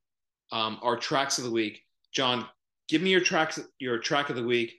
um, 0.52 0.80
our 0.82 0.98
tracks 0.98 1.38
of 1.38 1.43
the 1.43 1.52
week. 1.52 1.82
John, 2.12 2.48
give 2.88 3.02
me 3.02 3.12
your 3.12 3.22
tracks, 3.22 3.60
your 3.80 4.00
track 4.00 4.30
of 4.30 4.36
the 4.36 4.43
week. 4.43 4.74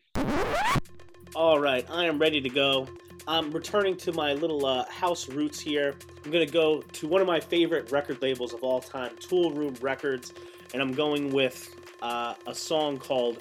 All 1.35 1.61
right, 1.61 1.87
I 1.91 2.07
am 2.07 2.19
ready 2.19 2.41
to 2.41 2.49
go. 2.49 2.89
I'm 3.29 3.51
returning 3.51 3.97
to 3.99 4.13
my 4.13 4.35
little 4.35 4.65
uh, 4.65 4.85
house 4.85 5.29
roots 5.29 5.59
here. 5.59 5.97
I'm 6.25 6.31
going 6.31 6.47
to 6.47 6.53
go 6.53 6.81
to 6.81 7.09
one 7.09 7.21
of 7.21 7.27
my 7.27 7.41
favorite 7.41 7.91
record 7.91 8.23
labels 8.23 8.55
of 8.55 8.63
all 8.63 8.81
time, 8.81 9.17
Toolroom 9.17 9.83
Records, 9.83 10.33
and 10.73 10.81
I'm 10.81 10.93
going 10.93 11.33
with 11.33 11.75
uh, 12.03 12.35
a 12.47 12.55
song 12.55 12.99
called 12.99 13.39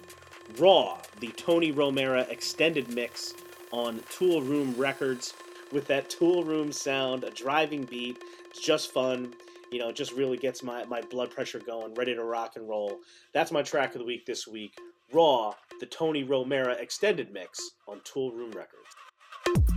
Raw, 0.58 1.00
the 1.20 1.28
Tony 1.28 1.72
Romera 1.72 2.28
extended 2.32 2.92
mix 2.92 3.36
on 3.70 4.00
Toolroom 4.12 4.76
Records 4.76 5.36
with 5.72 5.86
that 5.86 6.10
Toolroom 6.10 6.74
sound, 6.74 7.24
a 7.24 7.30
driving 7.30 7.84
beat. 7.84 8.18
It's 8.50 8.62
just 8.62 8.92
fun. 8.92 9.36
You 9.72 9.80
know, 9.80 9.90
it 9.90 9.96
just 9.96 10.14
really 10.14 10.38
gets 10.38 10.64
my, 10.64 10.84
my 10.86 11.02
blood 11.02 11.30
pressure 11.30 11.60
going, 11.60 11.94
ready 11.94 12.16
to 12.16 12.24
rock 12.24 12.54
and 12.56 12.68
roll. 12.68 13.00
That's 13.34 13.52
my 13.52 13.62
track 13.62 13.94
of 13.94 14.00
the 14.00 14.06
week 14.06 14.26
this 14.26 14.48
week. 14.48 14.76
Raw, 15.14 15.54
the 15.80 15.86
Tony 15.86 16.24
Romera 16.24 16.80
extended 16.80 17.32
mix 17.32 17.60
on 17.88 18.00
Toolroom 18.00 18.56
Records. 18.56 19.75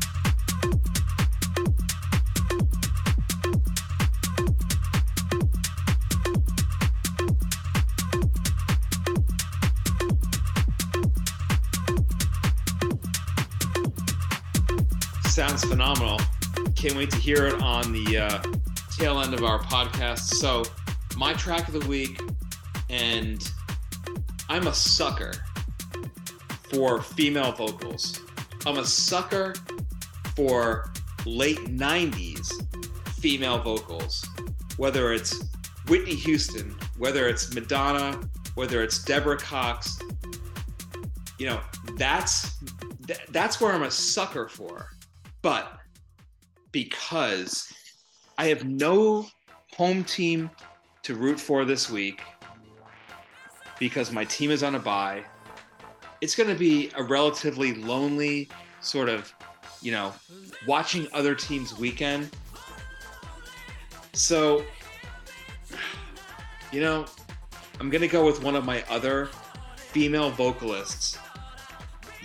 Sounds 15.39 15.63
phenomenal. 15.63 16.21
Can't 16.75 16.97
wait 16.97 17.13
to 17.13 17.17
hear 17.17 17.47
it 17.47 17.63
on 17.63 17.93
the 17.93 18.19
uh, 18.19 18.43
tail 18.99 19.21
end 19.21 19.35
of 19.35 19.45
our 19.45 19.61
podcast. 19.61 20.19
So, 20.19 20.65
my 21.17 21.33
track 21.33 21.69
of 21.69 21.81
the 21.81 21.89
week, 21.89 22.21
and 22.91 23.49
I'm 24.49 24.67
a 24.67 24.75
sucker 24.75 25.33
for 26.73 27.01
female 27.01 27.53
vocals. 27.53 28.21
I'm 28.67 28.79
a 28.79 28.85
sucker 28.85 29.55
for 30.35 30.91
late 31.25 31.67
90s 31.67 32.51
female 33.21 33.63
vocals, 33.63 34.29
whether 34.77 35.13
it's 35.13 35.41
Whitney 35.87 36.17
Houston, 36.17 36.75
whether 36.97 37.29
it's 37.29 37.55
Madonna, 37.55 38.21
whether 38.57 38.83
it's 38.83 39.05
Deborah 39.05 39.39
Cox. 39.39 40.01
You 41.39 41.47
know, 41.47 41.61
that's 41.95 42.59
that's 43.31 43.61
where 43.61 43.73
I'm 43.73 43.85
a 43.85 43.91
sucker 43.93 44.49
for. 44.49 44.98
But 45.43 45.79
because 46.73 47.73
I 48.37 48.47
have 48.49 48.65
no 48.65 49.27
home 49.77 50.05
team 50.05 50.51
to 51.03 51.15
root 51.15 51.39
for 51.39 51.65
this 51.65 51.91
week, 51.91 52.23
because 53.79 54.11
my 54.13 54.25
team 54.25 54.51
is 54.51 54.63
on 54.63 54.75
a 54.75 54.79
bye, 54.79 55.25
it's 56.21 56.35
going 56.35 56.49
to 56.49 56.59
be 56.59 56.91
a 56.97 57.03
relatively 57.03 57.75
lonely 57.75 58.49
sort 58.81 59.09
of, 59.09 59.33
you 59.81 59.93
know, 59.93 60.13
watching 60.67 61.07
other 61.13 61.35
teams' 61.35 61.79
weekend. 61.79 62.31
So, 64.13 64.65
you 66.73 66.81
know, 66.81 67.07
I'm 67.79 67.91
going 67.91 68.03
to 68.03 68.09
go 68.09 68.27
with 68.27 68.43
one 68.43 68.57
of 68.57 68.65
my 68.65 68.83
other 68.91 69.29
female 69.77 70.31
vocalists. 70.31 71.19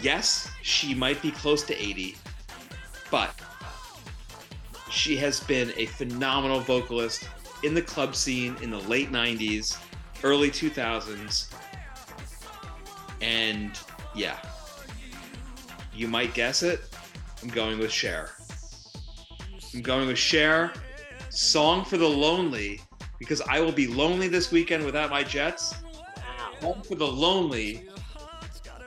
Yes, 0.01 0.49
she 0.64 0.95
might 0.95 1.22
be 1.22 1.30
close 1.30 1.61
to 1.64 1.80
80, 1.80 2.18
but 3.14 3.36
she 4.89 5.16
has 5.16 5.39
been 5.41 5.72
a 5.78 5.86
phenomenal 5.86 6.59
vocalist 6.61 7.30
in 7.61 7.76
the 7.76 7.82
club 7.82 8.16
scene 8.16 8.55
in 8.64 8.72
the 8.72 8.80
late 8.80 9.11
90s, 9.11 9.78
early 10.24 10.49
2000s. 10.49 11.53
And 13.22 13.80
yeah, 14.16 14.39
you 15.93 16.07
might 16.07 16.34
guess 16.34 16.64
it. 16.64 16.82
I'm 17.43 17.49
going 17.49 17.78
with 17.78 17.91
Cher. 17.91 18.32
I'm 19.76 19.84
going 19.84 20.07
with 20.07 20.18
Cher. 20.18 20.74
Song 21.30 21.86
for 21.86 21.97
the 21.97 22.09
Lonely, 22.09 22.82
because 23.20 23.41
I 23.41 23.61
will 23.61 23.72
be 23.72 23.86
lonely 23.86 24.28
this 24.28 24.51
weekend 24.51 24.86
without 24.86 25.11
my 25.11 25.22
Jets. 25.22 25.76
Song 26.61 26.82
for 26.82 26.95
the 26.95 27.05
Lonely 27.07 27.88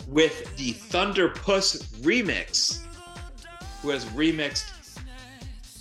with 0.09 0.57
the 0.57 0.73
Thunderpuss 0.73 2.01
remix, 2.01 2.86
who 3.87 3.93
has 3.93 4.05
remixed 4.07 4.99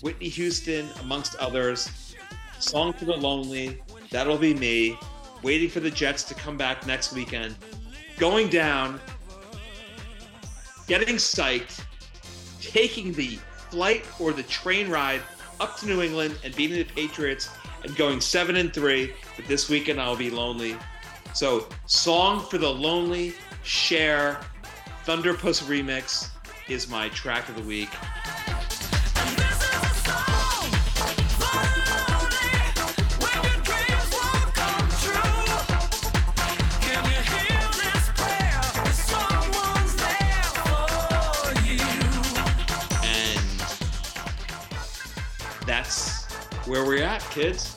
Whitney 0.01 0.29
Houston, 0.29 0.87
amongst 0.99 1.35
others. 1.37 2.13
Song 2.59 2.93
for 2.93 3.05
the 3.05 3.17
Lonely, 3.17 3.81
that'll 4.11 4.37
be 4.37 4.53
me. 4.53 4.95
Waiting 5.41 5.69
for 5.69 5.79
the 5.79 5.89
Jets 5.89 6.21
to 6.25 6.35
come 6.35 6.55
back 6.55 6.85
next 6.85 7.13
weekend. 7.13 7.55
Going 8.19 8.47
down, 8.47 9.01
getting 10.85 11.15
psyched, 11.15 11.83
taking 12.61 13.11
the 13.13 13.39
flight 13.71 14.05
or 14.19 14.33
the 14.33 14.43
train 14.43 14.87
ride 14.87 15.21
up 15.59 15.75
to 15.79 15.87
New 15.87 16.03
England 16.03 16.37
and 16.43 16.55
beating 16.55 16.77
the 16.77 16.83
Patriots 16.83 17.49
and 17.83 17.95
going 17.95 18.21
seven 18.21 18.57
and 18.57 18.71
three. 18.71 19.13
But 19.35 19.47
this 19.47 19.67
weekend 19.67 19.99
I'll 19.99 20.15
be 20.15 20.29
lonely. 20.29 20.77
So, 21.33 21.67
Song 21.87 22.45
for 22.51 22.59
the 22.59 22.69
Lonely, 22.69 23.33
Cher, 23.63 24.39
Thunderpuss 25.07 25.63
remix 25.63 26.34
is 26.67 26.89
my 26.89 27.09
track 27.09 27.47
of 27.47 27.55
the 27.55 27.61
week. 27.61 27.89
That's 45.65 46.25
where 46.67 46.85
we're 46.85 47.03
at, 47.03 47.21
kids. 47.31 47.75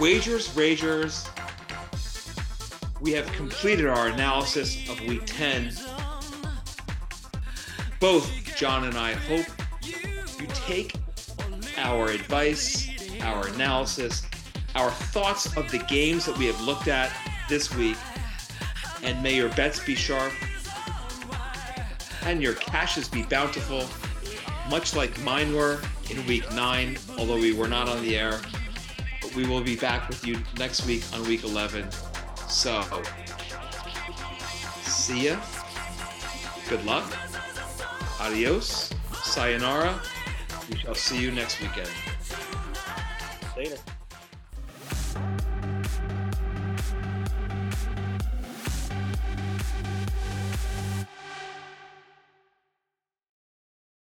Wagers, 0.00 0.48
Ragers. 0.50 1.28
We 3.00 3.12
have 3.12 3.30
completed 3.32 3.86
our 3.86 4.08
analysis 4.08 4.88
of 4.88 5.00
week 5.02 5.22
10. 5.26 5.72
Both 8.04 8.54
John 8.54 8.84
and 8.84 8.98
I 8.98 9.14
hope 9.14 9.46
you 10.38 10.46
take 10.48 10.94
our 11.78 12.10
advice, 12.10 12.86
our 13.22 13.46
analysis, 13.46 14.26
our 14.74 14.90
thoughts 14.90 15.56
of 15.56 15.70
the 15.70 15.78
games 15.78 16.26
that 16.26 16.36
we 16.36 16.44
have 16.44 16.60
looked 16.60 16.86
at 16.86 17.10
this 17.48 17.74
week, 17.74 17.96
and 19.02 19.22
may 19.22 19.34
your 19.34 19.48
bets 19.54 19.82
be 19.82 19.94
sharp 19.94 20.34
and 22.24 22.42
your 22.42 22.52
cashes 22.52 23.08
be 23.08 23.22
bountiful, 23.22 23.88
much 24.68 24.94
like 24.94 25.18
mine 25.22 25.54
were 25.54 25.80
in 26.10 26.26
week 26.26 26.44
nine, 26.52 26.98
although 27.16 27.38
we 27.38 27.54
were 27.54 27.68
not 27.68 27.88
on 27.88 28.02
the 28.02 28.18
air. 28.18 28.38
But 29.22 29.34
we 29.34 29.46
will 29.46 29.62
be 29.62 29.76
back 29.76 30.10
with 30.10 30.26
you 30.26 30.36
next 30.58 30.86
week 30.86 31.04
on 31.14 31.26
week 31.26 31.42
11. 31.42 31.90
So, 32.48 32.82
see 34.82 35.28
ya. 35.28 35.40
Good 36.68 36.84
luck. 36.84 37.10
Adios. 38.24 38.90
Sayonara. 39.22 40.00
We 40.70 40.78
shall 40.78 40.94
see 40.94 41.20
you 41.20 41.30
next 41.30 41.60
weekend. 41.60 41.90
Later. 43.54 43.76